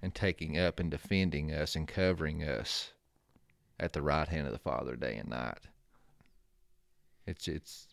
and 0.03 0.15
taking 0.15 0.59
up 0.59 0.81
and 0.81 0.91
defending 0.91 1.53
us 1.53 1.75
and 1.77 1.89
covering 1.89 2.43
us 2.43 2.93
at 3.79 3.93
the 3.93 4.03
right 4.03 4.29
hand 4.29 4.47
of 4.47 4.53
the 4.53 4.59
Father 4.59 4.97
day 4.97 5.17
and 5.17 5.31
night. 5.31 5.59
It's 7.27 7.49
it's 7.49 7.89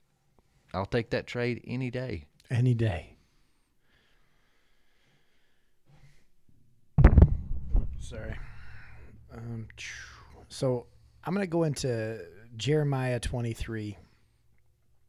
I'll 0.74 0.86
take 0.86 1.10
that 1.12 1.28
trade 1.28 1.62
any 1.66 1.89
day. 1.89 2.26
any 2.50 2.74
day. 2.74 3.18
Sorry. 8.00 8.36
Um, 9.34 9.68
so 10.48 10.86
I'm 11.28 11.34
going 11.34 11.44
to 11.44 11.50
go 11.50 11.64
into 11.64 12.22
Jeremiah 12.56 13.20
23. 13.20 13.98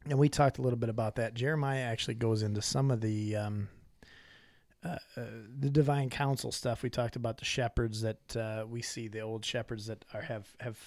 And 0.09 0.19
we 0.19 0.27
talked 0.27 0.57
a 0.57 0.61
little 0.61 0.77
bit 0.77 0.89
about 0.89 1.15
that. 1.15 1.33
Jeremiah 1.33 1.83
actually 1.83 2.15
goes 2.15 2.43
into 2.43 2.61
some 2.61 2.91
of 2.91 2.99
the 2.99 3.37
um, 3.37 3.69
uh, 4.83 4.97
uh, 5.15 5.21
the 5.59 5.69
divine 5.69 6.09
council 6.09 6.51
stuff. 6.51 6.83
We 6.83 6.89
talked 6.89 7.15
about 7.15 7.37
the 7.37 7.45
shepherds 7.45 8.01
that 8.01 8.35
uh, 8.35 8.65
we 8.67 8.81
see, 8.81 9.07
the 9.07 9.21
old 9.21 9.45
shepherds 9.45 9.87
that 9.87 10.03
are 10.13 10.21
have 10.21 10.47
have 10.59 10.77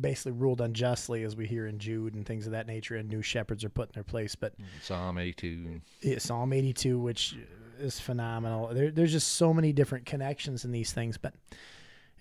basically 0.00 0.32
ruled 0.32 0.62
unjustly, 0.62 1.24
as 1.24 1.36
we 1.36 1.46
hear 1.46 1.66
in 1.66 1.78
Jude 1.78 2.14
and 2.14 2.24
things 2.24 2.46
of 2.46 2.52
that 2.52 2.66
nature, 2.66 2.96
and 2.96 3.08
new 3.08 3.22
shepherds 3.22 3.64
are 3.64 3.70
put 3.70 3.90
in 3.90 3.92
their 3.94 4.02
place. 4.02 4.34
But 4.34 4.54
Psalm 4.82 5.18
82. 5.18 5.80
yeah, 6.00 6.18
Psalm 6.18 6.54
82, 6.54 6.98
which 6.98 7.36
is 7.78 8.00
phenomenal. 8.00 8.68
There, 8.72 8.90
there's 8.90 9.12
just 9.12 9.34
so 9.34 9.52
many 9.52 9.74
different 9.74 10.06
connections 10.06 10.64
in 10.64 10.72
these 10.72 10.92
things. 10.92 11.18
But 11.18 11.34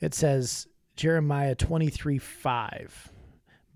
it 0.01 0.13
says, 0.13 0.67
Jeremiah 0.95 1.55
23 1.55 2.17
5. 2.17 3.11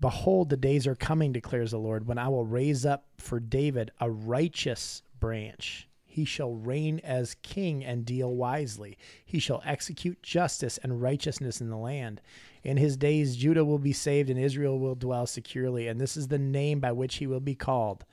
Behold, 0.00 0.48
the 0.48 0.56
days 0.56 0.86
are 0.86 0.94
coming, 0.94 1.32
declares 1.32 1.72
the 1.72 1.78
Lord, 1.78 2.06
when 2.06 2.18
I 2.18 2.28
will 2.28 2.44
raise 2.44 2.86
up 2.86 3.06
for 3.18 3.40
David 3.40 3.90
a 4.00 4.08
righteous 4.08 5.02
branch. 5.18 5.88
He 6.04 6.24
shall 6.24 6.54
reign 6.54 7.00
as 7.04 7.36
king 7.42 7.84
and 7.84 8.04
deal 8.04 8.34
wisely. 8.34 8.96
He 9.24 9.38
shall 9.38 9.62
execute 9.64 10.22
justice 10.22 10.78
and 10.78 11.02
righteousness 11.02 11.60
in 11.60 11.70
the 11.70 11.76
land. 11.76 12.20
In 12.64 12.76
his 12.76 12.96
days, 12.96 13.36
Judah 13.36 13.64
will 13.64 13.78
be 13.78 13.92
saved 13.92 14.30
and 14.30 14.38
Israel 14.38 14.78
will 14.78 14.94
dwell 14.94 15.26
securely. 15.26 15.86
And 15.86 16.00
this 16.00 16.16
is 16.16 16.28
the 16.28 16.38
name 16.38 16.80
by 16.80 16.92
which 16.92 17.16
he 17.16 17.26
will 17.26 17.40
be 17.40 17.54
called 17.54 18.04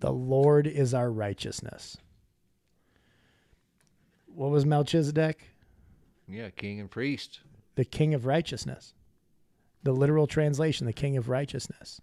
The 0.00 0.12
Lord 0.12 0.66
is 0.66 0.94
our 0.94 1.10
righteousness. 1.10 1.96
What 4.26 4.50
was 4.50 4.64
Melchizedek? 4.64 5.42
Yeah, 6.28 6.50
king 6.50 6.78
and 6.78 6.90
priest. 6.90 7.40
The 7.78 7.84
king 7.84 8.12
of 8.12 8.26
righteousness. 8.26 8.92
The 9.84 9.92
literal 9.92 10.26
translation, 10.26 10.84
the 10.84 10.92
king 10.92 11.16
of 11.16 11.28
righteousness. 11.28 12.00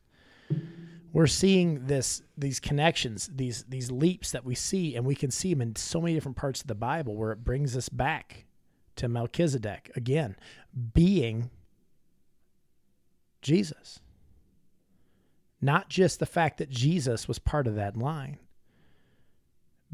We're 1.12 1.28
seeing 1.28 1.88
this 1.88 2.22
these 2.38 2.62
connections, 2.62 3.30
these 3.36 3.66
these 3.66 3.92
leaps 3.92 4.32
that 4.32 4.46
we 4.46 4.56
see, 4.56 4.96
and 4.96 5.06
we 5.06 5.16
can 5.16 5.32
see 5.32 5.54
them 5.54 5.62
in 5.62 5.76
so 5.76 6.00
many 6.00 6.14
different 6.14 6.38
parts 6.38 6.62
of 6.62 6.68
the 6.68 6.76
Bible 6.76 7.18
where 7.18 7.34
it 7.34 7.44
brings 7.44 7.76
us 7.76 7.90
back 7.90 8.46
to 8.96 9.10
Melchizedek 9.10 9.92
again, 9.98 10.38
being 10.94 11.50
Jesus. 13.42 14.00
Not 15.60 15.90
just 15.90 16.20
the 16.20 16.26
fact 16.26 16.58
that 16.60 16.70
Jesus 16.70 17.28
was 17.28 17.38
part 17.38 17.68
of 17.68 17.76
that 17.76 17.98
line, 17.98 18.40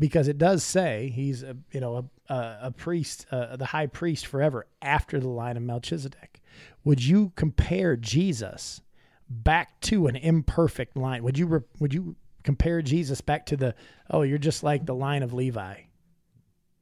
because 0.01 0.27
it 0.27 0.39
does 0.39 0.63
say 0.63 1.13
he's 1.13 1.43
a 1.43 1.55
you 1.71 1.79
know 1.79 1.95
a 1.95 2.33
a, 2.33 2.57
a 2.63 2.71
priest, 2.71 3.25
uh, 3.31 3.55
the 3.55 3.65
high 3.65 3.87
priest 3.87 4.25
forever 4.25 4.65
after 4.81 5.19
the 5.19 5.29
line 5.29 5.57
of 5.57 5.63
Melchizedek. 5.63 6.41
Would 6.83 7.03
you 7.03 7.33
compare 7.35 7.95
Jesus 7.95 8.81
back 9.29 9.79
to 9.81 10.07
an 10.07 10.15
imperfect 10.15 10.97
line? 10.97 11.23
Would 11.23 11.37
you 11.37 11.45
re, 11.45 11.59
would 11.79 11.93
you 11.93 12.15
compare 12.43 12.81
Jesus 12.81 13.21
back 13.21 13.45
to 13.47 13.57
the 13.57 13.75
oh 14.09 14.23
you're 14.23 14.37
just 14.37 14.63
like 14.63 14.85
the 14.85 14.95
line 14.95 15.23
of 15.23 15.33
Levi? 15.33 15.75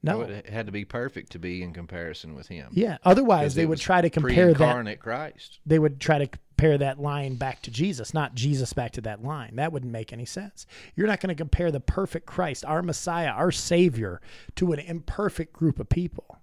No, 0.02 0.22
it 0.22 0.48
had 0.48 0.68
to 0.68 0.72
be 0.72 0.86
perfect 0.86 1.34
to 1.34 1.40
be 1.40 1.62
in 1.62 1.74
comparison 1.74 2.34
with 2.34 2.48
him. 2.48 2.70
Yeah. 2.72 3.00
otherwise 3.04 3.54
they 3.56 3.66
would 3.66 3.80
try 3.80 4.00
to 4.00 4.10
compare 4.10 4.54
that. 4.54 5.00
Christ. 5.02 5.60
They 5.66 5.78
would 5.78 6.00
try 6.00 6.20
to 6.20 6.30
compare 6.60 6.78
that 6.78 7.00
line 7.00 7.36
back 7.36 7.62
to 7.62 7.72
Jesus, 7.72 8.14
not 8.14 8.36
Jesus 8.36 8.74
back 8.74 8.92
to 8.92 9.00
that 9.00 9.24
line. 9.24 9.56
That 9.56 9.72
wouldn't 9.72 9.94
make 9.94 10.12
any 10.12 10.26
sense. 10.26 10.68
You're 10.94 11.08
not 11.08 11.22
going 11.22 11.34
to 11.34 11.42
compare 11.42 11.72
the 11.72 11.80
perfect 11.80 12.26
Christ, 12.26 12.66
our 12.66 12.82
Messiah, 12.82 13.30
our 13.30 13.50
Savior, 13.50 14.20
to 14.56 14.74
an 14.74 14.80
imperfect 14.80 15.54
group 15.54 15.80
of 15.80 15.88
people. 15.88 16.38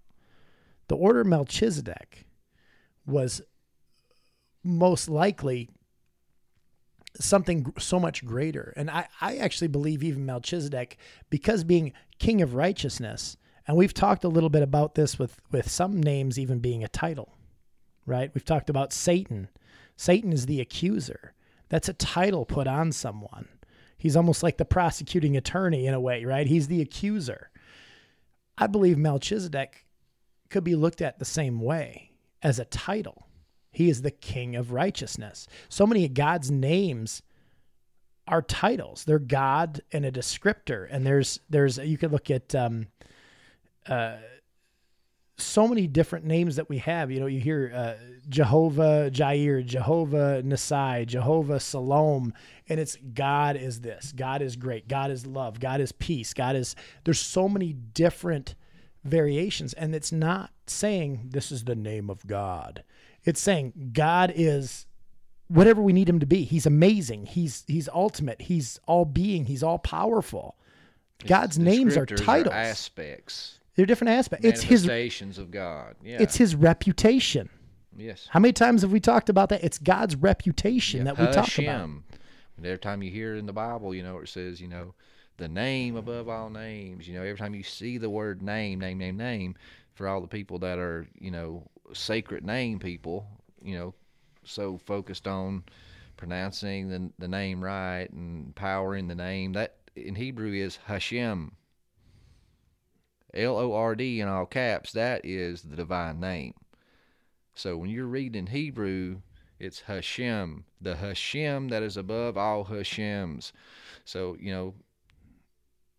The 0.89 0.97
order 0.97 1.23
Melchizedek 1.23 2.25
was 3.05 3.43
most 4.65 5.11
likely 5.11 5.69
something 7.21 7.75
so 7.79 8.01
much 8.01 8.25
greater. 8.25 8.73
And 8.75 8.91
I, 8.91 9.09
I 9.21 9.37
actually 9.37 9.69
believe 9.69 10.03
even 10.03 10.25
Melchizedek, 10.25 10.97
because 11.29 11.63
being 11.63 11.93
king 12.19 12.41
of 12.41 12.55
righteousness, 12.55 13.37
and 13.69 13.77
we've 13.77 13.93
talked 13.93 14.25
a 14.25 14.29
little 14.29 14.49
bit 14.49 14.63
about 14.63 14.95
this 14.95 15.19
with, 15.19 15.43
with 15.51 15.71
some 15.71 16.01
names 16.01 16.39
even 16.39 16.61
being 16.61 16.83
a 16.83 16.89
title, 16.89 17.35
right? 18.07 18.31
We've 18.33 18.47
talked 18.47 18.71
about 18.71 18.95
Satan. 18.95 19.49
Satan 19.97 20.33
is 20.33 20.47
the 20.47 20.61
accuser. 20.61 21.33
That's 21.69 21.89
a 21.89 21.95
title 21.95 22.45
put 22.45 22.67
on 22.67 22.93
someone. 22.93 23.49
He's 23.99 24.17
almost 24.17 24.43
like 24.43 24.59
the 24.59 24.65
prosecuting 24.65 25.37
attorney 25.37 25.87
in 25.87 25.95
a 25.95 26.01
way, 26.01 26.25
right? 26.25 26.47
He's 26.47 26.69
the 26.69 26.83
accuser. 26.83 27.51
I 28.59 28.67
believe 28.67 28.99
Melchizedek 28.99 29.87
could 30.51 30.65
be 30.65 30.77
looked 30.77 31.03
at 31.03 31.19
the 31.19 31.25
same 31.25 31.61
way 31.61 32.13
as 32.43 32.59
a 32.59 32.65
title. 32.67 33.27
He 33.73 33.91
is 33.91 34.03
the 34.03 34.11
king 34.11 34.55
of 34.57 34.73
righteousness. 34.73 35.47
So 35.69 35.87
many 35.87 36.05
of 36.05 36.15
God's 36.15 36.51
names 36.51 37.23
are 38.29 38.43
titles. 38.43 39.05
They're 39.05 39.19
God 39.19 39.81
and 39.93 40.05
a 40.05 40.13
descriptor. 40.13 40.87
And 40.91 41.07
there's 41.07 41.41
there's 41.51 41.79
you 41.79 41.99
could 41.99 42.13
look 42.13 42.31
at 42.31 42.55
um, 42.55 42.87
uh, 43.87 44.17
so 45.39 45.69
many 45.69 45.87
different 45.87 46.25
names 46.25 46.57
that 46.57 46.69
we 46.69 46.79
have. 46.79 47.11
You 47.11 47.21
know, 47.21 47.27
you 47.27 47.41
hear 47.41 47.73
uh, 47.75 47.95
Jehovah 48.29 49.11
Jireh, 49.11 49.63
Jehovah 49.63 50.43
Nissi, 50.43 51.07
Jehovah 51.07 51.61
Shalom, 51.61 52.33
and 52.69 52.81
it's 52.81 52.97
God 53.15 53.57
is 53.57 53.81
this, 53.81 54.13
God 54.13 54.43
is 54.43 54.57
great, 54.57 54.89
God 54.89 55.11
is 55.11 55.27
love, 55.27 55.61
God 55.61 55.81
is 55.81 55.93
peace, 55.93 56.33
God 56.33 56.57
is. 56.57 56.75
There's 57.05 57.21
so 57.21 57.49
many 57.49 57.73
different 57.73 58.55
variations, 59.05 59.75
and 59.75 59.95
it's 59.95 60.13
not 60.13 60.51
saying 60.67 61.29
this 61.31 61.53
is 61.53 61.65
the 61.65 61.77
name 61.77 62.09
of 62.09 62.27
God. 62.27 62.83
It's 63.25 63.41
saying 63.41 63.91
God 63.93 64.33
is 64.35 64.87
whatever 65.49 65.83
we 65.83 65.93
need 65.93 66.09
him 66.09 66.21
to 66.21 66.27
be. 66.27 66.45
He's 66.45 66.67
amazing. 66.67 67.27
He's 67.27 67.65
he's 67.67 67.89
ultimate. 67.89 68.41
He's 68.43 68.81
all 68.87 69.05
being. 69.05 69.45
He's 69.45 69.63
all 69.63 69.79
powerful. 69.79 70.57
God's 71.27 71.59
names 71.59 71.97
are 71.97 72.07
titles. 72.07 72.55
aspects. 72.55 73.61
They're 73.77 73.87
different 73.87 74.13
aspects. 74.13 74.45
It's 74.45 74.63
his 74.63 74.89
of 75.39 75.51
God. 75.51 75.97
Yeah. 76.03 76.17
it's 76.21 76.37
his 76.37 76.55
reputation. 76.55 77.51
Yes. 77.97 78.27
How 78.31 78.41
many 78.41 78.53
times 78.53 78.83
have 78.83 78.93
we 78.93 79.01
talked 79.01 79.29
about 79.29 79.51
that? 79.51 79.63
It's 79.63 79.79
God's 79.79 80.17
reputation 80.17 81.05
that 81.05 81.19
we 81.19 81.27
talk 81.27 81.35
about. 81.35 81.49
Hashem. 81.49 82.05
And 82.57 82.67
every 82.67 82.79
time 82.79 83.03
you 83.03 83.11
hear 83.11 83.37
in 83.37 83.47
the 83.47 83.53
Bible, 83.53 83.95
you 83.95 84.03
know, 84.03 84.19
it 84.19 84.29
says, 84.29 84.61
you 84.61 84.69
know, 84.69 84.95
the 85.37 85.49
name 85.49 85.97
above 85.97 86.29
all 86.29 86.49
names. 86.51 87.07
You 87.07 87.15
know, 87.15 87.23
every 87.23 87.39
time 87.39 87.55
you 87.55 87.63
see 87.63 87.99
the 87.99 88.11
word 88.11 88.43
name, 88.43 88.81
name, 88.81 88.99
name, 88.99 89.17
name, 89.17 89.55
for 89.95 90.09
all 90.09 90.21
the 90.21 90.27
people 90.27 90.59
that 90.61 90.79
are, 90.79 91.07
you 91.19 91.31
know, 91.31 91.63
sacred 91.93 92.45
name 92.45 92.79
people, 92.79 93.27
you 93.63 93.77
know, 93.77 93.95
so 94.45 94.79
focused 94.79 95.27
on 95.27 95.65
pronouncing 96.17 96.89
the, 96.89 97.11
the 97.19 97.29
name 97.29 97.63
right 97.63 98.09
and 98.11 98.55
power 98.55 98.97
in 98.97 99.09
the 99.09 99.15
name, 99.15 99.53
that 99.53 99.77
in 99.95 100.15
Hebrew 100.15 100.53
is 100.53 100.79
Hashem. 100.87 101.53
L 103.37 103.59
O 103.59 103.73
R 103.73 103.95
D 103.95 104.21
in 104.21 104.29
all 104.29 104.47
caps, 104.47 104.93
that 104.93 105.25
is 105.25 105.63
the 105.63 105.77
divine 105.77 106.21
name. 106.21 106.55
So 107.55 107.77
when 107.77 107.91
you're 107.91 108.07
reading 108.07 108.47
Hebrew, 108.47 109.21
it's 109.59 109.81
Hashem, 109.81 110.65
the 110.81 110.97
Hashem 110.97 111.69
that 111.69 111.83
is 111.83 111.97
above 111.97 112.37
all 112.37 112.65
Hashems. 112.65 113.53
So, 114.05 114.37
you 114.39 114.53
know, 114.53 114.75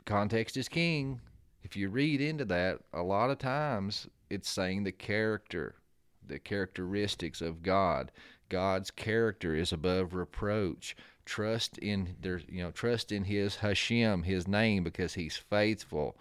context 0.06 0.58
is 0.58 0.70
king. 0.70 1.22
If 1.64 1.76
you 1.76 1.90
read 1.90 2.22
into 2.22 2.46
that, 2.46 2.80
a 2.94 3.02
lot 3.02 3.30
of 3.30 3.40
times 3.40 4.08
it's 4.30 4.50
saying 4.50 4.84
the 4.84 4.92
character, 4.92 5.76
the 6.26 6.40
characteristics 6.40 7.42
of 7.42 7.64
God. 7.64 8.12
God's 8.50 8.92
character 8.92 9.56
is 9.56 9.74
above 9.74 10.14
reproach. 10.14 10.96
Trust 11.26 11.78
in 11.80 12.16
there, 12.22 12.42
you 12.48 12.64
know, 12.64 12.72
trust 12.72 13.12
in 13.12 13.26
His 13.26 13.58
Hashem, 13.58 14.24
His 14.24 14.48
name, 14.48 14.84
because 14.84 15.16
He's 15.16 15.36
faithful. 15.36 16.18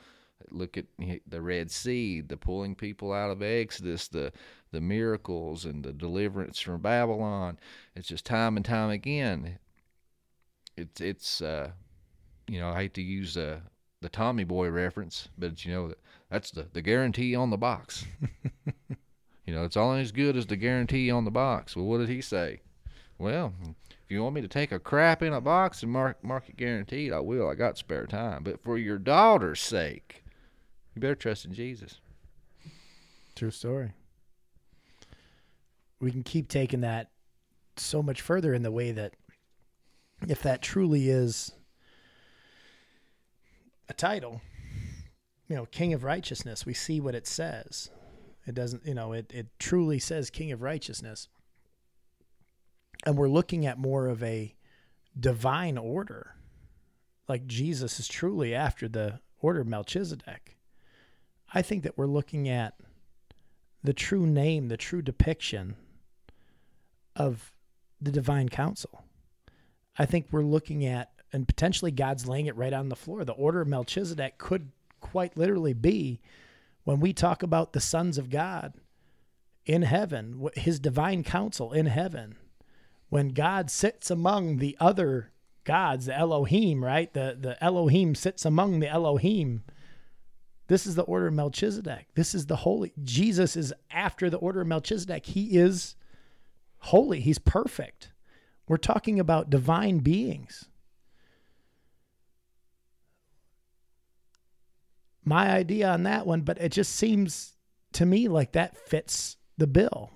Look 0.51 0.76
at 0.76 0.87
the 1.26 1.41
Red 1.41 1.70
Sea, 1.70 2.20
the 2.20 2.37
pulling 2.37 2.74
people 2.74 3.12
out 3.12 3.30
of 3.30 3.43
Exodus, 3.43 4.09
the 4.09 4.32
the 4.72 4.80
miracles 4.80 5.64
and 5.64 5.84
the 5.84 5.93
deliverance 5.93 6.61
from 6.61 6.82
Babylon. 6.82 7.59
It's 7.95 8.09
just 8.09 8.26
time 8.26 8.57
and 8.57 8.64
time 8.64 8.91
again. 8.91 9.59
It's 10.76 11.01
it's 11.01 11.41
uh, 11.41 11.70
you 12.47 12.61
know 12.61 12.70
I 12.70 12.82
hate 12.82 12.95
to 12.95 13.03
use 13.03 13.37
uh, 13.37 13.61
the 14.03 14.09
Tommy 14.09 14.45
Boy 14.45 14.68
reference, 14.68 15.28
but 15.39 15.64
you 15.64 15.72
know 15.72 15.95
that's 16.30 16.51
the 16.51 16.68
the 16.72 16.82
guarantee 16.82 17.34
on 17.34 17.51
the 17.51 17.57
box. 17.57 18.05
you 19.47 19.55
know 19.55 19.64
it's 19.64 19.76
only 19.76 20.03
as 20.03 20.12
good 20.12 20.37
as 20.37 20.47
the 20.47 20.57
guarantee 20.57 21.11
on 21.11 21.24
the 21.24 21.30
box. 21.30 21.74
Well, 21.74 21.87
what 21.87 21.99
did 21.99 22.09
he 22.09 22.20
say? 22.20 22.61
Well, 23.18 23.55
if 23.62 24.11
you 24.11 24.22
want 24.22 24.34
me 24.34 24.43
to 24.43 24.49
take 24.49 24.72
a 24.72 24.78
crap 24.78 25.22
in 25.22 25.32
a 25.32 25.41
box 25.41 25.82
and 25.82 25.91
mark 25.91 26.22
mark 26.22 26.49
it 26.49 26.57
guaranteed, 26.57 27.12
I 27.12 27.20
will. 27.20 27.49
I 27.49 27.55
got 27.55 27.78
spare 27.78 28.07
time. 28.07 28.43
But 28.45 28.62
for 28.62 28.76
your 28.76 28.99
daughter's 28.99 29.61
sake, 29.61 30.22
you 30.97 31.01
better 31.01 31.14
trust 31.14 31.44
in 31.44 31.53
Jesus. 31.53 32.01
True 33.34 33.51
story. 33.51 33.92
We 36.01 36.11
can 36.11 36.22
keep 36.22 36.49
taking 36.49 36.80
that 36.80 37.11
so 37.76 38.03
much 38.03 38.22
further 38.22 38.55
in 38.55 38.62
the 38.62 38.70
way 38.70 38.92
that 38.92 39.12
if 40.26 40.42
that 40.42 40.62
truly 40.62 41.11
is 41.11 41.53
a 43.90 43.92
title, 43.92 44.40
you 45.49 45.55
know, 45.55 45.66
King 45.66 45.92
of 45.92 46.03
Righteousness, 46.03 46.64
we 46.64 46.72
see 46.72 46.99
what 46.99 47.14
it 47.14 47.26
says. 47.26 47.90
It 48.47 48.55
doesn't, 48.55 48.86
you 48.86 48.94
know, 48.94 49.12
it, 49.12 49.30
it 49.34 49.49
truly 49.59 49.99
says 49.99 50.30
King 50.30 50.51
of 50.53 50.62
Righteousness. 50.62 51.28
And 53.05 53.18
we're 53.18 53.28
looking 53.28 53.66
at 53.66 53.78
more 53.78 54.09
of 54.09 54.22
a 54.22 54.55
divine 55.18 55.76
order. 55.76 56.36
Like 57.28 57.47
Jesus 57.47 58.01
is 58.01 58.09
truly 58.09 58.55
after 58.55 58.88
the 58.88 59.20
order 59.40 59.61
of 59.61 59.66
Melchizedek. 59.66 60.55
I 61.57 61.62
think 61.62 61.84
that 61.84 61.96
we're 61.96 62.04
looking 62.04 62.50
at 62.50 62.74
the 63.82 63.94
true 63.94 64.26
name, 64.26 64.68
the 64.68 64.76
true 64.76 65.00
depiction 65.00 65.74
of 67.16 67.57
the 67.98 68.11
divine 68.11 68.50
council. 68.50 69.04
I 69.98 70.04
think 70.04 70.26
we're 70.30 70.42
looking 70.42 70.84
at, 70.84 71.12
and 71.32 71.48
potentially 71.48 71.90
God's 71.90 72.28
laying 72.28 72.44
it 72.44 72.57
right 72.57 72.74
on 72.74 72.90
the 72.90 72.94
floor. 72.94 73.24
The 73.24 73.32
order 73.32 73.62
of 73.62 73.68
Melchizedek 73.68 74.36
could 74.36 74.70
quite 75.00 75.38
literally 75.38 75.72
be 75.72 76.20
when 76.84 77.00
we 77.00 77.14
talk 77.14 77.42
about 77.42 77.72
the 77.72 77.80
sons 77.80 78.18
of 78.18 78.28
God 78.28 78.74
in 79.64 79.80
heaven, 79.80 80.46
his 80.57 80.78
divine 80.78 81.24
council 81.24 81.72
in 81.72 81.86
heaven, 81.86 82.36
when 83.09 83.30
God 83.30 83.70
sits 83.70 84.11
among 84.11 84.59
the 84.59 84.76
other 84.78 85.30
gods, 85.64 86.04
the 86.04 86.18
Elohim, 86.18 86.84
right? 86.84 87.11
The, 87.14 87.34
the 87.40 87.64
Elohim 87.64 88.14
sits 88.14 88.44
among 88.44 88.80
the 88.80 88.88
Elohim. 88.88 89.64
This 90.69 90.87
is 90.87 90.95
the 90.97 91.03
order 91.03 91.29
of 91.29 91.35
Melchizedek. 91.35 92.09
This 92.14 92.35
is 92.35 92.47
the 92.47 92.57
holy. 92.57 92.93
Jesus 93.05 93.57
is 93.57 93.73
after 93.91 94.29
the 94.29 94.39
order 94.39 94.61
of 94.61 94.67
Melchizedek. 94.67 95.27
He 95.27 95.57
is 95.57 95.95
holy. 96.79 97.21
He's 97.21 97.39
perfect. 97.39 98.11
We're 98.69 98.77
talking 98.77 99.21
about 99.21 99.51
divine 99.51 99.99
beings. 99.99 100.64
My 105.25 105.51
idea 105.51 105.89
on 105.91 106.05
that 106.05 106.27
one, 106.27 106.43
but 106.43 106.59
it 106.61 106.73
just 106.73 106.95
seems 106.95 107.55
to 107.93 108.07
me 108.07 108.29
like 108.29 108.53
that 108.53 108.77
fits 108.77 109.37
the 109.59 109.67
bill. 109.67 110.11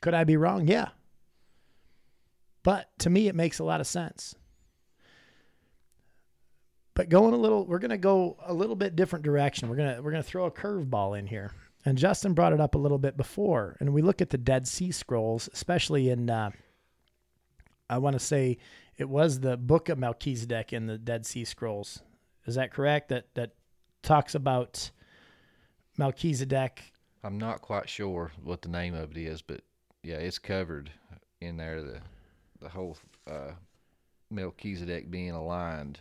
Could 0.00 0.14
I 0.14 0.24
be 0.24 0.36
wrong? 0.36 0.68
Yeah. 0.68 0.88
But 2.62 2.90
to 3.00 3.10
me, 3.10 3.28
it 3.28 3.34
makes 3.34 3.58
a 3.58 3.64
lot 3.64 3.80
of 3.80 3.86
sense. 3.86 4.34
But 6.94 7.08
going 7.08 7.32
a 7.32 7.38
little, 7.38 7.64
we're 7.66 7.78
going 7.78 7.90
to 7.90 7.98
go 7.98 8.36
a 8.44 8.52
little 8.52 8.76
bit 8.76 8.96
different 8.96 9.24
direction. 9.24 9.68
We're 9.68 9.76
going 9.76 9.96
to 9.96 10.02
we're 10.02 10.10
going 10.10 10.22
to 10.22 10.28
throw 10.28 10.44
a 10.44 10.50
curveball 10.50 11.18
in 11.18 11.26
here. 11.26 11.52
And 11.84 11.98
Justin 11.98 12.34
brought 12.34 12.52
it 12.52 12.60
up 12.60 12.74
a 12.74 12.78
little 12.78 12.98
bit 12.98 13.16
before. 13.16 13.76
And 13.80 13.92
we 13.92 14.02
look 14.02 14.20
at 14.20 14.30
the 14.30 14.38
Dead 14.38 14.68
Sea 14.68 14.92
Scrolls, 14.92 15.48
especially 15.52 16.10
in, 16.10 16.30
uh, 16.30 16.50
I 17.90 17.98
want 17.98 18.14
to 18.14 18.20
say 18.20 18.58
it 18.96 19.08
was 19.08 19.40
the 19.40 19.56
Book 19.56 19.88
of 19.88 19.98
Melchizedek 19.98 20.72
in 20.72 20.86
the 20.86 20.98
Dead 20.98 21.26
Sea 21.26 21.44
Scrolls. 21.44 22.02
Is 22.46 22.54
that 22.56 22.72
correct? 22.72 23.08
That 23.08 23.34
that 23.34 23.52
talks 24.02 24.34
about 24.34 24.90
Melchizedek. 25.96 26.92
I'm 27.24 27.38
not 27.38 27.62
quite 27.62 27.88
sure 27.88 28.32
what 28.42 28.62
the 28.62 28.68
name 28.68 28.94
of 28.94 29.12
it 29.12 29.16
is, 29.16 29.42
but 29.42 29.62
yeah, 30.02 30.16
it's 30.16 30.38
covered 30.38 30.90
in 31.40 31.56
there. 31.56 31.82
The 31.82 32.00
the 32.60 32.68
whole 32.68 32.96
uh, 33.28 33.52
Melchizedek 34.30 35.10
being 35.10 35.30
aligned 35.30 36.00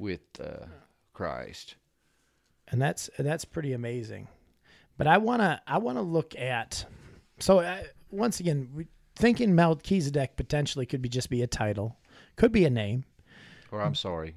with 0.00 0.20
uh, 0.40 0.66
Christ. 1.12 1.76
and 2.68 2.80
that's 2.80 3.10
that's 3.18 3.44
pretty 3.44 3.72
amazing. 3.72 4.28
But 4.96 5.06
I 5.06 5.18
wanna 5.18 5.60
I 5.66 5.78
wanna 5.78 6.02
look 6.02 6.34
at 6.36 6.84
so 7.38 7.60
uh, 7.60 7.82
once 8.10 8.40
again 8.40 8.68
we, 8.74 8.88
thinking 9.16 9.54
Melchizedek 9.54 10.36
potentially 10.36 10.86
could 10.86 11.02
be 11.02 11.08
just 11.08 11.30
be 11.30 11.42
a 11.42 11.46
title, 11.46 11.96
could 12.36 12.52
be 12.52 12.64
a 12.64 12.70
name. 12.70 13.04
Or 13.72 13.80
I'm 13.80 13.94
sorry, 13.94 14.36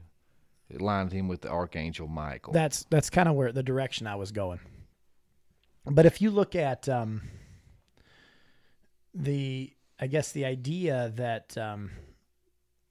it 0.70 0.82
lined 0.82 1.12
him 1.12 1.28
with 1.28 1.42
the 1.42 1.50
archangel 1.50 2.08
Michael. 2.08 2.54
That's 2.54 2.86
that's 2.90 3.10
kind 3.10 3.30
of 3.30 3.36
where 3.36 3.52
the 3.52 3.64
direction 3.64 4.08
I 4.08 4.16
was 4.16 4.32
going. 4.32 4.60
But 5.86 6.06
if 6.06 6.22
you 6.22 6.32
look 6.32 6.56
at 6.56 6.88
um, 6.88 7.22
the 9.14 9.74
I 10.00 10.08
guess 10.08 10.32
the 10.32 10.46
idea 10.46 11.12
that 11.16 11.58
um, 11.58 11.92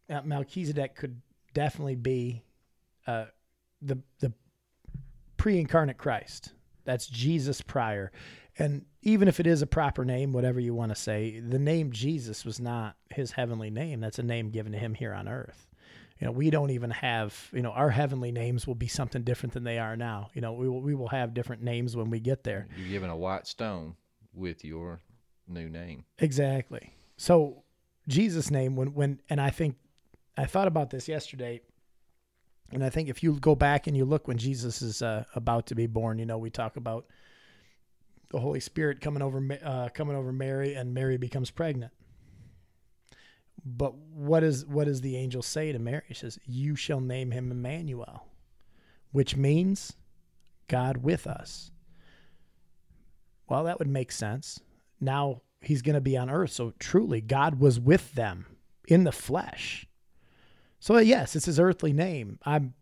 Melchizedek 0.09 0.95
could 0.95 1.21
definitely 1.55 1.97
be 1.97 2.43
uh, 3.07 3.27
the 3.81 3.99
the 4.21 4.33
pre-incarnate 5.37 5.99
Christ. 5.99 6.53
That's 6.85 7.07
Jesus 7.07 7.61
prior. 7.61 8.13
And 8.59 8.85
even 9.03 9.29
if 9.29 9.41
it 9.41 9.47
is 9.47 9.63
a 9.63 9.67
proper 9.67 10.05
name, 10.05 10.33
whatever 10.33 10.61
you 10.61 10.75
want 10.75 10.91
to 10.91 10.97
say, 10.97 11.41
the 11.41 11.59
name 11.59 11.91
Jesus 11.91 12.45
was 12.45 12.61
not 12.61 12.97
his 13.11 13.33
heavenly 13.33 13.71
name. 13.71 14.01
That's 14.01 14.19
a 14.19 14.23
name 14.23 14.51
given 14.51 14.73
to 14.73 14.79
him 14.79 14.95
here 14.95 15.15
on 15.15 15.27
earth. 15.29 15.67
You 16.21 16.27
know, 16.27 16.33
we 16.33 16.51
don't 16.51 16.71
even 16.71 16.91
have, 16.91 17.49
you 17.53 17.63
know, 17.63 17.73
our 17.73 17.91
heavenly 17.91 18.31
names 18.31 18.67
will 18.67 18.77
be 18.77 18.87
something 18.87 19.23
different 19.23 19.55
than 19.55 19.65
they 19.65 19.79
are 19.79 19.97
now. 19.97 20.31
You 20.35 20.41
know, 20.41 20.53
we 20.53 20.69
will 20.69 20.81
we 20.81 20.95
will 20.95 21.09
have 21.09 21.35
different 21.35 21.63
names 21.63 21.97
when 21.97 22.11
we 22.11 22.21
get 22.21 22.45
there. 22.45 22.69
You're 22.77 22.91
given 22.91 23.11
a 23.11 23.17
white 23.17 23.47
stone 23.47 23.97
with 24.33 24.65
your 24.65 25.01
new 25.49 25.69
name. 25.69 26.05
Exactly. 26.19 26.95
So 27.17 27.65
Jesus' 28.07 28.51
name 28.51 28.77
when 28.77 28.95
when 28.95 29.21
and 29.31 29.41
I 29.41 29.51
think 29.51 29.77
I 30.37 30.45
thought 30.45 30.69
about 30.69 30.91
this 30.91 31.09
yesterday, 31.09 31.63
and 32.73 32.83
I 32.83 32.91
think 32.91 33.09
if 33.09 33.23
you 33.23 33.35
go 33.35 33.55
back 33.55 33.87
and 33.87 33.97
you 33.97 34.05
look 34.05 34.27
when 34.27 34.39
Jesus 34.39 34.83
is 34.83 35.03
uh, 35.03 35.25
about 35.35 35.67
to 35.67 35.75
be 35.75 35.87
born, 35.87 36.19
you 36.19 36.27
know 36.27 36.39
we 36.39 36.51
talk 36.51 36.77
about 36.77 37.07
the 38.31 38.41
Holy 38.41 38.61
Spirit 38.61 39.01
coming 39.01 39.23
over 39.23 39.47
uh, 39.63 39.89
coming 39.91 40.17
over 40.17 40.33
Mary, 40.33 40.75
and 40.75 40.95
Mary 40.95 41.19
becomes 41.19 41.51
pregnant. 41.51 41.93
But 43.65 43.95
what 43.95 44.43
is 44.43 44.67
what 44.67 44.87
does 44.87 45.03
the 45.03 45.17
angel 45.17 45.43
say 45.43 45.71
to 45.71 45.79
Mary? 45.79 46.03
He 46.09 46.15
says, 46.15 46.39
"You 46.47 46.75
shall 46.75 47.01
name 47.01 47.31
him 47.31 47.53
Emmanuel," 47.53 48.27
which 49.13 49.37
means 49.37 49.93
God 50.67 50.99
with 50.99 51.27
us. 51.27 51.71
Well, 53.49 53.65
that 53.65 53.79
would 53.79 53.89
make 53.89 54.11
sense. 54.11 54.61
Now 54.99 55.43
he's 55.61 55.83
going 55.83 55.95
to 55.95 56.01
be 56.01 56.17
on 56.17 56.31
earth. 56.31 56.53
So 56.53 56.73
truly, 56.79 57.21
God 57.21 57.61
was 57.61 57.79
with 57.79 58.15
them 58.15 58.47
in 58.89 59.05
the 59.05 59.13
flesh. 59.13 59.87
So, 60.83 60.99
yes, 60.99 61.37
it's 61.37 61.47
his 61.47 61.61
earthly 61.61 61.93
name. 61.93 62.41
I'm 62.45 62.75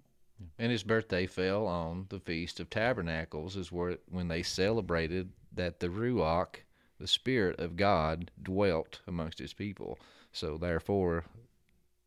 And 0.59 0.73
his 0.73 0.83
birthday 0.83 1.27
fell 1.27 1.67
on 1.67 2.07
the 2.09 2.19
Feast 2.19 2.59
of 2.59 2.71
Tabernacles, 2.71 3.57
is 3.57 3.71
where 3.71 3.99
when 4.09 4.29
they 4.29 4.43
celebrated 4.43 5.29
that 5.53 5.81
the 5.81 5.89
Ruach, 5.89 6.61
the 6.99 7.07
Spirit 7.07 7.61
of 7.61 7.77
God, 7.77 8.31
dwelt 8.43 9.01
amongst 9.07 9.39
his 9.39 9.53
people. 9.53 9.99
So 10.33 10.57
therefore, 10.57 11.27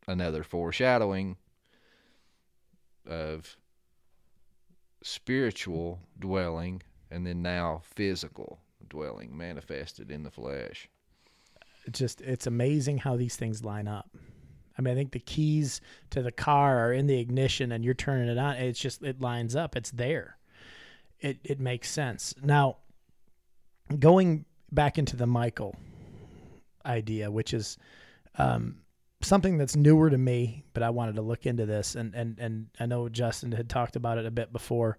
another 0.08 0.42
foreshadowing 0.42 1.36
of 3.06 3.56
spiritual 5.00 6.00
dwelling, 6.18 6.82
and 7.08 7.24
then 7.24 7.40
now 7.40 7.82
physical 7.84 8.58
dwelling 8.88 9.36
manifested 9.36 10.10
in 10.10 10.24
the 10.24 10.30
flesh. 10.32 10.88
just, 11.92 12.20
it's 12.20 12.48
amazing 12.48 12.98
how 12.98 13.16
these 13.16 13.36
things 13.36 13.62
line 13.64 13.86
up. 13.86 14.10
I 14.76 14.82
mean, 14.82 14.92
I 14.92 14.96
think 14.96 15.12
the 15.12 15.20
keys 15.20 15.80
to 16.10 16.22
the 16.22 16.32
car 16.32 16.86
are 16.86 16.92
in 16.92 17.06
the 17.06 17.18
ignition 17.18 17.72
and 17.72 17.84
you're 17.84 17.94
turning 17.94 18.28
it 18.28 18.38
on. 18.38 18.56
It's 18.56 18.80
just, 18.80 19.02
it 19.02 19.20
lines 19.20 19.54
up. 19.54 19.76
It's 19.76 19.90
there. 19.90 20.36
It, 21.20 21.38
it 21.44 21.60
makes 21.60 21.90
sense. 21.90 22.34
Now, 22.42 22.78
going 23.98 24.44
back 24.72 24.98
into 24.98 25.16
the 25.16 25.26
Michael 25.26 25.76
idea, 26.84 27.30
which 27.30 27.54
is 27.54 27.78
um, 28.36 28.80
something 29.22 29.56
that's 29.56 29.76
newer 29.76 30.10
to 30.10 30.18
me, 30.18 30.64
but 30.74 30.82
I 30.82 30.90
wanted 30.90 31.16
to 31.16 31.22
look 31.22 31.46
into 31.46 31.66
this, 31.66 31.94
and 31.94 32.14
and 32.14 32.38
and 32.38 32.66
I 32.78 32.86
know 32.86 33.08
Justin 33.08 33.52
had 33.52 33.68
talked 33.68 33.96
about 33.96 34.18
it 34.18 34.26
a 34.26 34.30
bit 34.30 34.52
before. 34.52 34.98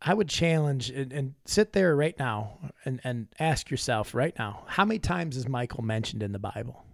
I 0.00 0.14
would 0.14 0.28
challenge 0.28 0.90
and, 0.90 1.12
and 1.12 1.34
sit 1.44 1.72
there 1.72 1.96
right 1.96 2.18
now 2.18 2.58
and 2.84 3.00
and 3.04 3.28
ask 3.38 3.70
yourself 3.70 4.14
right 4.14 4.36
now, 4.38 4.64
how 4.66 4.84
many 4.84 4.98
times 4.98 5.36
is 5.36 5.48
Michael 5.48 5.82
mentioned 5.82 6.22
in 6.22 6.32
the 6.32 6.38
Bible? 6.38 6.84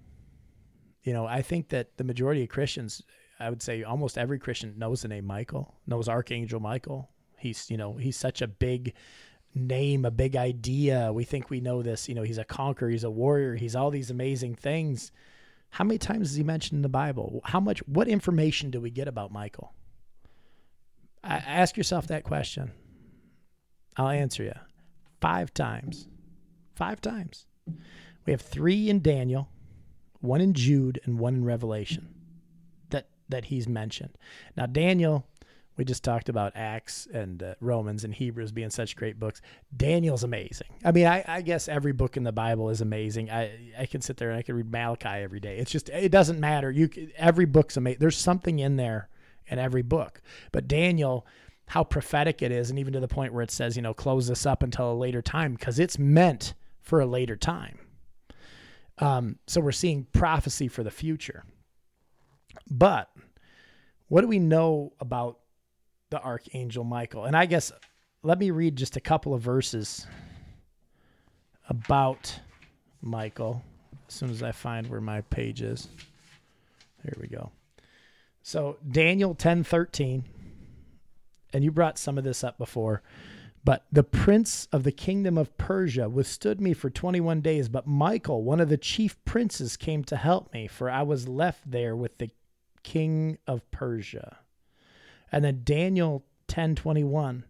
You 1.04 1.12
know, 1.12 1.26
I 1.26 1.42
think 1.42 1.68
that 1.68 1.96
the 1.96 2.04
majority 2.04 2.42
of 2.42 2.48
Christians, 2.48 3.02
I 3.38 3.50
would 3.50 3.62
say 3.62 3.82
almost 3.82 4.18
every 4.18 4.38
Christian 4.38 4.74
knows 4.78 5.02
the 5.02 5.08
name 5.08 5.26
Michael, 5.26 5.74
knows 5.86 6.08
Archangel 6.08 6.60
Michael. 6.60 7.10
He's, 7.38 7.70
you 7.70 7.76
know, 7.76 7.94
he's 7.94 8.16
such 8.16 8.40
a 8.42 8.48
big 8.48 8.94
name, 9.54 10.04
a 10.04 10.10
big 10.10 10.34
idea. 10.34 11.12
We 11.12 11.24
think 11.24 11.50
we 11.50 11.60
know 11.60 11.82
this. 11.82 12.08
You 12.08 12.14
know, 12.14 12.22
he's 12.22 12.38
a 12.38 12.44
conqueror, 12.44 12.88
he's 12.88 13.04
a 13.04 13.10
warrior, 13.10 13.54
he's 13.54 13.76
all 13.76 13.90
these 13.90 14.10
amazing 14.10 14.56
things. 14.56 15.12
How 15.70 15.84
many 15.84 15.98
times 15.98 16.30
is 16.30 16.36
he 16.36 16.44
mentioned 16.44 16.78
in 16.78 16.82
the 16.82 16.88
Bible? 16.88 17.40
How 17.44 17.60
much, 17.60 17.80
what 17.80 18.08
information 18.08 18.70
do 18.70 18.80
we 18.80 18.90
get 18.90 19.08
about 19.08 19.32
Michael? 19.32 19.74
I, 21.22 21.36
ask 21.36 21.76
yourself 21.76 22.06
that 22.06 22.24
question. 22.24 22.72
I'll 23.96 24.08
answer 24.08 24.42
you. 24.44 24.54
Five 25.20 25.52
times. 25.52 26.08
Five 26.74 27.00
times. 27.00 27.46
We 28.26 28.32
have 28.32 28.40
three 28.40 28.88
in 28.88 29.00
Daniel, 29.00 29.48
one 30.24 30.40
in 30.40 30.54
Jude, 30.54 31.00
and 31.04 31.18
one 31.18 31.34
in 31.34 31.44
Revelation 31.44 32.08
that 32.90 33.08
that 33.28 33.46
he's 33.46 33.68
mentioned. 33.68 34.16
Now 34.56 34.66
Daniel, 34.66 35.26
we 35.76 35.84
just 35.84 36.04
talked 36.04 36.28
about 36.28 36.52
Acts 36.54 37.06
and 37.12 37.42
uh, 37.42 37.54
Romans 37.60 38.04
and 38.04 38.14
Hebrews 38.14 38.52
being 38.52 38.70
such 38.70 38.96
great 38.96 39.18
books. 39.18 39.40
Daniel's 39.76 40.24
amazing. 40.24 40.68
I 40.84 40.92
mean, 40.92 41.06
I, 41.06 41.24
I 41.26 41.40
guess 41.42 41.68
every 41.68 41.92
book 41.92 42.16
in 42.16 42.22
the 42.22 42.32
Bible 42.32 42.70
is 42.70 42.80
amazing. 42.80 43.30
I 43.30 43.72
I 43.78 43.86
can 43.86 44.00
sit 44.00 44.16
there 44.16 44.30
and 44.30 44.38
I 44.38 44.42
can 44.42 44.56
read 44.56 44.70
Malachi 44.70 45.08
every 45.08 45.40
day. 45.40 45.58
It's 45.58 45.70
just 45.70 45.88
it 45.90 46.10
doesn't 46.10 46.40
matter. 46.40 46.70
You 46.70 46.88
every 47.16 47.44
book's 47.46 47.76
amazing. 47.76 47.98
There's 48.00 48.18
something 48.18 48.58
in 48.58 48.76
there 48.76 49.08
in 49.46 49.58
every 49.58 49.82
book. 49.82 50.22
But 50.52 50.68
Daniel, 50.68 51.26
how 51.66 51.84
prophetic 51.84 52.42
it 52.42 52.52
is, 52.52 52.70
and 52.70 52.78
even 52.78 52.92
to 52.94 53.00
the 53.00 53.08
point 53.08 53.32
where 53.32 53.42
it 53.42 53.50
says, 53.50 53.76
you 53.76 53.82
know, 53.82 53.94
close 53.94 54.28
this 54.28 54.46
up 54.46 54.62
until 54.62 54.92
a 54.92 54.94
later 54.94 55.22
time 55.22 55.54
because 55.54 55.78
it's 55.78 55.98
meant 55.98 56.54
for 56.80 57.00
a 57.00 57.06
later 57.06 57.36
time. 57.36 57.78
Um, 58.98 59.38
so 59.46 59.60
we're 59.60 59.72
seeing 59.72 60.06
prophecy 60.12 60.68
for 60.68 60.82
the 60.82 60.90
future. 60.90 61.44
But 62.70 63.10
what 64.08 64.20
do 64.20 64.28
we 64.28 64.38
know 64.38 64.92
about 65.00 65.38
the 66.14 66.22
archangel 66.22 66.84
Michael. 66.84 67.24
And 67.24 67.36
I 67.36 67.44
guess 67.44 67.72
let 68.22 68.38
me 68.38 68.52
read 68.52 68.76
just 68.76 68.96
a 68.96 69.00
couple 69.00 69.34
of 69.34 69.42
verses 69.42 70.06
about 71.68 72.38
Michael 73.02 73.64
as 74.08 74.14
soon 74.14 74.30
as 74.30 74.40
I 74.40 74.52
find 74.52 74.86
where 74.86 75.00
my 75.00 75.22
page 75.22 75.60
is. 75.60 75.88
Here 77.02 77.16
we 77.20 77.26
go. 77.26 77.50
So 78.42 78.76
Daniel 78.88 79.34
10:13 79.34 80.22
and 81.52 81.64
you 81.64 81.72
brought 81.72 81.98
some 81.98 82.16
of 82.16 82.22
this 82.22 82.44
up 82.44 82.58
before. 82.58 83.02
But 83.64 83.86
the 83.90 84.04
prince 84.04 84.68
of 84.72 84.82
the 84.82 84.92
kingdom 84.92 85.38
of 85.38 85.56
Persia 85.56 86.08
withstood 86.08 86.60
me 86.60 86.74
for 86.74 86.90
21 86.90 87.40
days. 87.40 87.70
But 87.70 87.86
Michael, 87.86 88.44
one 88.44 88.60
of 88.60 88.68
the 88.68 88.76
chief 88.76 89.22
princes, 89.24 89.78
came 89.78 90.04
to 90.04 90.16
help 90.16 90.52
me, 90.52 90.66
for 90.66 90.90
I 90.90 91.02
was 91.02 91.28
left 91.28 91.70
there 91.70 91.96
with 91.96 92.18
the 92.18 92.30
king 92.82 93.38
of 93.46 93.68
Persia. 93.70 94.38
And 95.32 95.44
then 95.44 95.62
Daniel 95.64 96.26
10:21. 96.48 97.44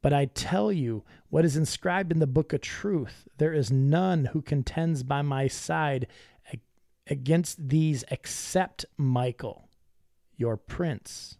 But 0.00 0.12
I 0.14 0.26
tell 0.26 0.72
you 0.72 1.04
what 1.28 1.44
is 1.44 1.56
inscribed 1.56 2.12
in 2.12 2.18
the 2.18 2.26
book 2.26 2.52
of 2.52 2.62
truth. 2.62 3.28
There 3.36 3.52
is 3.52 3.70
none 3.70 4.26
who 4.26 4.40
contends 4.40 5.02
by 5.02 5.22
my 5.22 5.48
side 5.48 6.06
against 7.06 7.68
these 7.68 8.04
except 8.10 8.86
Michael, 8.96 9.68
your 10.36 10.56
prince. 10.56 11.36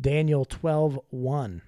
Daniel 0.00 0.44
12:1 0.44 1.62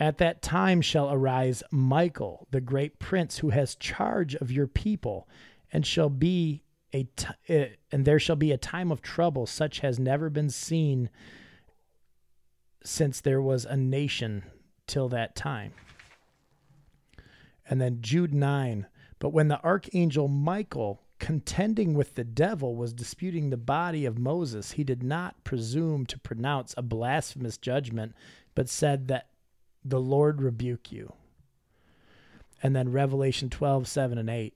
At 0.00 0.18
that 0.18 0.42
time 0.42 0.80
shall 0.80 1.12
arise 1.12 1.62
Michael, 1.70 2.46
the 2.50 2.60
great 2.60 2.98
prince 2.98 3.38
who 3.38 3.50
has 3.50 3.74
charge 3.74 4.34
of 4.36 4.52
your 4.52 4.68
people, 4.68 5.28
and 5.72 5.84
shall 5.84 6.08
be 6.08 6.62
a 6.92 7.04
t- 7.16 7.26
uh, 7.50 7.66
and 7.92 8.04
there 8.04 8.18
shall 8.18 8.36
be 8.36 8.52
a 8.52 8.56
time 8.56 8.90
of 8.90 9.02
trouble 9.02 9.46
such 9.46 9.80
has 9.80 9.98
never 9.98 10.30
been 10.30 10.50
seen 10.50 11.10
since 12.82 13.20
there 13.20 13.42
was 13.42 13.64
a 13.64 13.76
nation 13.76 14.44
till 14.86 15.08
that 15.08 15.34
time. 15.34 15.72
And 17.68 17.80
then 17.80 17.98
Jude 18.00 18.32
9, 18.32 18.86
but 19.18 19.30
when 19.30 19.48
the 19.48 19.62
archangel 19.62 20.28
Michael 20.28 21.02
contending 21.18 21.94
with 21.94 22.14
the 22.14 22.24
devil 22.24 22.76
was 22.76 22.92
disputing 22.92 23.50
the 23.50 23.56
body 23.56 24.06
of 24.06 24.18
Moses, 24.18 24.72
he 24.72 24.84
did 24.84 25.02
not 25.02 25.42
presume 25.44 26.06
to 26.06 26.18
pronounce 26.18 26.74
a 26.76 26.82
blasphemous 26.82 27.58
judgment, 27.58 28.14
but 28.54 28.68
said 28.68 29.08
that 29.08 29.28
the 29.84 30.00
Lord 30.00 30.42
rebuke 30.42 30.92
you. 30.92 31.12
And 32.62 32.74
then 32.74 32.92
Revelation 32.92 33.50
12, 33.50 33.86
7 33.86 34.18
and 34.18 34.28
8. 34.30 34.54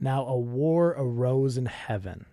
Now 0.00 0.26
a 0.26 0.38
war 0.38 0.94
arose 0.96 1.56
in 1.56 1.66
heaven, 1.66 2.26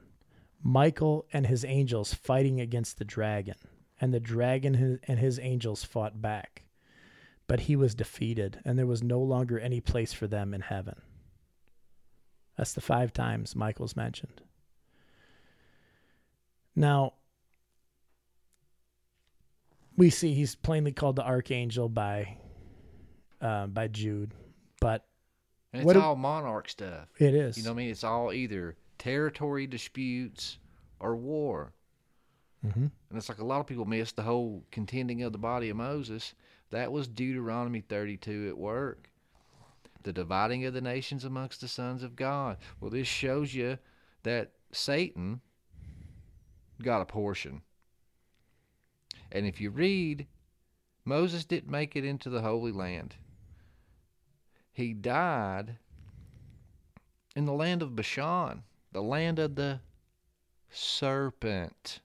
Michael 0.64 1.26
and 1.32 1.48
his 1.48 1.66
angels 1.66 2.14
fighting 2.14 2.60
against 2.60 2.98
the 2.98 3.06
dragon, 3.06 3.56
and 4.00 4.14
the 4.14 4.20
dragon 4.20 5.00
and 5.08 5.20
his 5.20 5.40
angels 5.40 5.84
fought 5.84 6.22
back. 6.22 6.64
But 7.48 7.62
he 7.62 7.76
was 7.76 7.96
defeated, 7.96 8.60
and 8.64 8.78
there 8.78 8.86
was 8.86 9.04
no 9.04 9.20
longer 9.20 9.60
any 9.60 9.82
place 9.82 10.14
for 10.14 10.28
them 10.28 10.54
in 10.54 10.62
heaven. 10.62 11.02
That's 12.58 12.74
the 12.74 12.82
five 12.82 13.14
times 13.14 13.56
Michael's 13.56 13.96
mentioned. 13.96 14.42
Now, 16.76 17.14
we 20.02 20.10
see 20.10 20.34
he's 20.34 20.56
plainly 20.56 20.92
called 20.92 21.16
the 21.16 21.24
archangel 21.24 21.88
by 21.88 22.36
uh, 23.40 23.68
by 23.68 23.88
Jude, 23.88 24.34
but 24.80 25.06
and 25.74 25.88
it's 25.88 25.96
all 25.96 26.16
monarch 26.16 26.70
stuff. 26.70 27.08
It 27.20 27.36
is. 27.36 27.56
You 27.56 27.64
know 27.64 27.70
what 27.70 27.76
I 27.76 27.78
mean? 27.78 27.90
It's 27.92 28.04
all 28.04 28.34
either 28.34 28.78
territory 28.98 29.68
disputes 29.68 30.58
or 31.00 31.16
war. 31.16 31.74
Mm-hmm. 32.66 32.80
And 32.80 33.18
it's 33.18 33.30
like 33.30 33.38
a 33.38 33.46
lot 33.46 33.60
of 33.60 33.68
people 33.68 33.86
miss 33.86 34.12
the 34.12 34.24
whole 34.24 34.64
contending 34.72 35.22
of 35.22 35.34
the 35.34 35.38
body 35.38 35.70
of 35.70 35.78
Moses. 35.78 36.34
That 36.72 36.92
was 36.92 37.08
Deuteronomy 37.08 37.82
32 37.82 38.48
at 38.50 38.58
work 38.58 39.08
the 40.02 40.12
dividing 40.12 40.66
of 40.66 40.74
the 40.74 40.82
nations 40.82 41.26
amongst 41.26 41.62
the 41.62 41.68
sons 41.68 42.02
of 42.02 42.16
God. 42.16 42.58
Well, 42.80 42.90
this 42.90 43.08
shows 43.08 43.54
you 43.54 43.78
that 44.24 44.50
Satan 44.72 45.42
got 46.82 47.02
a 47.02 47.06
portion. 47.06 47.62
And 49.32 49.46
if 49.46 49.62
you 49.62 49.70
read, 49.70 50.28
Moses 51.06 51.46
didn't 51.46 51.72
make 51.72 51.96
it 51.96 52.06
into 52.06 52.30
the 52.30 52.42
Holy 52.42 52.72
Land. 52.72 53.16
He 54.72 54.94
died 54.94 55.78
in 57.36 57.46
the 57.46 57.54
land 57.54 57.82
of 57.82 57.96
Bashan, 57.96 58.64
the 58.92 59.02
land 59.02 59.40
of 59.40 59.56
the 59.56 59.80
serpent 60.70 62.02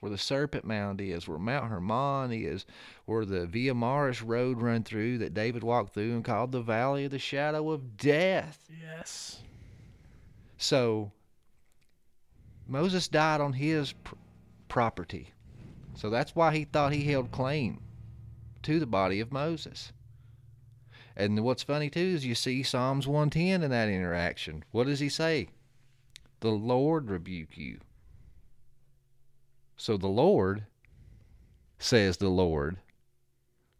where 0.00 0.10
the 0.10 0.18
Serpent 0.18 0.64
Mound 0.64 1.00
is, 1.00 1.28
where 1.28 1.38
Mount 1.38 1.68
Hermon 1.70 2.32
is, 2.32 2.64
where 3.04 3.26
the 3.26 3.46
Via 3.46 3.74
Maris 3.74 4.22
road 4.22 4.60
run 4.60 4.82
through 4.82 5.18
that 5.18 5.34
David 5.34 5.62
walked 5.62 5.92
through 5.92 6.14
and 6.14 6.24
called 6.24 6.52
the 6.52 6.62
Valley 6.62 7.04
of 7.04 7.10
the 7.10 7.18
Shadow 7.18 7.70
of 7.70 7.98
Death. 7.98 8.66
Yes. 8.82 9.40
So 10.56 11.12
Moses 12.66 13.08
died 13.08 13.42
on 13.42 13.52
his 13.52 13.92
pr- 13.92 14.14
property. 14.68 15.34
So 16.00 16.08
that's 16.08 16.34
why 16.34 16.56
he 16.56 16.64
thought 16.64 16.94
he 16.94 17.04
held 17.04 17.30
claim 17.30 17.82
to 18.62 18.80
the 18.80 18.86
body 18.86 19.20
of 19.20 19.32
Moses. 19.32 19.92
And 21.14 21.44
what's 21.44 21.62
funny 21.62 21.90
too 21.90 22.00
is 22.00 22.24
you 22.24 22.34
see 22.34 22.62
Psalms 22.62 23.06
110 23.06 23.62
in 23.62 23.70
that 23.70 23.90
interaction. 23.90 24.64
What 24.70 24.86
does 24.86 25.00
he 25.00 25.10
say? 25.10 25.50
The 26.40 26.52
Lord 26.52 27.10
rebuke 27.10 27.58
you. 27.58 27.80
So 29.76 29.98
the 29.98 30.08
Lord, 30.08 30.64
says 31.78 32.16
the 32.16 32.30
Lord, 32.30 32.78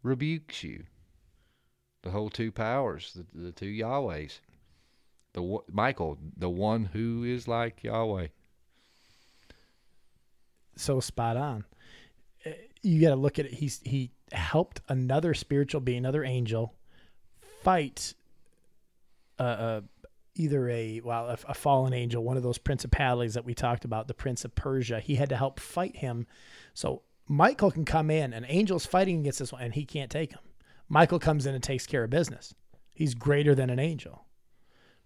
rebukes 0.03 0.63
you. 0.63 0.83
The 2.03 2.11
whole 2.11 2.29
two 2.29 2.51
powers, 2.51 3.15
the, 3.15 3.25
the 3.45 3.51
two 3.51 3.65
Yahwehs. 3.65 4.41
The 5.33 5.57
Michael, 5.71 6.19
the 6.37 6.51
one 6.51 6.85
who 6.85 7.23
is 7.23 7.47
like 7.47 7.83
Yahweh. 7.83 8.27
So 10.75 10.99
spot 10.99 11.35
on. 11.35 11.65
You 12.83 13.01
got 13.01 13.09
to 13.09 13.15
look 13.15 13.39
at 13.39 13.45
it. 13.45 13.53
He's 13.53 13.79
he 13.83 14.11
helped 14.31 14.81
another 14.87 15.33
spiritual 15.33 15.81
being, 15.81 15.99
another 15.99 16.23
angel, 16.23 16.73
fight 17.61 18.13
a, 19.37 19.43
a 19.43 19.83
either 20.35 20.69
a 20.69 21.01
well 21.01 21.27
a, 21.27 21.37
a, 21.47 21.53
fallen 21.53 21.93
angel 21.93 22.23
one 22.23 22.37
of 22.37 22.43
those 22.43 22.57
principalities 22.57 23.33
that 23.33 23.43
we 23.43 23.53
talked 23.53 23.85
about 23.85 24.07
the 24.07 24.13
prince 24.13 24.45
of 24.45 24.55
persia. 24.55 24.99
He 24.99 25.15
had 25.15 25.29
to 25.29 25.37
help 25.37 25.59
fight 25.59 25.97
him. 25.97 26.25
So 26.73 27.03
michael 27.27 27.71
can 27.71 27.85
come 27.85 28.09
in 28.09 28.33
and 28.33 28.45
angel's 28.45 28.85
fighting 28.85 29.19
against 29.19 29.39
this 29.39 29.51
one 29.51 29.61
and 29.61 29.73
he 29.73 29.85
can't 29.85 30.11
take 30.11 30.31
him. 30.31 30.39
Michael 30.87 31.19
comes 31.19 31.45
in 31.45 31.53
and 31.53 31.63
takes 31.63 31.85
care 31.85 32.03
of 32.03 32.09
business. 32.09 32.53
He's 32.93 33.13
greater 33.13 33.55
than 33.55 33.69
an 33.69 33.79
angel. 33.79 34.25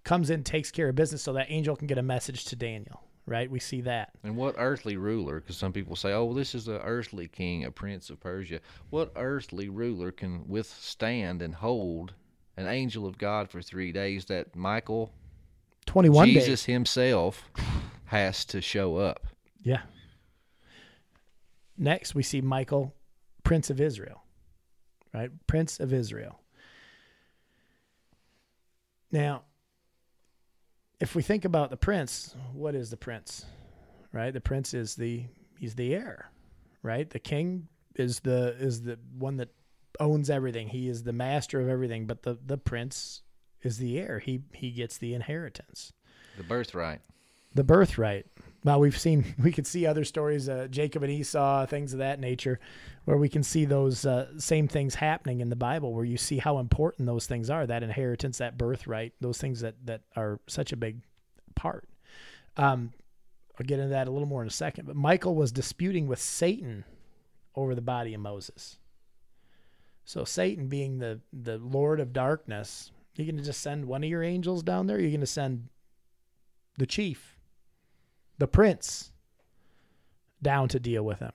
Comes 0.03 0.29
in 0.29 0.43
takes 0.43 0.71
care 0.71 0.89
of 0.89 0.95
business 0.95 1.23
so 1.23 1.33
that 1.33 1.47
angel 1.49 1.75
can 1.75 1.87
get 1.87 1.97
a 1.97 2.03
message 2.03 2.45
to 2.45 2.55
daniel 2.55 3.03
right 3.25 3.49
we 3.49 3.59
see 3.59 3.81
that 3.81 4.11
and 4.23 4.35
what 4.35 4.53
earthly 4.57 4.97
ruler 4.97 5.39
because 5.39 5.57
some 5.57 5.73
people 5.73 5.95
say 5.95 6.13
oh 6.13 6.33
this 6.33 6.53
is 6.53 6.67
an 6.67 6.79
earthly 6.83 7.27
king 7.27 7.63
a 7.63 7.71
prince 7.71 8.09
of 8.09 8.19
persia 8.19 8.59
what 8.89 9.11
earthly 9.15 9.67
ruler 9.67 10.11
can 10.11 10.47
withstand 10.47 11.41
and 11.41 11.55
hold 11.55 12.13
an 12.57 12.67
angel 12.67 13.05
of 13.05 13.17
God 13.17 13.49
for 13.49 13.61
three 13.61 13.91
days 13.91 14.25
that 14.25 14.55
Michael, 14.55 15.11
21 15.85 16.27
Jesus 16.27 16.45
days. 16.47 16.65
himself, 16.65 17.49
has 18.05 18.45
to 18.45 18.61
show 18.61 18.97
up. 18.97 19.27
Yeah. 19.61 19.81
Next, 21.77 22.15
we 22.15 22.23
see 22.23 22.41
Michael, 22.41 22.93
Prince 23.43 23.69
of 23.69 23.81
Israel, 23.81 24.23
right? 25.13 25.29
Prince 25.47 25.79
of 25.79 25.91
Israel. 25.91 26.39
Now, 29.11 29.43
if 30.99 31.15
we 31.15 31.21
think 31.21 31.45
about 31.45 31.69
the 31.69 31.77
prince, 31.77 32.35
what 32.53 32.75
is 32.75 32.89
the 32.89 32.97
prince? 32.97 33.45
Right? 34.11 34.33
The 34.33 34.41
prince 34.41 34.73
is 34.73 34.95
the 34.95 35.25
he's 35.57 35.75
the 35.75 35.93
heir, 35.93 36.31
right? 36.81 37.09
The 37.09 37.19
king 37.19 37.67
is 37.95 38.21
the 38.21 38.55
is 38.59 38.83
the 38.83 38.97
one 39.17 39.37
that 39.37 39.49
owns 39.99 40.29
everything. 40.29 40.69
He 40.69 40.89
is 40.89 41.03
the 41.03 41.13
master 41.13 41.59
of 41.59 41.67
everything, 41.67 42.05
but 42.05 42.23
the 42.23 42.37
the 42.45 42.57
prince 42.57 43.21
is 43.61 43.77
the 43.77 43.99
heir. 43.99 44.19
He 44.19 44.41
he 44.53 44.71
gets 44.71 44.97
the 44.97 45.13
inheritance. 45.13 45.91
The 46.37 46.43
birthright. 46.43 47.01
The 47.53 47.63
birthright. 47.63 48.27
Well, 48.65 48.79
we've 48.79 48.97
seen 48.97 49.35
we 49.41 49.51
could 49.51 49.67
see 49.67 49.85
other 49.85 50.03
stories, 50.03 50.49
uh, 50.49 50.67
Jacob 50.69 51.03
and 51.03 51.11
Esau, 51.11 51.67
things 51.67 51.93
of 51.93 51.99
that 51.99 52.19
nature, 52.19 52.59
where 53.05 53.15
we 53.15 53.29
can 53.29 53.43
see 53.43 53.63
those 53.63 54.05
uh, 54.05 54.37
same 54.39 54.67
things 54.67 54.95
happening 54.95 55.39
in 55.39 55.49
the 55.49 55.55
Bible, 55.55 55.93
where 55.93 56.03
you 56.03 56.17
see 56.17 56.39
how 56.39 56.57
important 56.57 57.05
those 57.05 57.27
things 57.27 57.51
are, 57.51 57.67
that 57.67 57.83
inheritance, 57.83 58.39
that 58.39 58.57
birthright, 58.57 59.13
those 59.21 59.37
things 59.37 59.61
that 59.61 59.75
that 59.85 60.01
are 60.15 60.39
such 60.47 60.73
a 60.73 60.77
big 60.77 61.01
part. 61.53 61.87
Um, 62.57 62.91
I'll 63.59 63.67
get 63.67 63.79
into 63.79 63.91
that 63.91 64.07
a 64.07 64.11
little 64.11 64.27
more 64.27 64.41
in 64.41 64.47
a 64.47 64.51
second. 64.51 64.87
But 64.87 64.95
Michael 64.95 65.35
was 65.35 65.51
disputing 65.51 66.07
with 66.07 66.19
Satan 66.19 66.83
over 67.55 67.75
the 67.75 67.81
body 67.81 68.15
of 68.15 68.19
Moses. 68.19 68.79
So 70.05 70.23
Satan 70.23 70.67
being 70.67 70.97
the 70.97 71.21
the 71.31 71.59
lord 71.59 71.99
of 71.99 72.13
darkness, 72.13 72.91
you're 73.13 73.25
going 73.25 73.37
to 73.37 73.43
just 73.43 73.61
send 73.61 73.85
one 73.85 74.03
of 74.03 74.09
your 74.09 74.23
angels 74.23 74.63
down 74.63 74.87
there? 74.87 74.99
You're 74.99 75.11
going 75.11 75.19
to 75.19 75.27
send 75.27 75.69
the 76.79 76.87
chief, 76.87 77.34
the 78.37 78.47
prince 78.47 79.11
down 80.41 80.67
to 80.69 80.79
deal 80.79 81.03
with 81.03 81.19
him. 81.19 81.31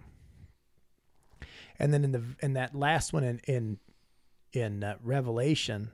And 1.79 1.95
then 1.95 2.05
in 2.05 2.13
the 2.13 2.23
in 2.41 2.53
that 2.55 2.75
last 2.75 3.13
one 3.13 3.25
in 3.25 3.41
in 3.47 3.79
in 4.53 4.85
uh, 4.85 4.97
Revelation, 5.03 5.91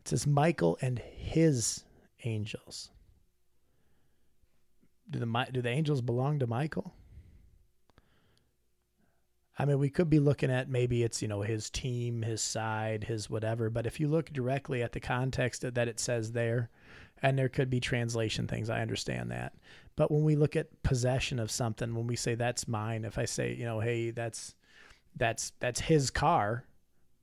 it 0.00 0.08
says 0.08 0.26
Michael 0.26 0.78
and 0.80 0.98
his 0.98 1.84
angels. 2.24 2.90
Do 5.10 5.18
the 5.18 5.46
do 5.52 5.62
the 5.62 5.70
angels 5.70 6.00
belong 6.00 6.38
to 6.38 6.46
Michael? 6.46 6.94
I 9.58 9.64
mean, 9.64 9.80
we 9.80 9.90
could 9.90 10.08
be 10.08 10.20
looking 10.20 10.52
at 10.52 10.68
maybe 10.68 11.02
it's, 11.02 11.20
you 11.20 11.26
know, 11.26 11.42
his 11.42 11.68
team, 11.68 12.22
his 12.22 12.40
side, 12.40 13.02
his 13.04 13.28
whatever. 13.28 13.68
But 13.70 13.86
if 13.86 13.98
you 13.98 14.06
look 14.06 14.32
directly 14.32 14.84
at 14.84 14.92
the 14.92 15.00
context 15.00 15.62
that 15.62 15.88
it 15.88 15.98
says 15.98 16.30
there, 16.30 16.70
and 17.22 17.36
there 17.36 17.48
could 17.48 17.68
be 17.68 17.80
translation 17.80 18.46
things, 18.46 18.70
I 18.70 18.80
understand 18.80 19.32
that. 19.32 19.54
But 19.98 20.12
when 20.12 20.22
we 20.22 20.36
look 20.36 20.54
at 20.54 20.84
possession 20.84 21.40
of 21.40 21.50
something, 21.50 21.92
when 21.92 22.06
we 22.06 22.14
say 22.14 22.36
that's 22.36 22.68
mine, 22.68 23.04
if 23.04 23.18
I 23.18 23.24
say, 23.24 23.52
you 23.52 23.64
know, 23.64 23.80
hey, 23.80 24.12
that's 24.12 24.54
that's 25.16 25.50
that's 25.58 25.80
his 25.80 26.08
car, 26.08 26.62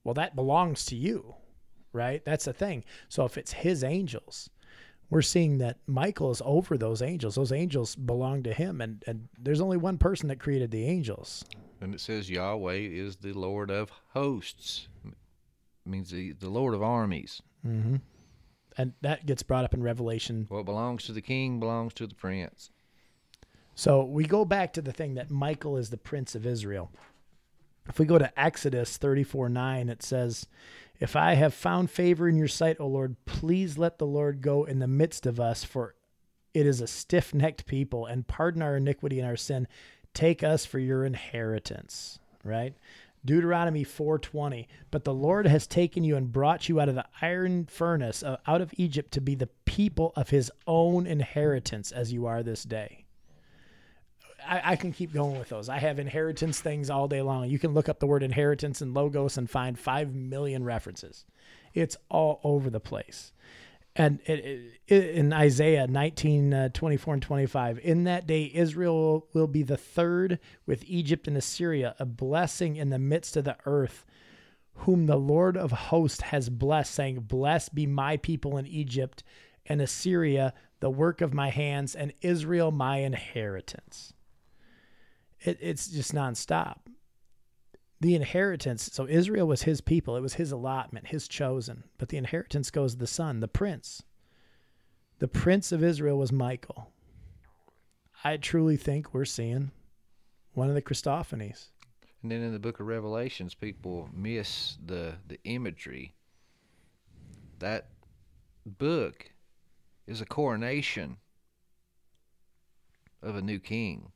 well, 0.04 0.12
that 0.12 0.36
belongs 0.36 0.84
to 0.86 0.94
you, 0.94 1.36
right? 1.94 2.22
That's 2.26 2.44
the 2.44 2.52
thing. 2.52 2.84
So 3.08 3.24
if 3.24 3.38
it's 3.38 3.50
his 3.50 3.82
angels, 3.82 4.50
we're 5.08 5.22
seeing 5.22 5.56
that 5.56 5.78
Michael 5.86 6.30
is 6.30 6.42
over 6.44 6.76
those 6.76 7.00
angels. 7.00 7.36
Those 7.36 7.50
angels 7.50 7.96
belong 7.96 8.42
to 8.42 8.52
him, 8.52 8.82
and 8.82 9.02
and 9.06 9.30
there's 9.38 9.62
only 9.62 9.78
one 9.78 9.96
person 9.96 10.28
that 10.28 10.38
created 10.38 10.70
the 10.70 10.84
angels. 10.84 11.46
And 11.80 11.94
it 11.94 12.00
says 12.02 12.28
Yahweh 12.28 12.74
is 12.74 13.16
the 13.16 13.32
Lord 13.32 13.70
of 13.70 13.90
hosts. 14.12 14.88
It 15.06 15.14
means 15.86 16.10
the, 16.10 16.32
the 16.32 16.50
Lord 16.50 16.74
of 16.74 16.82
armies. 16.82 17.40
Mm-hmm. 17.66 17.96
And 18.78 18.92
that 19.00 19.26
gets 19.26 19.42
brought 19.42 19.64
up 19.64 19.74
in 19.74 19.82
Revelation. 19.82 20.46
What 20.48 20.64
belongs 20.64 21.04
to 21.04 21.12
the 21.12 21.22
king 21.22 21.58
belongs 21.58 21.94
to 21.94 22.06
the 22.06 22.14
prince. 22.14 22.70
So 23.74 24.04
we 24.04 24.24
go 24.24 24.44
back 24.44 24.72
to 24.74 24.82
the 24.82 24.92
thing 24.92 25.14
that 25.14 25.30
Michael 25.30 25.76
is 25.76 25.90
the 25.90 25.96
prince 25.96 26.34
of 26.34 26.46
Israel. 26.46 26.90
If 27.88 27.98
we 27.98 28.06
go 28.06 28.18
to 28.18 28.40
Exodus 28.40 28.96
34 28.96 29.48
9, 29.48 29.88
it 29.88 30.02
says, 30.02 30.46
If 30.98 31.14
I 31.14 31.34
have 31.34 31.54
found 31.54 31.90
favor 31.90 32.28
in 32.28 32.36
your 32.36 32.48
sight, 32.48 32.78
O 32.80 32.86
Lord, 32.86 33.16
please 33.26 33.78
let 33.78 33.98
the 33.98 34.06
Lord 34.06 34.40
go 34.40 34.64
in 34.64 34.78
the 34.78 34.88
midst 34.88 35.26
of 35.26 35.38
us, 35.38 35.62
for 35.62 35.94
it 36.52 36.66
is 36.66 36.80
a 36.80 36.86
stiff 36.86 37.34
necked 37.34 37.66
people, 37.66 38.06
and 38.06 38.26
pardon 38.26 38.62
our 38.62 38.76
iniquity 38.76 39.20
and 39.20 39.28
our 39.28 39.36
sin. 39.36 39.68
Take 40.14 40.42
us 40.42 40.64
for 40.64 40.78
your 40.78 41.04
inheritance. 41.04 42.18
Right? 42.42 42.74
Deuteronomy 43.26 43.84
4:20 43.84 44.66
But 44.90 45.04
the 45.04 45.12
Lord 45.12 45.46
has 45.46 45.66
taken 45.66 46.04
you 46.04 46.16
and 46.16 46.32
brought 46.32 46.68
you 46.68 46.80
out 46.80 46.88
of 46.88 46.94
the 46.94 47.04
iron 47.20 47.66
furnace 47.66 48.22
uh, 48.22 48.38
out 48.46 48.62
of 48.62 48.72
Egypt 48.76 49.12
to 49.12 49.20
be 49.20 49.34
the 49.34 49.50
people 49.66 50.12
of 50.16 50.30
his 50.30 50.50
own 50.66 51.06
inheritance 51.06 51.92
as 51.92 52.12
you 52.12 52.24
are 52.24 52.42
this 52.42 52.62
day. 52.62 53.04
I, 54.46 54.72
I, 54.72 54.76
can 54.76 54.92
keep 54.92 55.12
going 55.12 55.38
with 55.38 55.48
those. 55.48 55.68
I 55.68 55.78
have 55.78 55.98
inheritance 55.98 56.60
things 56.60 56.88
all 56.88 57.08
day 57.08 57.20
long. 57.20 57.50
You 57.50 57.58
can 57.58 57.74
look 57.74 57.88
up 57.88 57.98
the 57.98 58.06
word 58.06 58.22
inheritance 58.22 58.80
and 58.80 58.94
logos 58.94 59.36
and 59.36 59.50
find 59.50 59.76
5 59.76 60.14
million 60.14 60.62
references. 60.62 61.24
It's 61.74 61.96
all 62.08 62.40
over 62.44 62.70
the 62.70 62.80
place. 62.80 63.32
And 63.98 64.20
in 64.88 65.32
Isaiah 65.32 65.86
19, 65.86 66.52
uh, 66.52 66.68
24 66.68 67.14
and 67.14 67.22
25, 67.22 67.78
in 67.78 68.04
that 68.04 68.26
day 68.26 68.50
Israel 68.54 69.26
will 69.32 69.46
be 69.46 69.62
the 69.62 69.78
third 69.78 70.38
with 70.66 70.84
Egypt 70.86 71.26
and 71.26 71.36
Assyria, 71.36 71.94
a 71.98 72.04
blessing 72.04 72.76
in 72.76 72.90
the 72.90 72.98
midst 72.98 73.38
of 73.38 73.44
the 73.44 73.56
earth, 73.64 74.04
whom 74.80 75.06
the 75.06 75.16
Lord 75.16 75.56
of 75.56 75.72
hosts 75.72 76.20
has 76.20 76.50
blessed, 76.50 76.92
saying, 76.92 77.20
Blessed 77.20 77.74
be 77.74 77.86
my 77.86 78.18
people 78.18 78.58
in 78.58 78.66
Egypt 78.66 79.22
and 79.64 79.80
Assyria, 79.80 80.52
the 80.80 80.90
work 80.90 81.22
of 81.22 81.32
my 81.32 81.48
hands, 81.48 81.94
and 81.94 82.12
Israel 82.20 82.70
my 82.70 82.98
inheritance. 82.98 84.12
It, 85.40 85.56
it's 85.62 85.88
just 85.88 86.14
nonstop. 86.14 86.80
The 88.00 88.14
inheritance, 88.14 88.90
so 88.92 89.06
Israel 89.06 89.48
was 89.48 89.62
his 89.62 89.80
people, 89.80 90.16
it 90.16 90.20
was 90.20 90.34
his 90.34 90.52
allotment, 90.52 91.08
his 91.08 91.26
chosen, 91.26 91.84
but 91.96 92.10
the 92.10 92.18
inheritance 92.18 92.70
goes 92.70 92.92
to 92.92 92.98
the 92.98 93.06
son, 93.06 93.40
the 93.40 93.48
prince. 93.48 94.02
The 95.18 95.28
prince 95.28 95.72
of 95.72 95.82
Israel 95.82 96.18
was 96.18 96.30
Michael. 96.30 96.92
I 98.22 98.36
truly 98.36 98.76
think 98.76 99.14
we're 99.14 99.24
seeing 99.24 99.70
one 100.52 100.68
of 100.68 100.74
the 100.74 100.82
Christophanies. 100.82 101.68
And 102.22 102.30
then 102.30 102.42
in 102.42 102.52
the 102.52 102.58
book 102.58 102.80
of 102.80 102.86
Revelations, 102.86 103.54
people 103.54 104.10
miss 104.12 104.76
the, 104.84 105.14
the 105.26 105.38
imagery. 105.44 106.14
That 107.60 107.88
book 108.66 109.30
is 110.06 110.20
a 110.20 110.26
coronation 110.26 111.16
of 113.22 113.36
a 113.36 113.42
new 113.42 113.58
king. 113.58 114.12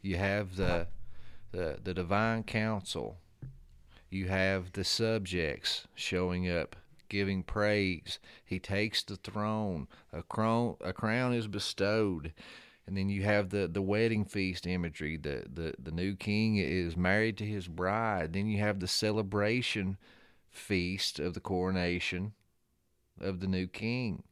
You 0.00 0.16
have 0.16 0.56
the 0.56 0.88
the 1.52 1.78
the 1.82 1.94
divine 1.94 2.42
council. 2.42 3.18
You 4.10 4.28
have 4.28 4.72
the 4.72 4.84
subjects 4.84 5.86
showing 5.94 6.50
up, 6.50 6.76
giving 7.08 7.42
praise. 7.42 8.18
He 8.44 8.58
takes 8.58 9.02
the 9.02 9.16
throne. 9.16 9.88
A 10.12 10.22
crown 10.22 10.76
a 10.80 10.92
crown 10.92 11.32
is 11.32 11.46
bestowed. 11.46 12.32
And 12.84 12.96
then 12.96 13.08
you 13.08 13.22
have 13.22 13.50
the, 13.50 13.68
the 13.68 13.80
wedding 13.80 14.24
feast 14.24 14.66
imagery. 14.66 15.16
The, 15.16 15.44
the 15.52 15.74
the 15.78 15.92
new 15.92 16.16
king 16.16 16.56
is 16.56 16.96
married 16.96 17.38
to 17.38 17.46
his 17.46 17.68
bride. 17.68 18.32
Then 18.32 18.48
you 18.48 18.58
have 18.58 18.80
the 18.80 18.88
celebration 18.88 19.98
feast 20.50 21.18
of 21.18 21.34
the 21.34 21.40
coronation 21.40 22.32
of 23.20 23.40
the 23.40 23.46
new 23.46 23.66
king. 23.66 24.24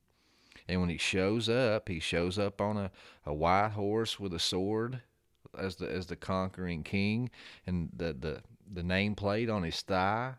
And 0.69 0.81
when 0.81 0.91
he 0.91 0.99
shows 0.99 1.49
up, 1.49 1.89
he 1.89 2.01
shows 2.01 2.39
up 2.39 2.61
on 2.61 2.77
a, 2.77 2.91
a 3.25 3.33
white 3.33 3.71
horse 3.71 4.21
with 4.21 4.35
a 4.35 4.39
sword 4.39 5.01
as 5.59 5.77
the 5.77 5.91
as 5.91 6.07
the 6.07 6.17
conquering 6.17 6.83
king, 6.83 7.31
and 7.67 7.91
the 7.95 8.13
the 8.13 8.43
the 8.73 8.83
nameplate 8.83 9.53
on 9.53 9.63
his 9.63 9.81
thigh, 9.83 10.35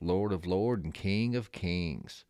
Lord 0.00 0.32
of 0.32 0.46
Lord 0.46 0.84
and 0.84 0.94
King 0.94 1.36
of 1.36 1.52
Kings. 1.52 2.24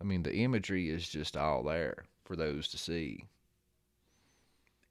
I 0.00 0.04
mean, 0.04 0.24
the 0.24 0.34
imagery 0.34 0.90
is 0.90 1.08
just 1.08 1.36
all 1.36 1.62
there 1.62 2.04
for 2.24 2.34
those 2.34 2.68
to 2.68 2.78
see. 2.78 3.24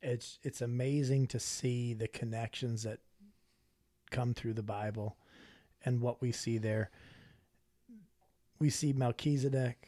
It's 0.02 0.39
it's 0.41 0.62
amazing 0.62 1.28
to 1.28 1.39
see 1.39 1.93
the 1.93 2.08
connections 2.08 2.84
that 2.84 2.99
come 4.10 4.34
through 4.34 4.54
the 4.54 4.64
Bible 4.64 5.18
and 5.84 6.02
what 6.02 6.22
we 6.22 6.32
see 6.32 6.58
there. 6.58 6.89
We 8.60 8.70
see 8.70 8.93
Melchizedek 8.93 9.88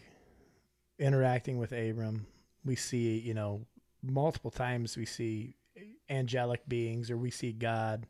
interacting 0.99 1.57
with 1.57 1.71
Abram. 1.71 2.25
We 2.65 2.75
see, 2.75 3.19
you 3.19 3.33
know, 3.33 3.65
multiple 4.03 4.51
times 4.51 4.97
we 4.97 5.05
see 5.05 5.55
angelic 6.09 6.67
beings 6.67 7.09
or 7.09 7.17
we 7.17 7.31
see 7.31 7.51
God, 7.51 8.05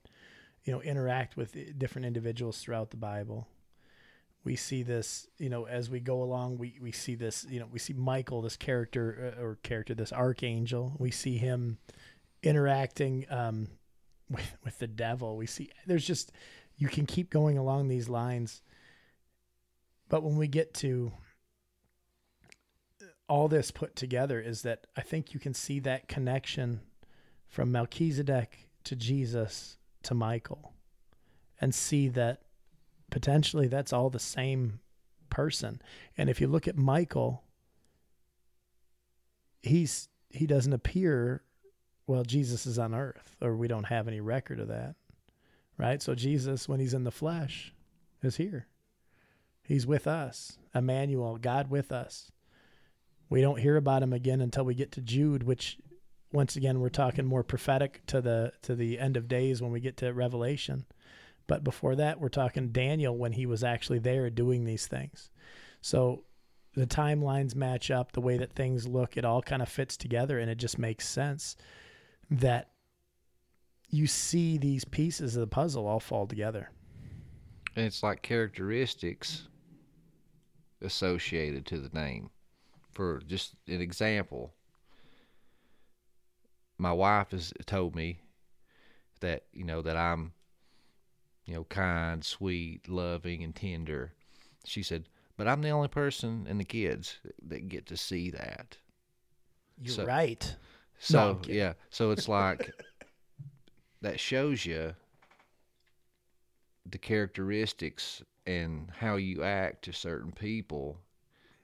you 0.64 0.74
know, 0.74 0.82
interact 0.82 1.38
with 1.38 1.56
different 1.78 2.06
individuals 2.06 2.60
throughout 2.60 2.90
the 2.90 2.98
Bible. 2.98 3.48
We 4.44 4.56
see 4.56 4.84
this, 4.84 5.28
you 5.38 5.50
know, 5.50 5.66
as 5.66 5.90
we 5.90 6.00
go 6.02 6.22
along, 6.22 6.58
we, 6.58 6.78
we 6.82 6.92
see 6.92 7.16
this, 7.16 7.46
you 7.50 7.60
know, 7.60 7.68
we 7.72 7.80
see 7.80 7.94
Michael, 7.94 8.42
this 8.42 8.58
character 8.58 9.34
uh, 9.38 9.42
or 9.42 9.58
character, 9.64 9.96
this 9.96 10.12
archangel. 10.12 10.94
We 11.00 11.12
see 11.12 11.38
him 11.38 11.78
interacting 12.42 13.26
um, 13.30 13.70
with, 14.30 14.58
with 14.66 14.80
the 14.80 14.88
devil. 14.88 15.38
We 15.38 15.46
see 15.46 15.70
there's 15.86 16.06
just, 16.06 16.32
you 16.78 16.88
can 16.88 17.06
keep 17.06 17.30
going 17.30 17.58
along 17.58 17.88
these 17.88 18.10
lines. 18.10 18.62
But 20.10 20.24
when 20.24 20.36
we 20.36 20.48
get 20.48 20.74
to 20.76 21.14
all 23.34 23.48
this 23.48 23.72
put 23.72 23.96
together 23.96 24.40
is 24.40 24.62
that 24.62 24.86
I 24.96 25.02
think 25.02 25.34
you 25.34 25.40
can 25.40 25.56
see 25.56 25.80
that 25.80 26.08
connection 26.08 26.82
from 27.50 27.72
Melchizedek 27.72 28.70
to 28.84 28.96
Jesus 28.96 29.80
to 30.04 30.14
Michael 30.14 30.72
and 31.60 31.74
see 31.74 32.10
that 32.10 32.44
potentially 33.10 33.68
that's 33.68 33.92
all 33.92 34.12
the 34.12 34.20
same 34.20 34.82
person. 35.32 35.82
And 36.16 36.30
if 36.30 36.40
you 36.40 36.46
look 36.46 36.68
at 36.68 36.78
Michael, 36.78 37.42
he's 39.64 40.10
he 40.30 40.46
doesn't 40.46 40.72
appear 40.72 41.42
well 42.06 42.22
Jesus 42.22 42.68
is 42.68 42.78
on 42.78 42.94
earth 42.94 43.36
or 43.42 43.56
we 43.56 43.68
don't 43.68 43.86
have 43.86 44.08
any 44.08 44.22
record 44.22 44.60
of 44.60 44.68
that. 44.68 44.94
Right? 45.80 46.04
So 46.04 46.14
Jesus 46.14 46.70
when 46.70 46.80
he's 46.80 46.94
in 46.94 47.04
the 47.04 47.10
flesh 47.10 47.74
is 48.22 48.36
here. 48.36 48.68
He's 49.64 49.88
with 49.88 50.06
us. 50.06 50.60
Emmanuel, 50.76 51.38
God 51.38 51.72
with 51.72 51.92
us. 51.92 52.30
We 53.30 53.42
don't 53.42 53.60
hear 53.60 53.78
about 53.78 54.04
him 54.04 54.14
again 54.14 54.42
until 54.42 54.64
we 54.64 54.76
get 54.76 54.92
to 54.94 55.02
Jude, 55.02 55.44
which 55.44 55.78
once 56.32 56.56
again 56.56 56.80
we're 56.80 56.90
talking 56.90 57.26
more 57.26 57.44
prophetic 57.44 58.06
to 58.08 58.22
the 58.22 58.52
to 58.64 58.76
the 58.76 59.00
end 59.00 59.18
of 59.18 59.28
days 59.28 59.62
when 59.62 59.72
we 59.72 59.80
get 59.80 59.98
to 59.98 60.14
Revelation. 60.14 60.86
But 61.48 61.64
before 61.64 61.96
that, 61.96 62.20
we're 62.20 62.30
talking 62.30 62.70
Daniel 62.70 63.18
when 63.18 63.34
he 63.34 63.46
was 63.46 63.64
actually 63.64 64.00
there 64.00 64.30
doing 64.30 64.64
these 64.64 64.88
things. 64.88 65.30
So 65.82 66.24
the 66.76 66.88
timelines 66.88 67.56
match 67.56 67.92
up, 67.92 68.14
the 68.14 68.22
way 68.22 68.38
that 68.38 68.54
things 68.54 68.88
look, 68.88 69.18
it 69.18 69.26
all 69.26 69.42
kind 69.42 69.62
of 69.62 69.70
fits 69.70 69.98
together 69.98 70.40
and 70.40 70.50
it 70.50 70.58
just 70.58 70.80
makes 70.80 71.08
sense 71.08 71.56
that 72.32 72.70
you 73.90 74.08
see 74.08 74.58
these 74.58 74.86
pieces 74.86 75.36
of 75.36 75.42
the 75.42 75.48
puzzle 75.48 75.86
all 75.86 76.00
fall 76.00 76.26
together. 76.26 76.72
And 77.76 77.86
it's 77.86 78.02
like 78.02 78.22
characteristics 78.22 79.48
associated 80.82 81.66
to 81.68 81.80
the 81.80 81.90
name 81.90 82.30
for 82.94 83.22
just 83.26 83.56
an 83.68 83.82
example, 83.82 84.54
my 86.78 86.92
wife 86.92 87.32
has 87.32 87.54
told 87.66 87.96
me 87.96 88.20
that 89.20 89.44
you 89.54 89.64
know 89.64 89.82
that 89.82 89.96
I'm 89.98 90.34
you 91.46 91.54
know 91.56 91.64
kind, 91.66 92.24
sweet, 92.24 92.88
loving, 92.90 93.44
and 93.44 93.56
tender. 93.56 94.14
She 94.66 94.84
said, 94.84 95.10
but 95.38 95.48
I'm 95.48 95.62
the 95.62 95.70
only 95.72 95.88
person 95.90 96.46
and 96.50 96.60
the 96.60 96.64
kids 96.66 97.18
that 97.48 97.68
get 97.70 97.86
to 97.88 97.98
see 97.98 98.30
that. 98.32 98.78
You're 99.82 99.96
So- 99.96 100.06
right. 100.06 100.56
So 101.00 101.34
No, 101.34 101.54
yeah, 101.54 101.74
so 101.90 102.12
it's 102.12 102.30
like 102.30 102.72
that 104.02 104.20
shows 104.22 104.66
you 104.66 104.96
the 106.86 106.98
characteristics 106.98 108.22
and 108.46 108.90
how 108.98 109.16
you 109.18 109.44
act 109.44 109.84
to 109.86 109.92
certain 109.94 110.32
people, 110.32 111.00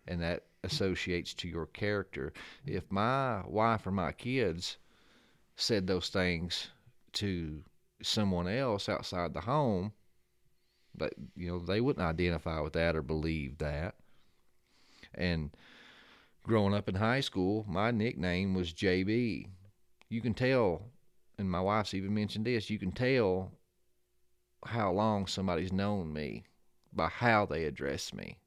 and 0.07 0.21
that 0.21 0.43
associates 0.63 1.33
to 1.35 1.47
your 1.47 1.67
character. 1.67 2.33
If 2.65 2.91
my 2.91 3.41
wife 3.45 3.87
or 3.87 3.91
my 3.91 4.11
kids 4.11 4.77
said 5.55 5.87
those 5.87 6.09
things 6.09 6.69
to 7.13 7.61
someone 8.01 8.47
else 8.47 8.87
outside 8.89 9.33
the 9.33 9.41
home, 9.41 9.93
but 10.95 11.13
you 11.35 11.47
know 11.47 11.59
they 11.59 11.81
wouldn't 11.81 12.05
identify 12.05 12.59
with 12.59 12.73
that 12.73 12.95
or 12.95 13.01
believe 13.01 13.57
that. 13.59 13.95
And 15.13 15.51
growing 16.43 16.73
up 16.73 16.89
in 16.89 16.95
high 16.95 17.21
school, 17.21 17.65
my 17.67 17.91
nickname 17.91 18.53
was 18.53 18.73
JB. 18.73 19.47
You 20.09 20.21
can 20.21 20.33
tell, 20.33 20.83
and 21.37 21.49
my 21.49 21.61
wife's 21.61 21.93
even 21.93 22.13
mentioned 22.13 22.45
this, 22.45 22.69
you 22.69 22.79
can 22.79 22.91
tell 22.91 23.51
how 24.65 24.91
long 24.91 25.27
somebody's 25.27 25.71
known 25.71 26.11
me 26.11 26.43
by 26.91 27.07
how 27.07 27.45
they 27.45 27.65
address 27.65 28.13
me. 28.13 28.37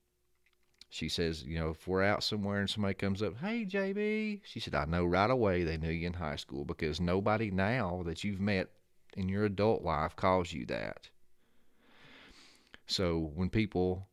She 0.93 1.09
says, 1.09 1.43
you 1.43 1.59
know, 1.59 1.71
if 1.71 1.89
we're 1.89 2.03
out 2.03 2.23
somewhere 2.23 2.61
and 2.61 2.69
somebody 2.69 2.93
comes 2.93 3.23
up, 3.23 3.39
hey, 3.39 3.65
JB, 3.65 4.41
she 4.45 4.61
said, 4.61 4.75
I 4.75 4.85
know 4.85 5.07
right 5.07 5.31
away 5.31 5.65
they 5.65 5.79
knew 5.79 5.89
you 5.89 6.07
in 6.07 6.13
high 6.13 6.37
school 6.37 6.67
because 6.67 7.01
nobody 7.01 7.51
now 7.51 8.03
that 8.05 8.23
you've 8.23 8.43
met 8.43 8.69
in 9.17 9.27
your 9.27 9.47
adult 9.47 9.83
life 9.83 10.15
calls 10.17 10.53
you 10.53 10.67
that. 10.67 11.09
So 12.87 13.33
when 13.35 13.49
people 13.49 14.07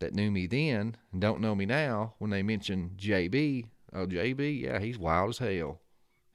that 0.00 0.12
knew 0.12 0.30
me 0.30 0.46
then 0.46 0.98
and 1.12 1.20
don't 1.22 1.40
know 1.40 1.54
me 1.54 1.64
now, 1.64 2.12
when 2.18 2.30
they 2.30 2.42
mention 2.42 2.90
JB, 2.98 3.64
oh 3.94 4.06
JB, 4.06 4.60
yeah, 4.60 4.80
he's 4.80 4.98
wild 4.98 5.30
as 5.30 5.38
hell. 5.38 5.80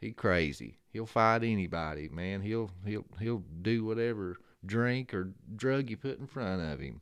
He 0.02 0.12
crazy. 0.12 0.80
He'll 0.90 1.06
fight 1.06 1.44
anybody, 1.44 2.10
man. 2.10 2.42
He'll 2.42 2.72
he'll 2.84 3.06
he'll 3.20 3.44
do 3.62 3.86
whatever 3.86 4.38
drink 4.66 5.14
or 5.14 5.34
drug 5.56 5.92
you 5.92 5.98
put 5.98 6.18
in 6.18 6.26
front 6.26 6.64
of 6.64 6.80
him. 6.80 7.02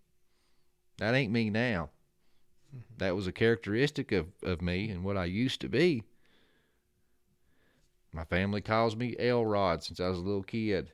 That 0.98 1.16
ain't 1.16 1.32
me 1.32 1.50
now. 1.50 1.90
That 2.98 3.16
was 3.16 3.28
a 3.28 3.32
characteristic 3.32 4.12
of, 4.12 4.28
of 4.44 4.62
me 4.62 4.90
and 4.90 5.04
what 5.04 5.18
I 5.18 5.26
used 5.26 5.62
to 5.62 5.70
be. 5.70 6.04
My 8.14 8.26
family 8.26 8.62
calls 8.62 8.96
me 8.96 9.16
Elrod 9.18 9.84
since 9.84 10.00
I 10.00 10.10
was 10.10 10.18
a 10.18 10.22
little 10.22 10.44
kid. 10.44 10.92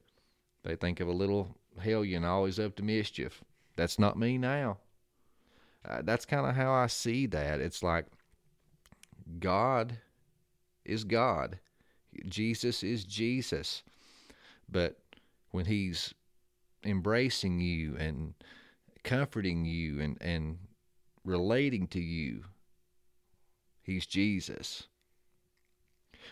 They 0.64 0.76
think 0.76 1.00
of 1.00 1.08
a 1.08 1.14
little 1.14 1.56
hellion 1.80 2.24
always 2.24 2.60
up 2.60 2.76
to 2.76 2.84
mischief. 2.84 3.44
That's 3.76 4.00
not 4.00 4.18
me 4.18 4.38
now. 4.38 4.78
Uh, 5.88 6.02
that's 6.04 6.26
kind 6.26 6.46
of 6.46 6.56
how 6.56 6.74
I 6.74 6.88
see 6.88 7.26
that. 7.28 7.60
It's 7.62 7.82
like 7.82 8.06
God 9.40 9.98
is 10.86 11.04
God, 11.04 11.60
Jesus 12.28 12.84
is 12.84 13.04
Jesus. 13.04 13.84
But 14.70 14.98
when 15.52 15.66
He's 15.66 16.14
embracing 16.84 17.60
you 17.60 17.96
and 17.98 18.34
comforting 19.04 19.66
you 19.66 20.02
and, 20.02 20.18
and 20.22 20.58
relating 21.28 21.88
to 21.88 22.00
you, 22.00 22.44
He's 23.84 24.06
Jesus. 24.06 24.84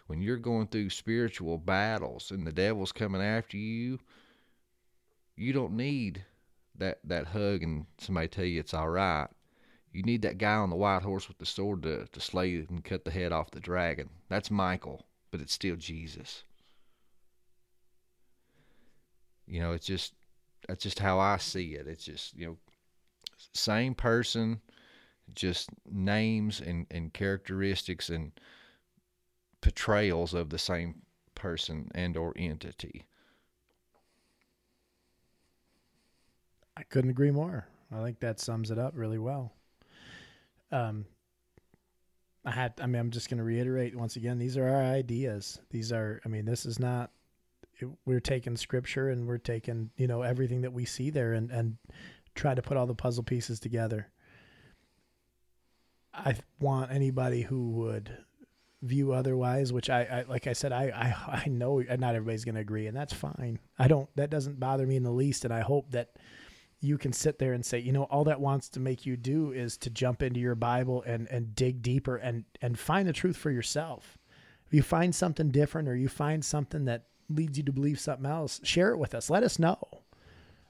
When 0.07 0.21
you're 0.21 0.37
going 0.37 0.67
through 0.67 0.89
spiritual 0.89 1.57
battles 1.57 2.31
and 2.31 2.45
the 2.45 2.51
devil's 2.51 2.91
coming 2.91 3.21
after 3.21 3.57
you, 3.57 3.99
you 5.35 5.53
don't 5.53 5.77
need 5.77 6.25
that, 6.77 6.99
that 7.05 7.27
hug 7.27 7.63
and 7.63 7.85
somebody 7.97 8.27
tell 8.27 8.45
you 8.45 8.59
it's 8.59 8.73
all 8.73 8.89
right. 8.89 9.27
You 9.93 10.03
need 10.03 10.23
that 10.23 10.37
guy 10.37 10.55
on 10.55 10.69
the 10.69 10.75
white 10.75 11.03
horse 11.03 11.29
with 11.29 11.37
the 11.37 11.45
sword 11.45 11.83
to, 11.83 12.05
to 12.11 12.19
slay 12.19 12.55
and 12.55 12.83
cut 12.83 13.05
the 13.05 13.11
head 13.11 13.31
off 13.31 13.51
the 13.51 13.61
dragon. 13.61 14.09
That's 14.27 14.51
Michael, 14.51 15.05
but 15.31 15.39
it's 15.39 15.53
still 15.53 15.77
Jesus. 15.77 16.43
You 19.47 19.61
know, 19.61 19.71
it's 19.71 19.85
just 19.85 20.13
that's 20.67 20.83
just 20.83 20.99
how 20.99 21.19
I 21.19 21.37
see 21.37 21.75
it. 21.75 21.87
It's 21.87 22.03
just, 22.03 22.35
you 22.35 22.47
know, 22.47 22.57
same 23.53 23.93
person, 23.93 24.59
just 25.33 25.69
names 25.91 26.61
and, 26.61 26.85
and 26.91 27.13
characteristics 27.13 28.09
and 28.09 28.31
portrayals 29.61 30.33
of 30.33 30.49
the 30.49 30.59
same 30.59 31.01
person 31.33 31.89
and 31.95 32.15
or 32.15 32.33
entity. 32.37 33.05
I 36.77 36.83
couldn't 36.83 37.09
agree 37.09 37.31
more. 37.31 37.67
I 37.93 38.03
think 38.03 38.19
that 38.19 38.39
sums 38.39 38.71
it 38.71 38.77
up 38.77 38.93
really 38.95 39.17
well. 39.17 39.53
Um, 40.71 41.05
I 42.43 42.51
had, 42.51 42.73
I 42.81 42.85
mean, 42.85 42.99
I'm 42.99 43.11
just 43.11 43.29
going 43.29 43.37
to 43.37 43.43
reiterate 43.43 43.95
once 43.95 44.17
again, 44.17 44.37
these 44.37 44.57
are 44.57 44.67
our 44.67 44.83
ideas. 44.83 45.59
These 45.71 45.91
are, 45.91 46.21
I 46.25 46.29
mean, 46.29 46.45
this 46.45 46.65
is 46.65 46.79
not, 46.79 47.11
it, 47.79 47.87
we're 48.05 48.19
taking 48.19 48.55
scripture 48.55 49.09
and 49.09 49.27
we're 49.27 49.37
taking, 49.37 49.89
you 49.97 50.07
know, 50.07 50.21
everything 50.21 50.61
that 50.61 50.73
we 50.73 50.85
see 50.85 51.09
there 51.09 51.33
and, 51.33 51.49
and 51.49 51.77
try 52.35 52.53
to 52.53 52.61
put 52.61 52.77
all 52.77 52.85
the 52.85 52.93
puzzle 52.93 53.23
pieces 53.23 53.59
together. 53.59 54.09
I 56.17 56.35
want 56.59 56.91
anybody 56.91 57.41
who 57.41 57.69
would 57.71 58.17
view 58.81 59.13
otherwise, 59.13 59.73
which 59.73 59.89
I, 59.89 60.03
I 60.03 60.21
like 60.27 60.47
I 60.47 60.53
said, 60.53 60.71
I, 60.71 60.85
I, 60.85 61.41
I 61.45 61.49
know 61.49 61.79
not 61.79 62.15
everybody's 62.15 62.45
going 62.45 62.55
to 62.55 62.61
agree 62.61 62.87
and 62.87 62.95
that's 62.95 63.13
fine. 63.13 63.59
I 63.79 63.87
don't, 63.87 64.09
that 64.15 64.29
doesn't 64.29 64.59
bother 64.59 64.85
me 64.85 64.95
in 64.95 65.03
the 65.03 65.11
least. 65.11 65.43
And 65.43 65.53
I 65.53 65.61
hope 65.61 65.91
that, 65.91 66.11
you 66.81 66.97
can 66.97 67.13
sit 67.13 67.39
there 67.39 67.53
and 67.53 67.65
say, 67.65 67.79
you 67.79 67.91
know, 67.91 68.03
all 68.03 68.23
that 68.25 68.39
wants 68.39 68.69
to 68.69 68.79
make 68.79 69.05
you 69.05 69.17
do 69.17 69.51
is 69.51 69.77
to 69.77 69.89
jump 69.89 70.21
into 70.21 70.39
your 70.39 70.55
Bible 70.55 71.03
and 71.05 71.27
and 71.29 71.55
dig 71.55 71.81
deeper 71.81 72.17
and 72.17 72.45
and 72.61 72.77
find 72.77 73.07
the 73.07 73.13
truth 73.13 73.37
for 73.37 73.51
yourself. 73.51 74.17
If 74.67 74.73
you 74.73 74.81
find 74.81 75.13
something 75.13 75.51
different 75.51 75.87
or 75.87 75.95
you 75.95 76.07
find 76.07 76.43
something 76.43 76.85
that 76.85 77.05
leads 77.29 77.57
you 77.57 77.63
to 77.63 77.73
believe 77.73 77.99
something 77.99 78.29
else, 78.29 78.61
share 78.63 78.91
it 78.91 78.97
with 78.97 79.15
us. 79.15 79.29
Let 79.29 79.43
us 79.43 79.59
know. 79.59 79.79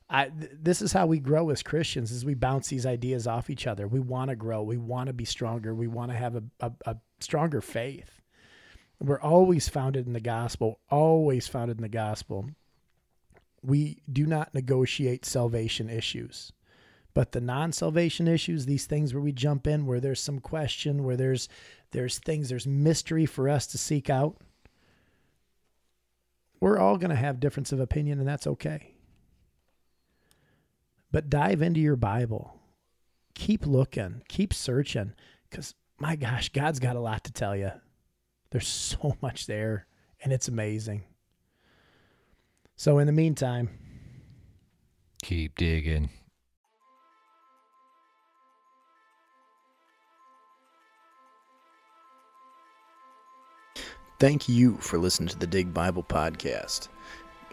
I 0.10 0.30
th- 0.30 0.52
this 0.61 0.82
is 0.82 0.94
how 0.94 1.07
we 1.07 1.19
grow 1.19 1.49
as 1.49 1.64
Christians 1.64 2.11
is 2.11 2.23
we 2.23 2.36
bounce 2.36 2.68
these 2.68 2.86
ideas 2.86 3.26
off 3.27 3.49
each 3.49 3.65
other. 3.65 3.88
We 3.88 3.99
want 3.99 4.30
to 4.30 4.36
grow. 4.36 4.61
We 4.61 4.77
want 4.77 5.07
to 5.07 5.14
be 5.14 5.26
stronger. 5.26 5.73
We 5.73 5.88
want 5.88 6.11
to 6.11 6.18
have 6.18 6.36
a, 6.36 6.44
a, 6.60 6.72
a 6.86 6.98
stronger 7.19 7.61
faith. 7.61 8.22
We're 9.02 9.19
always 9.19 9.68
founded 9.68 10.07
in 10.07 10.14
the 10.14 10.19
gospel, 10.19 10.80
always 10.90 11.48
founded 11.48 11.77
in 11.77 11.82
the 11.82 11.90
gospel 11.90 12.49
we 13.65 14.02
do 14.11 14.26
not 14.26 14.53
negotiate 14.53 15.26
salvation 15.26 15.90
issues. 15.90 16.52
But 17.14 17.32
the 17.32 17.41
non-salvation 17.41 18.27
issues, 18.27 18.65
these 18.65 18.86
things 18.86 19.14
where 19.14 19.23
we 19.23 19.32
jump 19.32 19.68
in, 19.68 19.86
where 19.86 20.02
there's 20.02 20.19
some 20.19 20.40
question, 20.40 21.03
where 21.03 21.15
there's 21.15 21.48
there's 21.91 22.19
things, 22.19 22.49
there's 22.49 22.68
mystery 22.68 23.26
for 23.26 23.48
us 23.48 23.68
to 23.68 23.77
seek 23.77 24.10
out. 24.10 24.38
We're 26.60 26.77
all 26.77 26.98
going 26.98 27.10
to 27.10 27.15
have 27.15 27.40
difference 27.40 27.72
of 27.72 27.80
opinion, 27.80 28.19
and 28.19 28.27
that's 28.27 28.48
okay. 28.48 28.94
But 31.11 31.30
dive 31.30 31.61
into 31.61 31.80
your 31.80 31.95
Bible. 31.95 32.60
Keep 33.36 33.65
looking, 33.65 34.22
keep 34.27 34.53
searching, 34.53 35.14
because 35.49 35.76
my 35.99 36.15
gosh, 36.15 36.49
God's 36.49 36.80
got 36.80 36.95
a 36.95 37.02
lot 37.02 37.23
to 37.26 37.34
tell 37.34 37.56
you. 37.56 37.72
There's 38.52 38.68
so 38.68 39.15
much 39.22 39.48
there, 39.48 39.88
and 40.23 40.32
it's 40.32 40.48
amazing. 40.48 41.03
So 42.76 42.99
in 42.99 43.07
the 43.07 43.14
meantime, 43.14 43.69
keep 45.22 45.56
digging. 45.56 46.10
Thank 54.19 54.48
you 54.48 54.77
for 54.77 54.98
listening 54.98 55.27
to 55.30 55.38
the 55.38 55.48
Dig 55.48 55.73
Bible 55.73 56.03
Podcast. 56.03 56.88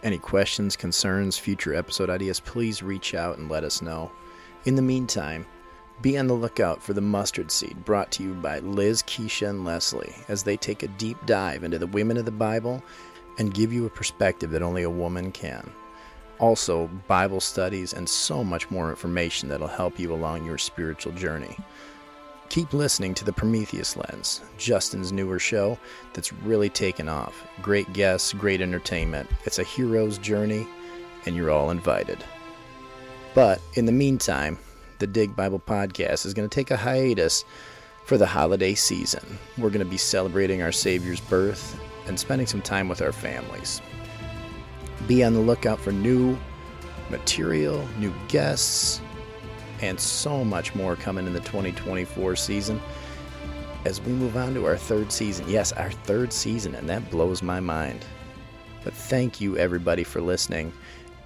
Any 0.03 0.17
questions, 0.17 0.75
concerns, 0.75 1.37
future 1.37 1.73
episode 1.73 2.09
ideas, 2.09 2.41
please 2.41 2.83
reach 2.83 3.15
out 3.15 3.37
and 3.37 3.49
let 3.49 3.63
us 3.63 3.81
know. 3.81 4.11
In 4.65 4.75
the 4.75 4.81
meantime, 4.81 5.45
be 6.01 6.17
on 6.17 6.27
the 6.27 6.33
lookout 6.33 6.83
for 6.83 6.91
the 6.91 6.99
mustard 6.99 7.49
seed 7.49 7.85
brought 7.85 8.11
to 8.11 8.23
you 8.23 8.33
by 8.33 8.59
Liz, 8.59 9.01
Keisha, 9.03 9.49
and 9.49 9.63
Leslie 9.63 10.13
as 10.27 10.43
they 10.43 10.57
take 10.57 10.83
a 10.83 10.89
deep 10.89 11.17
dive 11.25 11.63
into 11.63 11.79
the 11.79 11.87
women 11.87 12.17
of 12.17 12.25
the 12.25 12.31
Bible 12.31 12.83
and 13.37 13.53
give 13.53 13.71
you 13.71 13.85
a 13.85 13.89
perspective 13.89 14.51
that 14.51 14.61
only 14.61 14.83
a 14.83 14.89
woman 14.89 15.31
can. 15.31 15.71
Also, 16.37 16.87
Bible 17.07 17.39
studies 17.39 17.93
and 17.93 18.07
so 18.07 18.43
much 18.43 18.69
more 18.69 18.89
information 18.89 19.47
that'll 19.47 19.67
help 19.67 19.97
you 19.97 20.11
along 20.11 20.45
your 20.45 20.57
spiritual 20.57 21.13
journey. 21.13 21.55
Keep 22.53 22.71
listening 22.71 23.15
to 23.15 23.25
the 23.25 23.33
Prometheus 23.33 23.97
Lens, 23.97 24.41
Justin's 24.59 25.11
newer 25.11 25.39
show 25.39 25.75
that's 26.13 26.31
really 26.31 26.69
taken 26.69 27.09
off. 27.09 27.47
Great 27.63 27.91
guests, 27.93 28.31
great 28.31 28.61
entertainment. 28.61 29.27
It's 29.45 29.57
a 29.57 29.63
hero's 29.63 30.19
journey, 30.19 30.67
and 31.25 31.35
you're 31.35 31.49
all 31.49 31.71
invited. 31.71 32.23
But 33.33 33.59
in 33.73 33.87
the 33.87 33.91
meantime, 33.91 34.59
the 34.99 35.07
Dig 35.07 35.35
Bible 35.35 35.59
Podcast 35.59 36.27
is 36.27 36.35
going 36.35 36.47
to 36.47 36.53
take 36.53 36.69
a 36.69 36.77
hiatus 36.77 37.43
for 38.05 38.19
the 38.19 38.27
holiday 38.27 38.75
season. 38.75 39.39
We're 39.57 39.71
going 39.71 39.83
to 39.83 39.85
be 39.85 39.97
celebrating 39.97 40.61
our 40.61 40.71
Savior's 40.71 41.21
birth 41.21 41.75
and 42.05 42.19
spending 42.19 42.45
some 42.45 42.61
time 42.61 42.87
with 42.87 43.01
our 43.01 43.13
families. 43.13 43.81
Be 45.07 45.23
on 45.23 45.33
the 45.33 45.39
lookout 45.39 45.79
for 45.79 45.91
new 45.91 46.37
material, 47.09 47.83
new 47.97 48.13
guests, 48.27 49.01
and 49.87 49.99
so 49.99 50.43
much 50.43 50.73
more 50.75 50.95
coming 50.95 51.27
in 51.27 51.33
the 51.33 51.39
2024 51.41 52.35
season 52.35 52.81
as 53.85 54.01
we 54.01 54.13
move 54.13 54.37
on 54.37 54.53
to 54.53 54.65
our 54.65 54.77
third 54.77 55.11
season. 55.11 55.47
Yes, 55.47 55.71
our 55.73 55.91
third 55.91 56.31
season, 56.31 56.75
and 56.75 56.87
that 56.89 57.09
blows 57.11 57.43
my 57.43 57.59
mind. 57.59 58.05
But 58.83 58.93
thank 58.93 59.41
you, 59.41 59.57
everybody, 59.57 60.03
for 60.03 60.21
listening, 60.21 60.73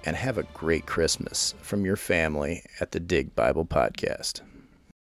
and 0.04 0.16
have 0.16 0.38
a 0.38 0.44
great 0.54 0.86
Christmas 0.86 1.54
from 1.60 1.84
your 1.84 1.96
family 1.96 2.62
at 2.80 2.92
the 2.92 3.00
Dig 3.00 3.34
Bible 3.34 3.64
Podcast. 3.64 4.42